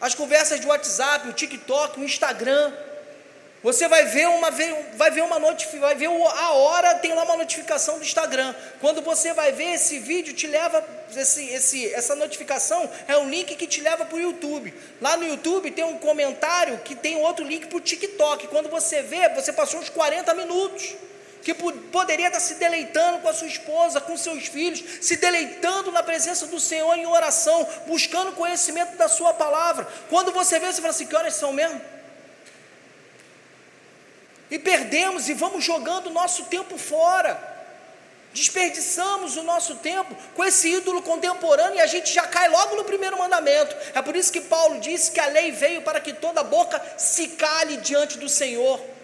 As 0.00 0.14
conversas 0.14 0.60
de 0.60 0.66
WhatsApp, 0.66 1.28
o 1.28 1.32
TikTok, 1.32 1.98
o 1.98 2.04
Instagram. 2.04 2.72
Você 3.62 3.88
vai 3.88 4.04
ver 4.04 4.28
uma 4.28 4.52
vai 4.94 5.10
ver 5.10 5.22
uma 5.22 5.40
notificação, 5.40 5.80
vai 5.80 5.94
ver 5.96 6.06
a 6.06 6.52
hora, 6.52 6.94
tem 6.94 7.12
lá 7.12 7.24
uma 7.24 7.38
notificação 7.38 7.98
do 7.98 8.04
Instagram. 8.04 8.54
Quando 8.80 9.02
você 9.02 9.32
vai 9.32 9.50
ver 9.50 9.72
esse 9.74 9.98
vídeo, 9.98 10.32
te 10.32 10.46
leva 10.46 10.84
esse, 11.16 11.44
esse, 11.46 11.92
essa 11.92 12.14
notificação 12.14 12.88
é 13.08 13.16
um 13.16 13.28
link 13.28 13.56
que 13.56 13.66
te 13.66 13.80
leva 13.80 14.04
para 14.04 14.16
o 14.16 14.20
YouTube. 14.20 14.72
Lá 15.00 15.16
no 15.16 15.26
YouTube 15.26 15.72
tem 15.72 15.84
um 15.84 15.98
comentário 15.98 16.78
que 16.84 16.94
tem 16.94 17.16
outro 17.16 17.44
link 17.44 17.66
para 17.66 17.78
o 17.78 17.80
TikTok. 17.80 18.46
Quando 18.46 18.68
você 18.68 19.02
vê, 19.02 19.28
você 19.30 19.52
passou 19.52 19.80
uns 19.80 19.88
40 19.88 20.32
minutos 20.34 20.94
que 21.48 21.54
poderia 21.54 22.26
estar 22.26 22.40
se 22.40 22.56
deleitando 22.56 23.20
com 23.20 23.28
a 23.28 23.32
sua 23.32 23.46
esposa, 23.46 24.02
com 24.02 24.14
seus 24.18 24.48
filhos, 24.48 24.84
se 25.00 25.16
deleitando 25.16 25.90
na 25.90 26.02
presença 26.02 26.46
do 26.46 26.60
Senhor 26.60 26.94
em 26.94 27.06
oração, 27.06 27.66
buscando 27.86 28.32
conhecimento 28.32 28.98
da 28.98 29.08
Sua 29.08 29.32
palavra. 29.32 29.88
Quando 30.10 30.30
você 30.30 30.58
vê, 30.58 30.66
você 30.66 30.82
fala 30.82 30.90
assim: 30.90 31.06
que 31.06 31.16
horas 31.16 31.34
são 31.34 31.50
mesmo? 31.50 31.80
E 34.50 34.58
perdemos 34.58 35.30
e 35.30 35.32
vamos 35.32 35.64
jogando 35.64 36.08
o 36.08 36.12
nosso 36.12 36.44
tempo 36.44 36.76
fora. 36.76 37.56
Desperdiçamos 38.34 39.38
o 39.38 39.42
nosso 39.42 39.76
tempo 39.76 40.14
com 40.34 40.44
esse 40.44 40.68
ídolo 40.68 41.00
contemporâneo 41.00 41.76
e 41.76 41.80
a 41.80 41.86
gente 41.86 42.12
já 42.12 42.26
cai 42.26 42.50
logo 42.50 42.76
no 42.76 42.84
primeiro 42.84 43.18
mandamento. 43.18 43.74
É 43.94 44.02
por 44.02 44.14
isso 44.14 44.30
que 44.30 44.42
Paulo 44.42 44.80
disse 44.80 45.12
que 45.12 45.20
a 45.20 45.26
lei 45.26 45.50
veio 45.50 45.80
para 45.80 45.98
que 45.98 46.12
toda 46.12 46.42
boca 46.42 46.80
se 46.98 47.28
cale 47.28 47.78
diante 47.78 48.18
do 48.18 48.28
Senhor. 48.28 48.97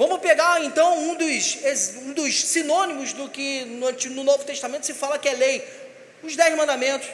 Vamos 0.00 0.20
pegar 0.20 0.64
então 0.64 0.98
um 0.98 1.14
dos, 1.14 1.58
um 1.96 2.14
dos 2.14 2.48
sinônimos 2.48 3.12
do 3.12 3.28
que 3.28 3.66
no, 3.66 3.90
no 4.14 4.24
Novo 4.24 4.42
Testamento 4.44 4.86
se 4.86 4.94
fala 4.94 5.18
que 5.18 5.28
é 5.28 5.34
lei: 5.34 5.62
os 6.22 6.34
dez 6.34 6.56
mandamentos. 6.56 7.06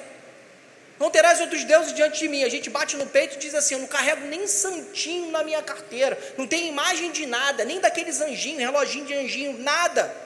Não 0.97 1.11
terás 1.11 1.41
outros 1.41 1.64
deuses 1.64 1.93
diante 1.93 2.20
de 2.20 2.28
mim. 2.28 2.45
A 2.45 2.49
gente 2.49 2.70
bate 2.70 2.97
no 2.97 3.05
peito 3.05 3.34
e 3.34 3.39
diz 3.41 3.57
assim: 3.57 3.74
Eu 3.74 3.80
não 3.80 3.89
carrego 3.89 4.28
nem 4.28 4.47
santinho 4.47 5.32
na 5.32 5.43
minha 5.43 5.61
carteira, 5.62 6.16
não 6.39 6.47
tem 6.47 6.68
imagem 6.68 7.11
de 7.11 7.26
nada, 7.26 7.64
nem 7.64 7.80
daqueles 7.80 8.20
anjinhos, 8.20 8.61
reloginho 8.61 9.05
de 9.05 9.14
anjinho, 9.14 9.59
nada. 9.59 10.26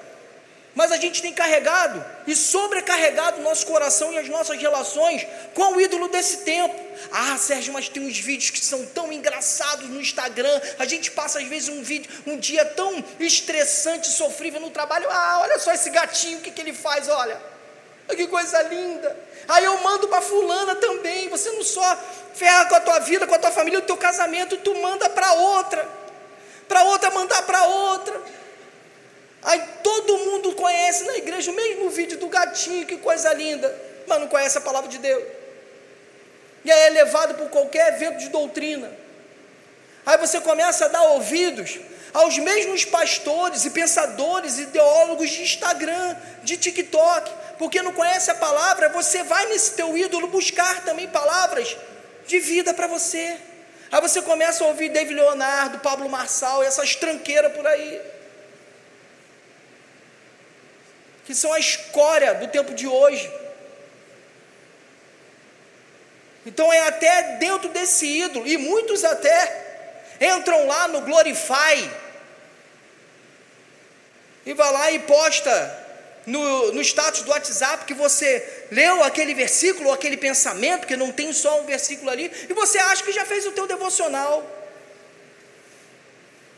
Mas 0.80 0.92
a 0.92 0.96
gente 0.96 1.20
tem 1.20 1.30
carregado 1.30 2.02
e 2.26 2.34
sobrecarregado 2.34 3.38
o 3.38 3.42
nosso 3.42 3.66
coração 3.66 4.14
e 4.14 4.16
as 4.16 4.26
nossas 4.30 4.58
relações 4.58 5.26
com 5.52 5.74
o 5.74 5.78
ídolo 5.78 6.08
desse 6.08 6.38
tempo. 6.38 6.74
Ah, 7.12 7.36
Sérgio, 7.36 7.70
mas 7.70 7.90
tem 7.90 8.02
uns 8.02 8.18
vídeos 8.18 8.48
que 8.48 8.64
são 8.64 8.86
tão 8.86 9.12
engraçados 9.12 9.90
no 9.90 10.00
Instagram. 10.00 10.58
A 10.78 10.86
gente 10.86 11.10
passa 11.10 11.38
às 11.38 11.46
vezes 11.46 11.68
um 11.68 11.82
vídeo, 11.82 12.10
um 12.26 12.38
dia 12.38 12.64
tão 12.64 13.04
estressante, 13.18 14.08
sofrível 14.08 14.58
no 14.58 14.70
trabalho. 14.70 15.06
Ah, 15.10 15.40
olha 15.42 15.58
só 15.58 15.70
esse 15.70 15.90
gatinho, 15.90 16.38
o 16.38 16.40
que, 16.40 16.50
que 16.50 16.62
ele 16.62 16.72
faz? 16.72 17.10
Olha, 17.10 17.38
que 18.08 18.26
coisa 18.26 18.62
linda. 18.62 19.14
Aí 19.48 19.62
eu 19.62 19.78
mando 19.82 20.08
para 20.08 20.22
fulana 20.22 20.76
também. 20.76 21.28
Você 21.28 21.50
não 21.50 21.62
só 21.62 21.98
ferra 22.32 22.64
com 22.64 22.76
a 22.76 22.80
tua 22.80 23.00
vida, 23.00 23.26
com 23.26 23.34
a 23.34 23.38
tua 23.38 23.52
família, 23.52 23.80
o 23.80 23.82
teu 23.82 23.98
casamento, 23.98 24.56
tu 24.56 24.74
manda 24.76 25.10
para 25.10 25.30
outra. 25.34 25.86
Para 26.66 26.84
outra 26.84 27.10
mandar 27.10 27.42
para 27.42 27.64
outra. 27.64 28.40
Aí 29.42 29.62
todo 29.82 30.18
mundo 30.18 30.52
conhece 30.54 31.04
na 31.04 31.16
igreja 31.16 31.50
o 31.50 31.54
mesmo 31.54 31.88
vídeo 31.90 32.18
do 32.18 32.28
gatinho, 32.28 32.86
que 32.86 32.98
coisa 32.98 33.32
linda, 33.32 33.74
mas 34.06 34.20
não 34.20 34.28
conhece 34.28 34.58
a 34.58 34.60
palavra 34.60 34.88
de 34.88 34.98
Deus. 34.98 35.24
E 36.64 36.70
aí 36.70 36.80
é 36.88 36.90
levado 36.90 37.34
por 37.34 37.48
qualquer 37.48 37.94
evento 37.94 38.18
de 38.18 38.28
doutrina. 38.28 38.90
Aí 40.04 40.18
você 40.18 40.40
começa 40.40 40.86
a 40.86 40.88
dar 40.88 41.02
ouvidos 41.02 41.78
aos 42.12 42.36
mesmos 42.38 42.84
pastores 42.84 43.64
e 43.64 43.70
pensadores, 43.70 44.58
ideólogos 44.58 45.30
de 45.30 45.42
Instagram, 45.42 46.16
de 46.42 46.56
TikTok, 46.56 47.30
porque 47.58 47.80
não 47.82 47.92
conhece 47.92 48.30
a 48.30 48.34
palavra, 48.34 48.88
você 48.88 49.22
vai 49.22 49.46
nesse 49.46 49.72
teu 49.72 49.96
ídolo 49.96 50.26
buscar 50.26 50.84
também 50.84 51.08
palavras 51.08 51.76
de 52.26 52.40
vida 52.40 52.74
para 52.74 52.86
você. 52.86 53.38
Aí 53.92 54.00
você 54.00 54.22
começa 54.22 54.64
a 54.64 54.68
ouvir 54.68 54.88
David 54.88 55.14
Leonardo, 55.14 55.78
Pablo 55.78 56.08
Marçal, 56.08 56.62
essas 56.62 56.94
tranqueiras 56.94 57.52
por 57.52 57.66
aí. 57.66 58.00
Que 61.30 61.34
são 61.36 61.52
a 61.52 61.60
escória 61.60 62.34
do 62.34 62.48
tempo 62.48 62.74
de 62.74 62.88
hoje. 62.88 63.30
Então 66.44 66.72
é 66.72 66.88
até 66.88 67.36
dentro 67.36 67.68
desse 67.68 68.04
ídolo, 68.04 68.48
e 68.48 68.56
muitos 68.56 69.04
até 69.04 69.36
entram 70.20 70.66
lá 70.66 70.88
no 70.88 71.02
Glorify 71.02 71.88
e 74.44 74.52
vai 74.52 74.72
lá 74.72 74.90
e 74.90 74.98
posta 74.98 75.52
no, 76.26 76.72
no 76.72 76.80
status 76.80 77.22
do 77.22 77.30
WhatsApp 77.30 77.84
que 77.84 77.94
você 77.94 78.66
leu 78.72 79.04
aquele 79.04 79.32
versículo 79.32 79.92
aquele 79.92 80.16
pensamento, 80.16 80.84
que 80.84 80.96
não 80.96 81.12
tem 81.12 81.32
só 81.32 81.60
um 81.60 81.64
versículo 81.64 82.10
ali, 82.10 82.28
e 82.48 82.52
você 82.52 82.78
acha 82.78 83.04
que 83.04 83.12
já 83.12 83.24
fez 83.24 83.46
o 83.46 83.52
teu 83.52 83.68
devocional. 83.68 84.44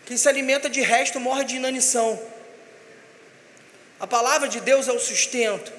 Quem 0.07 0.17
se 0.17 0.27
alimenta 0.31 0.71
de 0.71 0.81
resto 0.81 1.21
morre 1.21 1.45
de 1.45 1.57
inanição. 1.57 2.32
A 4.03 4.07
palavra 4.09 4.49
de 4.49 4.59
Deus 4.61 4.89
é 4.89 4.93
o 4.93 4.99
sustento. 4.99 5.73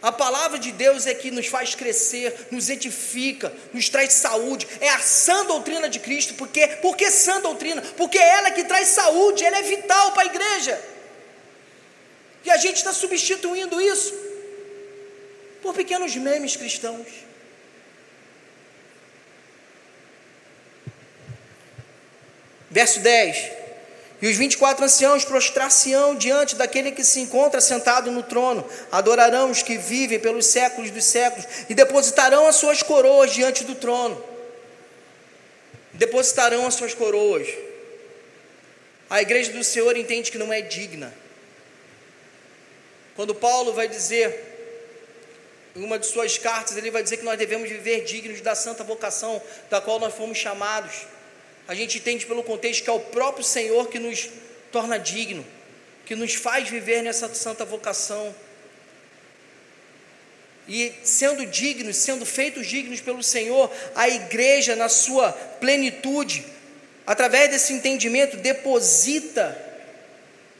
A 0.00 0.10
palavra 0.10 0.58
de 0.58 0.72
Deus 0.72 1.06
é 1.06 1.12
que 1.12 1.30
nos 1.30 1.46
faz 1.46 1.74
crescer, 1.74 2.48
nos 2.50 2.70
edifica, 2.70 3.52
nos 3.70 3.90
traz 3.90 4.14
saúde. 4.14 4.66
É 4.80 4.88
a 4.88 4.98
sã 4.98 5.44
doutrina 5.44 5.86
de 5.86 5.98
Cristo. 5.98 6.32
Por 6.32 6.48
quê? 6.48 6.66
Por 6.80 6.96
que 6.96 7.10
sã 7.10 7.42
doutrina? 7.42 7.82
Porque 7.98 8.16
é 8.16 8.28
ela 8.38 8.50
que 8.50 8.64
traz 8.64 8.88
saúde, 8.88 9.44
ela 9.44 9.58
é 9.58 9.62
vital 9.62 10.12
para 10.12 10.22
a 10.22 10.26
igreja. 10.26 10.82
E 12.46 12.50
a 12.50 12.56
gente 12.56 12.76
está 12.76 12.94
substituindo 12.94 13.78
isso 13.78 14.14
por 15.60 15.74
pequenos 15.74 16.16
memes 16.16 16.56
cristãos. 16.56 17.08
Verso 22.70 23.00
10: 23.00 23.63
E 24.24 24.26
os 24.26 24.38
24 24.38 24.82
anciãos 24.86 25.22
prostrar-se-ão 25.22 26.14
diante 26.14 26.56
daquele 26.56 26.92
que 26.92 27.04
se 27.04 27.20
encontra 27.20 27.60
sentado 27.60 28.10
no 28.10 28.22
trono, 28.22 28.66
adorarão 28.90 29.50
os 29.50 29.62
que 29.62 29.76
vivem 29.76 30.18
pelos 30.18 30.46
séculos 30.46 30.90
dos 30.90 31.04
séculos 31.04 31.46
e 31.68 31.74
depositarão 31.74 32.48
as 32.48 32.56
suas 32.56 32.82
coroas 32.82 33.32
diante 33.34 33.64
do 33.64 33.74
trono. 33.74 34.24
Depositarão 35.92 36.66
as 36.66 36.72
suas 36.72 36.94
coroas. 36.94 37.46
A 39.10 39.20
igreja 39.20 39.52
do 39.52 39.62
Senhor 39.62 39.94
entende 39.94 40.32
que 40.32 40.38
não 40.38 40.50
é 40.50 40.62
digna. 40.62 41.12
Quando 43.16 43.34
Paulo 43.34 43.74
vai 43.74 43.88
dizer 43.88 44.40
em 45.76 45.84
uma 45.84 45.98
de 45.98 46.06
suas 46.06 46.38
cartas, 46.38 46.78
ele 46.78 46.90
vai 46.90 47.02
dizer 47.02 47.18
que 47.18 47.24
nós 47.24 47.36
devemos 47.36 47.68
viver 47.68 48.04
dignos 48.04 48.40
da 48.40 48.54
santa 48.54 48.82
vocação 48.82 49.42
da 49.68 49.82
qual 49.82 50.00
nós 50.00 50.14
fomos 50.14 50.38
chamados. 50.38 51.13
A 51.66 51.74
gente 51.74 51.98
entende 51.98 52.26
pelo 52.26 52.42
contexto 52.42 52.84
que 52.84 52.90
é 52.90 52.92
o 52.92 53.00
próprio 53.00 53.44
Senhor 53.44 53.88
que 53.88 53.98
nos 53.98 54.28
torna 54.70 54.98
digno, 54.98 55.44
que 56.04 56.14
nos 56.14 56.34
faz 56.34 56.68
viver 56.68 57.02
nessa 57.02 57.32
santa 57.34 57.64
vocação. 57.64 58.34
E 60.68 60.92
sendo 61.02 61.44
dignos, 61.46 61.96
sendo 61.96 62.24
feitos 62.26 62.66
dignos 62.66 63.00
pelo 63.00 63.22
Senhor, 63.22 63.70
a 63.94 64.08
igreja, 64.08 64.74
na 64.76 64.88
sua 64.88 65.32
plenitude, 65.32 66.44
através 67.06 67.50
desse 67.50 67.72
entendimento, 67.72 68.36
deposita 68.36 69.56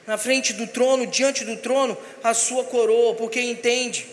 na 0.07 0.19
frente 0.19 0.53
do 0.53 0.67
trono, 0.67 1.07
diante 1.07 1.45
do 1.45 1.57
trono, 1.57 1.97
a 2.23 2.35
sua 2.35 2.65
coroa, 2.65 3.15
porque 3.15 3.41
entende 3.41 4.07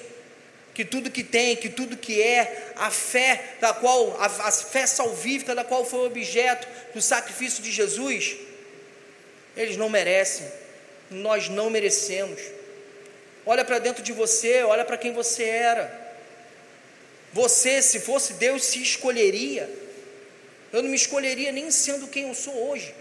que 0.82 0.86
tudo 0.86 1.12
que 1.12 1.24
tem, 1.24 1.56
que 1.56 1.70
tudo 1.70 1.96
que 1.96 2.20
é, 2.20 2.74
a 2.76 2.90
fé 2.90 3.56
da 3.62 3.72
qual, 3.72 4.20
a, 4.20 4.26
a 4.26 4.52
fé 4.52 4.88
salvífica 4.88 5.54
da 5.54 5.64
qual 5.64 5.86
foi 5.86 6.08
objeto 6.08 6.68
do 6.92 7.00
sacrifício 7.00 7.62
de 7.62 7.72
Jesus, 7.72 8.36
eles 9.56 9.78
não 9.78 9.90
merecem, 9.90 10.52
nós 11.12 11.50
não 11.50 11.70
merecemos. 11.70 12.42
Olha 13.46 13.64
para 13.64 13.78
dentro 13.78 14.02
de 14.02 14.12
você, 14.12 14.64
olha 14.64 14.84
para 14.84 14.98
quem 14.98 15.14
você 15.14 15.44
era. 15.44 16.16
Você, 17.32 17.80
se 17.84 18.00
fosse 18.00 18.34
Deus, 18.34 18.64
se 18.66 18.82
escolheria. 18.82 19.70
Eu 20.74 20.82
não 20.82 20.90
me 20.90 20.96
escolheria 20.96 21.52
nem 21.52 21.70
sendo 21.70 22.08
quem 22.08 22.28
eu 22.28 22.34
sou 22.34 22.72
hoje. 22.72 22.92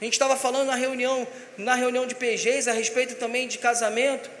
A 0.00 0.04
gente 0.04 0.14
estava 0.14 0.34
falando 0.34 0.68
na 0.68 0.76
reunião, 0.76 1.28
na 1.58 1.74
reunião 1.74 2.06
de 2.06 2.14
PGs 2.14 2.70
a 2.70 2.72
respeito 2.72 3.16
também 3.16 3.46
de 3.46 3.58
casamento. 3.58 4.38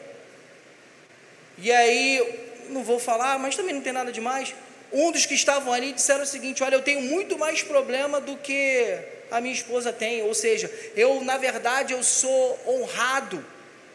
E 1.58 1.72
aí, 1.72 2.66
não 2.68 2.82
vou 2.82 2.98
falar, 2.98 3.38
mas 3.38 3.56
também 3.56 3.74
não 3.74 3.82
tem 3.82 3.92
nada 3.92 4.12
demais. 4.12 4.54
Um 4.92 5.10
dos 5.10 5.26
que 5.26 5.34
estavam 5.34 5.72
ali 5.72 5.92
disseram 5.92 6.22
o 6.22 6.26
seguinte: 6.26 6.62
Olha, 6.62 6.76
eu 6.76 6.82
tenho 6.82 7.00
muito 7.00 7.36
mais 7.36 7.62
problema 7.62 8.20
do 8.20 8.36
que 8.36 8.98
a 9.30 9.40
minha 9.40 9.52
esposa 9.52 9.92
tem. 9.92 10.22
Ou 10.22 10.34
seja, 10.34 10.70
eu, 10.94 11.22
na 11.22 11.36
verdade, 11.36 11.92
eu 11.92 12.02
sou 12.02 12.58
honrado. 12.66 13.44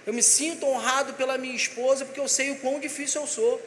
Eu 0.06 0.14
me 0.14 0.22
sinto 0.22 0.66
honrado 0.66 1.14
pela 1.14 1.38
minha 1.38 1.56
esposa 1.56 2.06
porque 2.06 2.20
eu 2.20 2.28
sei 2.28 2.52
o 2.52 2.58
quão 2.58 2.80
difícil 2.80 3.22
eu 3.22 3.28
sou. 3.28 3.62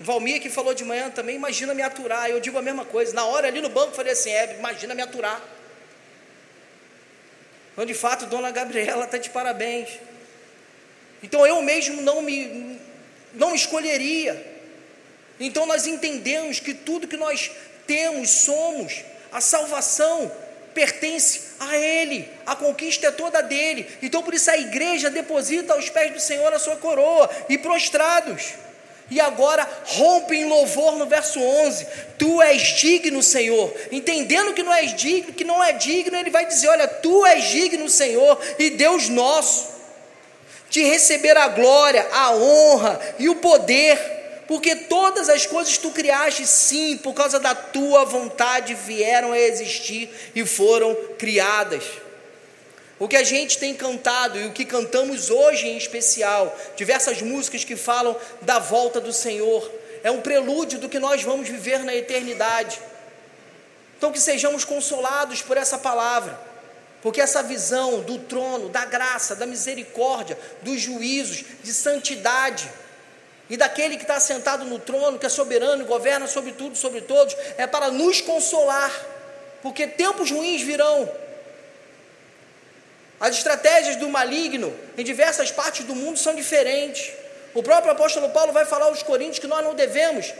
Valmir 0.00 0.40
que 0.40 0.48
falou 0.48 0.74
de 0.74 0.84
manhã 0.84 1.10
também, 1.10 1.34
imagina 1.34 1.74
me 1.74 1.82
aturar. 1.82 2.30
Eu 2.30 2.38
digo 2.38 2.56
a 2.56 2.62
mesma 2.62 2.84
coisa. 2.84 3.12
Na 3.12 3.24
hora 3.24 3.48
ali 3.48 3.60
no 3.60 3.68
banco, 3.68 3.96
falei 3.96 4.12
assim: 4.12 4.30
é, 4.30 4.56
imagina 4.56 4.94
me 4.94 5.02
aturar. 5.02 5.42
Então, 7.72 7.84
de 7.84 7.94
fato, 7.94 8.26
dona 8.26 8.50
Gabriela 8.50 9.04
está 9.04 9.18
de 9.18 9.30
parabéns. 9.30 9.88
Então 11.22 11.46
eu 11.46 11.62
mesmo 11.62 12.02
não 12.02 12.22
me 12.22 12.78
não 13.34 13.54
escolheria. 13.54 14.58
Então 15.38 15.66
nós 15.66 15.86
entendemos 15.86 16.58
que 16.60 16.74
tudo 16.74 17.06
que 17.06 17.16
nós 17.16 17.50
temos, 17.86 18.30
somos, 18.30 19.04
a 19.30 19.40
salvação 19.40 20.30
pertence 20.74 21.40
a 21.60 21.76
Ele, 21.76 22.28
a 22.46 22.54
conquista 22.54 23.08
é 23.08 23.10
toda 23.10 23.40
dele. 23.42 23.86
Então 24.02 24.22
por 24.22 24.34
isso 24.34 24.50
a 24.50 24.56
igreja 24.56 25.10
deposita 25.10 25.72
aos 25.72 25.88
pés 25.88 26.12
do 26.12 26.20
Senhor 26.20 26.52
a 26.52 26.58
sua 26.58 26.76
coroa 26.76 27.30
e 27.48 27.56
prostrados. 27.58 28.54
E 29.10 29.20
agora 29.20 29.66
rompe 29.86 30.36
em 30.36 30.44
louvor 30.44 30.96
no 30.96 31.06
verso 31.06 31.40
11. 31.40 31.86
Tu 32.18 32.42
és 32.42 32.60
digno, 32.76 33.22
Senhor. 33.22 33.74
Entendendo 33.90 34.52
que 34.52 34.62
não 34.62 34.72
és 34.72 34.94
digno, 34.94 35.32
que 35.32 35.44
não 35.44 35.64
é 35.64 35.72
digno, 35.72 36.14
ele 36.14 36.28
vai 36.28 36.44
dizer: 36.44 36.68
"Olha, 36.68 36.86
tu 36.86 37.24
és 37.24 37.44
digno, 37.44 37.88
Senhor, 37.88 38.38
e 38.58 38.68
Deus 38.70 39.08
nosso" 39.08 39.77
de 40.70 40.82
receber 40.82 41.36
a 41.36 41.48
glória, 41.48 42.06
a 42.12 42.32
honra 42.32 43.00
e 43.18 43.28
o 43.28 43.36
poder, 43.36 43.98
porque 44.46 44.74
todas 44.74 45.28
as 45.28 45.46
coisas 45.46 45.78
tu 45.78 45.90
criaste, 45.90 46.46
sim, 46.46 46.96
por 46.96 47.14
causa 47.14 47.38
da 47.38 47.54
tua 47.54 48.04
vontade 48.04 48.74
vieram 48.74 49.32
a 49.32 49.38
existir 49.38 50.10
e 50.34 50.44
foram 50.44 50.94
criadas. 51.18 51.84
O 52.98 53.06
que 53.06 53.16
a 53.16 53.22
gente 53.22 53.58
tem 53.58 53.74
cantado 53.74 54.38
e 54.38 54.46
o 54.46 54.52
que 54.52 54.64
cantamos 54.64 55.30
hoje 55.30 55.68
em 55.68 55.76
especial, 55.76 56.56
diversas 56.76 57.22
músicas 57.22 57.62
que 57.62 57.76
falam 57.76 58.16
da 58.42 58.58
volta 58.58 59.00
do 59.00 59.12
Senhor, 59.12 59.70
é 60.02 60.10
um 60.10 60.20
prelúdio 60.20 60.78
do 60.78 60.88
que 60.88 60.98
nós 60.98 61.22
vamos 61.22 61.48
viver 61.48 61.84
na 61.84 61.94
eternidade. 61.94 62.80
Então, 63.96 64.12
que 64.12 64.20
sejamos 64.20 64.64
consolados 64.64 65.42
por 65.42 65.56
essa 65.56 65.78
palavra 65.78 66.47
porque 67.02 67.20
essa 67.20 67.42
visão 67.42 68.00
do 68.00 68.18
trono, 68.18 68.68
da 68.68 68.84
graça, 68.84 69.36
da 69.36 69.46
misericórdia, 69.46 70.38
dos 70.62 70.80
juízos, 70.80 71.44
de 71.62 71.72
santidade, 71.72 72.68
e 73.50 73.56
daquele 73.56 73.96
que 73.96 74.02
está 74.02 74.20
sentado 74.20 74.64
no 74.64 74.78
trono, 74.78 75.18
que 75.18 75.24
é 75.24 75.28
soberano 75.28 75.82
e 75.82 75.86
governa 75.86 76.26
sobre 76.26 76.52
tudo, 76.52 76.76
sobre 76.76 77.00
todos, 77.00 77.34
é 77.56 77.66
para 77.66 77.90
nos 77.90 78.20
consolar, 78.20 78.92
porque 79.62 79.86
tempos 79.86 80.30
ruins 80.30 80.60
virão. 80.60 81.10
As 83.18 83.36
estratégias 83.36 83.96
do 83.96 84.08
maligno 84.08 84.74
em 84.96 85.02
diversas 85.02 85.50
partes 85.50 85.84
do 85.84 85.94
mundo 85.94 86.18
são 86.18 86.34
diferentes. 86.34 87.10
O 87.54 87.62
próprio 87.62 87.92
apóstolo 87.92 88.28
Paulo 88.30 88.52
vai 88.52 88.64
falar 88.64 88.86
aos 88.86 89.02
Coríntios 89.02 89.38
que 89.38 89.46
nós 89.46 89.64
não 89.64 89.74
devemos 89.74 90.32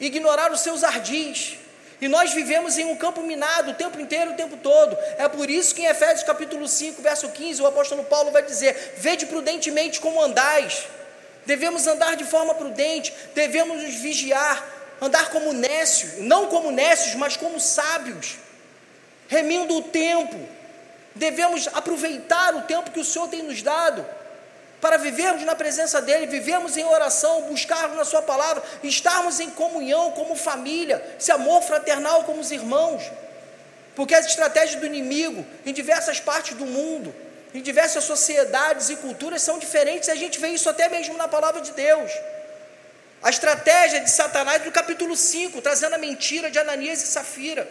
ignorar 0.00 0.52
os 0.52 0.60
seus 0.60 0.84
ardis. 0.84 1.58
E 2.00 2.08
nós 2.08 2.32
vivemos 2.32 2.76
em 2.76 2.84
um 2.84 2.96
campo 2.96 3.22
minado 3.22 3.70
o 3.70 3.74
tempo 3.74 4.00
inteiro, 4.00 4.32
o 4.32 4.34
tempo 4.34 4.56
todo. 4.56 4.96
É 5.16 5.28
por 5.28 5.48
isso 5.48 5.74
que 5.74 5.82
em 5.82 5.86
Efésios 5.86 6.22
capítulo 6.22 6.66
5, 6.66 7.00
verso 7.00 7.28
15, 7.28 7.62
o 7.62 7.66
apóstolo 7.66 8.04
Paulo 8.04 8.30
vai 8.30 8.42
dizer: 8.42 8.94
Vede 8.96 9.26
prudentemente 9.26 10.00
como 10.00 10.22
andais. 10.22 10.86
Devemos 11.46 11.86
andar 11.86 12.16
de 12.16 12.24
forma 12.24 12.54
prudente, 12.54 13.12
devemos 13.34 13.82
nos 13.82 13.94
vigiar, 13.94 14.66
andar 15.00 15.30
como 15.30 15.52
nécios, 15.52 16.18
não 16.18 16.46
como 16.46 16.70
nécios, 16.70 17.14
mas 17.14 17.36
como 17.36 17.60
sábios, 17.60 18.36
remindo 19.28 19.76
o 19.76 19.82
tempo. 19.82 20.38
Devemos 21.14 21.68
aproveitar 21.68 22.56
o 22.56 22.62
tempo 22.62 22.90
que 22.90 22.98
o 22.98 23.04
Senhor 23.04 23.28
tem 23.28 23.42
nos 23.42 23.62
dado 23.62 24.04
para 24.80 24.96
vivermos 24.96 25.42
na 25.44 25.54
presença 25.54 26.00
dEle, 26.02 26.26
vivermos 26.26 26.76
em 26.76 26.84
oração, 26.84 27.42
buscarmos 27.42 27.96
na 27.96 28.04
Sua 28.04 28.22
palavra, 28.22 28.62
estarmos 28.82 29.40
em 29.40 29.50
comunhão 29.50 30.10
como 30.12 30.36
família, 30.36 31.02
esse 31.18 31.32
amor 31.32 31.62
fraternal 31.62 32.24
como 32.24 32.40
os 32.40 32.50
irmãos. 32.50 33.02
Porque 33.96 34.14
as 34.14 34.26
estratégias 34.26 34.80
do 34.80 34.86
inimigo 34.86 35.44
em 35.64 35.72
diversas 35.72 36.20
partes 36.20 36.56
do 36.56 36.66
mundo, 36.66 37.14
em 37.54 37.62
diversas 37.62 38.04
sociedades 38.04 38.90
e 38.90 38.96
culturas 38.96 39.40
são 39.40 39.58
diferentes, 39.58 40.08
e 40.08 40.12
a 40.12 40.16
gente 40.16 40.40
vê 40.40 40.48
isso 40.48 40.68
até 40.68 40.88
mesmo 40.88 41.16
na 41.16 41.28
palavra 41.28 41.60
de 41.60 41.72
Deus. 41.72 42.10
A 43.22 43.30
estratégia 43.30 44.00
de 44.00 44.10
Satanás 44.10 44.64
no 44.64 44.72
capítulo 44.72 45.16
5, 45.16 45.62
trazendo 45.62 45.94
a 45.94 45.98
mentira 45.98 46.50
de 46.50 46.58
Ananias 46.58 47.02
e 47.02 47.06
Safira. 47.06 47.66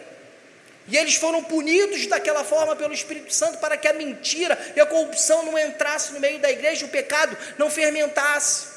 E 0.86 0.96
eles 0.96 1.14
foram 1.14 1.42
punidos 1.42 2.06
daquela 2.06 2.44
forma 2.44 2.76
pelo 2.76 2.92
Espírito 2.92 3.32
Santo 3.32 3.58
para 3.58 3.76
que 3.76 3.88
a 3.88 3.92
mentira 3.92 4.58
e 4.76 4.80
a 4.80 4.86
corrupção 4.86 5.44
não 5.44 5.58
entrasse 5.58 6.12
no 6.12 6.20
meio 6.20 6.38
da 6.38 6.50
igreja, 6.50 6.84
o 6.84 6.90
pecado 6.90 7.36
não 7.56 7.70
fermentasse. 7.70 8.74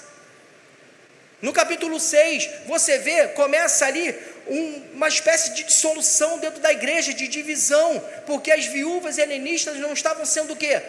No 1.42 1.54
capítulo 1.54 2.00
6, 2.00 2.50
você 2.66 2.98
vê, 2.98 3.28
começa 3.30 3.86
ali 3.86 4.16
um, 4.48 4.84
uma 4.96 5.08
espécie 5.08 5.54
de 5.54 5.64
dissolução 5.64 6.40
dentro 6.40 6.62
da 6.62 6.72
igreja, 6.72 7.14
de 7.14 7.28
divisão, 7.28 8.04
porque 8.26 8.52
as 8.52 8.66
viúvas 8.66 9.18
helenistas 9.18 9.78
não 9.78 9.94
estavam 9.94 10.26
sendo 10.26 10.54
o 10.54 10.56
quê? 10.56 10.82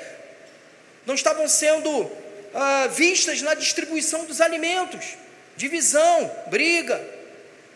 Não 1.05 1.15
estavam 1.15 1.47
sendo 1.49 2.11
ah, 2.55 2.87
vistas 2.87 3.43
na 3.43 3.55
distribuição 3.55 4.25
dos 4.25 4.41
alimentos. 4.41 5.17
Divisão, 5.57 6.31
briga. 6.47 7.01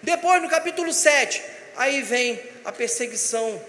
Depois, 0.03 0.41
no 0.41 0.49
capítulo 0.49 0.93
7, 0.93 1.43
aí 1.77 2.03
vem 2.03 2.41
a 2.65 2.73
perseguição 2.73 3.61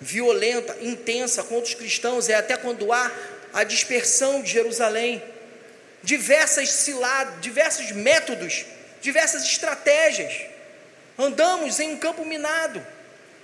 violenta, 0.00 0.76
intensa 0.80 1.42
contra 1.42 1.64
os 1.64 1.74
cristãos, 1.74 2.28
é 2.28 2.34
até 2.34 2.56
quando 2.56 2.92
há 2.92 3.10
a 3.52 3.64
dispersão 3.64 4.42
de 4.42 4.50
Jerusalém. 4.50 5.22
Diversas 6.02 6.68
ciladas, 6.70 7.40
diversos 7.40 7.92
métodos, 7.92 8.64
diversas 9.00 9.44
estratégias. 9.44 10.32
Andamos 11.16 11.78
em 11.78 11.90
um 11.90 11.98
campo 11.98 12.24
minado. 12.24 12.84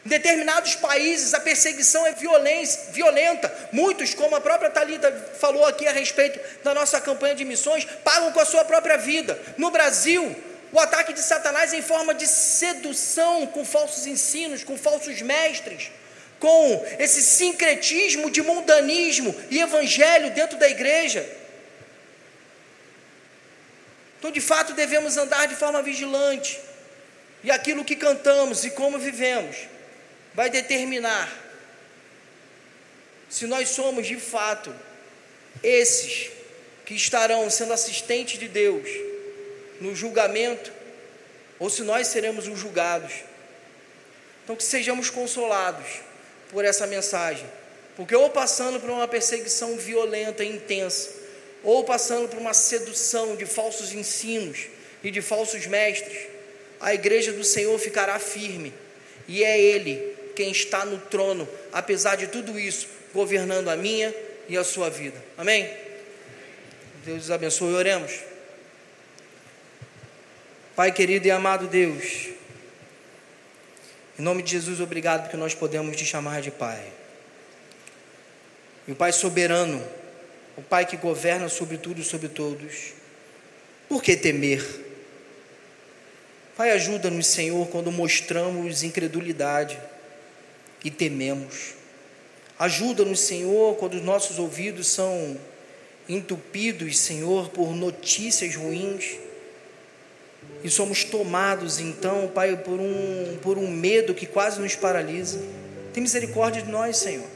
Em 0.05 0.09
determinados 0.09 0.74
países 0.74 1.35
a 1.35 1.41
perseguição 1.41 2.07
é 2.07 2.12
violência, 2.12 2.93
violenta. 2.93 3.53
Muitos, 3.70 4.14
como 4.14 4.35
a 4.35 4.41
própria 4.41 4.70
Talita 4.70 5.12
falou 5.39 5.64
aqui 5.66 5.87
a 5.87 5.93
respeito 5.93 6.41
da 6.64 6.74
nossa 6.74 7.01
campanha 7.01 7.35
de 7.35 7.45
missões, 7.45 7.85
pagam 8.03 8.33
com 8.33 8.41
a 8.41 8.47
sua 8.47 8.64
própria 8.64 8.97
vida. 8.97 9.39
No 9.57 9.70
Brasil, 9.70 10.35
o 10.73 10.79
ataque 10.79 11.12
de 11.12 11.21
Satanás 11.21 11.73
em 11.73 11.83
forma 11.83 12.14
de 12.14 12.27
sedução 12.27 13.47
com 13.47 13.64
falsos 13.64 14.07
ensinos, 14.07 14.64
com 14.64 14.77
falsos 14.77 15.21
mestres, 15.23 15.91
com 16.39 16.87
esse 16.99 17.23
sincretismo 17.23 18.31
de 18.31 18.43
mundanismo 18.43 19.35
e 19.51 19.61
evangelho 19.61 20.31
dentro 20.31 20.59
da 20.59 20.69
igreja. 20.69 21.27
Então, 24.19 24.31
de 24.31 24.41
fato, 24.41 24.75
devemos 24.75 25.16
andar 25.16 25.47
de 25.47 25.57
forma 25.57 25.83
vigilante. 25.83 26.61
E 27.43 27.51
aquilo 27.51 27.85
que 27.85 27.97
cantamos 27.97 28.64
e 28.64 28.71
como 28.71 28.99
vivemos 28.99 29.57
vai 30.35 30.51
determinar 30.51 31.33
se 33.29 33.47
nós 33.47 33.69
somos 33.69 34.07
de 34.07 34.16
fato 34.16 34.75
esses 35.62 36.31
que 36.85 36.95
estarão 36.95 37.49
sendo 37.51 37.73
assistentes 37.73 38.39
de 38.39 38.49
Deus 38.49 39.07
no 39.81 39.95
julgamento 39.95 40.72
ou 41.59 41.68
se 41.68 41.83
nós 41.83 42.07
seremos 42.07 42.47
os 42.47 42.59
julgados. 42.59 43.12
Então, 44.45 44.57
que 44.57 44.64
sejamos 44.64 45.11
consolados 45.11 45.87
por 46.51 46.64
essa 46.64 46.87
mensagem, 46.87 47.47
porque 47.97 48.14
ou 48.14 48.31
passando 48.31 48.81
por 48.81 48.89
uma 48.89 49.07
perseguição 49.07 49.76
violenta 49.76 50.45
e 50.45 50.49
intensa, 50.49 51.11
ou 51.62 51.85
passando 51.85 52.29
por 52.29 52.39
uma 52.39 52.55
sedução 52.55 53.37
de 53.37 53.45
falsos 53.45 53.93
ensinos 53.93 54.68
e 55.03 55.11
de 55.11 55.20
falsos 55.20 55.66
mestres, 55.66 56.29
a 56.81 56.95
igreja 56.95 57.33
do 57.33 57.45
Senhor 57.45 57.76
ficará 57.79 58.18
firme, 58.18 58.72
e 59.26 59.45
é 59.45 59.61
Ele 59.61 60.16
quem 60.35 60.53
está 60.53 60.85
no 60.85 60.99
trono, 60.99 61.49
apesar 61.72 62.16
de 62.16 62.29
tudo 62.29 62.59
isso, 62.59 62.89
governando 63.12 63.68
a 63.68 63.76
minha 63.76 64.14
e 64.49 64.57
a 64.57 64.62
sua 64.62 64.89
vida. 64.89 65.22
Amém? 65.37 65.68
Deus 67.05 67.24
os 67.24 67.31
abençoe. 67.31 67.74
Oremos. 67.74 68.12
Pai 70.79 70.93
querido 70.93 71.26
e 71.26 71.31
amado 71.33 71.66
Deus, 71.66 72.29
em 74.16 74.22
nome 74.22 74.45
de 74.45 74.53
Jesus, 74.53 74.79
obrigado 74.79 75.22
porque 75.22 75.37
nós 75.37 75.53
podemos 75.53 75.97
te 75.97 76.05
chamar 76.05 76.41
de 76.41 76.53
Pai. 76.53 76.81
E 78.87 78.93
o 78.93 78.95
Pai 78.95 79.11
soberano, 79.11 79.85
o 80.57 80.62
Pai 80.62 80.87
que 80.87 80.97
governa 80.97 81.49
sobre 81.49 81.79
tudo 81.79 82.01
e 82.01 82.05
sobre 82.05 82.29
todos. 82.29 82.93
Por 83.89 84.01
que 84.01 84.16
temer? 84.16 84.64
Pai, 86.57 86.70
ajuda-nos, 86.70 87.26
Senhor, 87.26 87.66
quando 87.70 87.91
mostramos 87.91 88.85
incredulidade 88.85 89.76
e 90.85 90.93
tememos. 90.93 91.74
Ajuda-nos, 92.57 93.18
Senhor, 93.18 93.74
quando 93.79 93.95
os 93.95 94.03
nossos 94.05 94.39
ouvidos 94.39 94.87
são 94.87 95.37
entupidos, 96.09 96.97
Senhor, 97.01 97.49
por 97.49 97.74
notícias 97.74 98.55
ruins. 98.55 99.26
E 100.62 100.68
somos 100.70 101.05
tomados, 101.05 101.78
então, 101.78 102.28
Pai, 102.34 102.57
por 102.57 102.80
um, 102.80 103.38
por 103.40 103.57
um 103.59 103.70
medo 103.70 104.14
que 104.14 104.26
quase 104.26 104.61
nos 104.61 104.74
paralisa. 104.74 105.40
Tem 105.92 106.03
misericórdia 106.03 106.62
de 106.62 106.70
nós, 106.70 106.96
Senhor. 106.96 107.26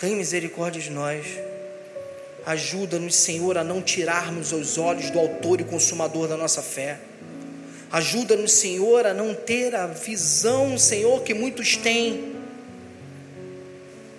Tem 0.00 0.16
misericórdia 0.16 0.80
de 0.80 0.90
nós. 0.90 1.26
Ajuda-nos, 2.46 3.14
Senhor, 3.14 3.58
a 3.58 3.64
não 3.64 3.82
tirarmos 3.82 4.52
os 4.52 4.78
olhos 4.78 5.10
do 5.10 5.18
Autor 5.18 5.60
e 5.60 5.64
Consumador 5.64 6.28
da 6.28 6.36
nossa 6.36 6.62
fé. 6.62 6.98
Ajuda-nos, 7.90 8.52
Senhor, 8.52 9.06
a 9.06 9.12
não 9.12 9.34
ter 9.34 9.74
a 9.74 9.86
visão, 9.86 10.78
Senhor, 10.78 11.22
que 11.22 11.34
muitos 11.34 11.76
têm, 11.76 12.36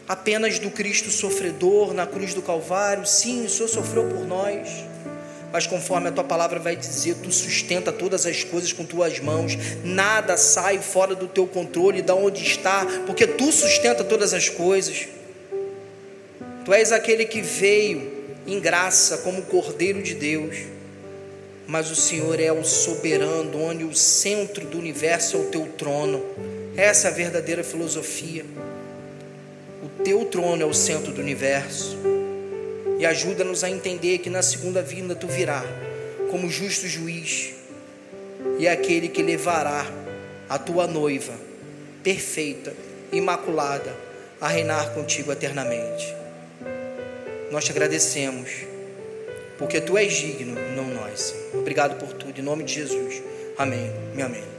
apenas 0.07 0.57
do 0.57 0.71
Cristo 0.71 1.11
sofredor 1.11 1.93
na 1.93 2.07
cruz 2.07 2.33
do 2.33 2.41
Calvário. 2.41 3.05
Sim, 3.05 3.45
o 3.45 3.49
Senhor 3.49 3.67
sofreu 3.67 4.09
por 4.09 4.25
nós, 4.25 4.67
mas 5.51 5.65
conforme 5.65 6.09
a 6.09 6.11
tua 6.11 6.23
palavra 6.23 6.59
vai 6.59 6.75
dizer, 6.75 7.15
tu 7.15 7.31
sustenta 7.31 7.91
todas 7.91 8.25
as 8.25 8.43
coisas 8.43 8.71
com 8.71 8.85
tuas 8.85 9.19
mãos, 9.19 9.57
nada 9.83 10.37
sai 10.37 10.79
fora 10.79 11.15
do 11.15 11.27
teu 11.27 11.47
controle, 11.47 12.01
da 12.01 12.13
onde 12.13 12.43
está, 12.43 12.85
porque 13.05 13.25
tu 13.25 13.51
sustenta 13.51 14.03
todas 14.03 14.33
as 14.33 14.49
coisas. 14.49 15.07
Tu 16.65 16.73
és 16.73 16.91
aquele 16.91 17.25
que 17.25 17.41
veio 17.41 18.11
em 18.45 18.59
graça 18.59 19.19
como 19.19 19.41
Cordeiro 19.43 20.01
de 20.03 20.13
Deus, 20.13 20.57
mas 21.67 21.91
o 21.91 21.95
Senhor 21.95 22.39
é 22.39 22.51
o 22.51 22.63
soberano, 22.63 23.63
onde 23.63 23.83
o 23.83 23.95
centro 23.95 24.65
do 24.65 24.77
universo 24.77 25.37
é 25.37 25.39
o 25.39 25.45
teu 25.45 25.67
trono. 25.77 26.23
Essa 26.75 27.07
é 27.07 27.11
a 27.11 27.13
verdadeira 27.13 27.63
filosofia. 27.63 28.45
O 29.83 30.03
teu 30.03 30.25
trono 30.25 30.63
é 30.63 30.65
o 30.65 30.73
centro 30.73 31.11
do 31.11 31.21
universo. 31.21 31.97
E 32.99 33.05
ajuda-nos 33.05 33.63
a 33.63 33.69
entender 33.69 34.19
que 34.19 34.29
na 34.29 34.43
segunda 34.43 34.81
vinda 34.81 35.15
tu 35.15 35.25
virá 35.25 35.63
como 36.29 36.49
justo 36.49 36.85
juiz 36.87 37.53
e 38.59 38.67
aquele 38.67 39.07
que 39.07 39.23
levará 39.23 39.85
a 40.47 40.59
tua 40.59 40.85
noiva 40.85 41.33
perfeita, 42.03 42.73
imaculada, 43.11 43.95
a 44.39 44.47
reinar 44.47 44.93
contigo 44.93 45.31
eternamente. 45.31 46.15
Nós 47.51 47.65
te 47.65 47.71
agradecemos, 47.71 48.49
porque 49.57 49.81
tu 49.81 49.97
és 49.97 50.13
digno, 50.13 50.55
não 50.75 50.87
nós. 50.87 51.35
Obrigado 51.53 51.97
por 51.99 52.13
tudo, 52.13 52.39
em 52.39 52.43
nome 52.43 52.63
de 52.63 52.73
Jesus. 52.75 53.21
Amém. 53.57 53.91
Amém. 54.21 54.58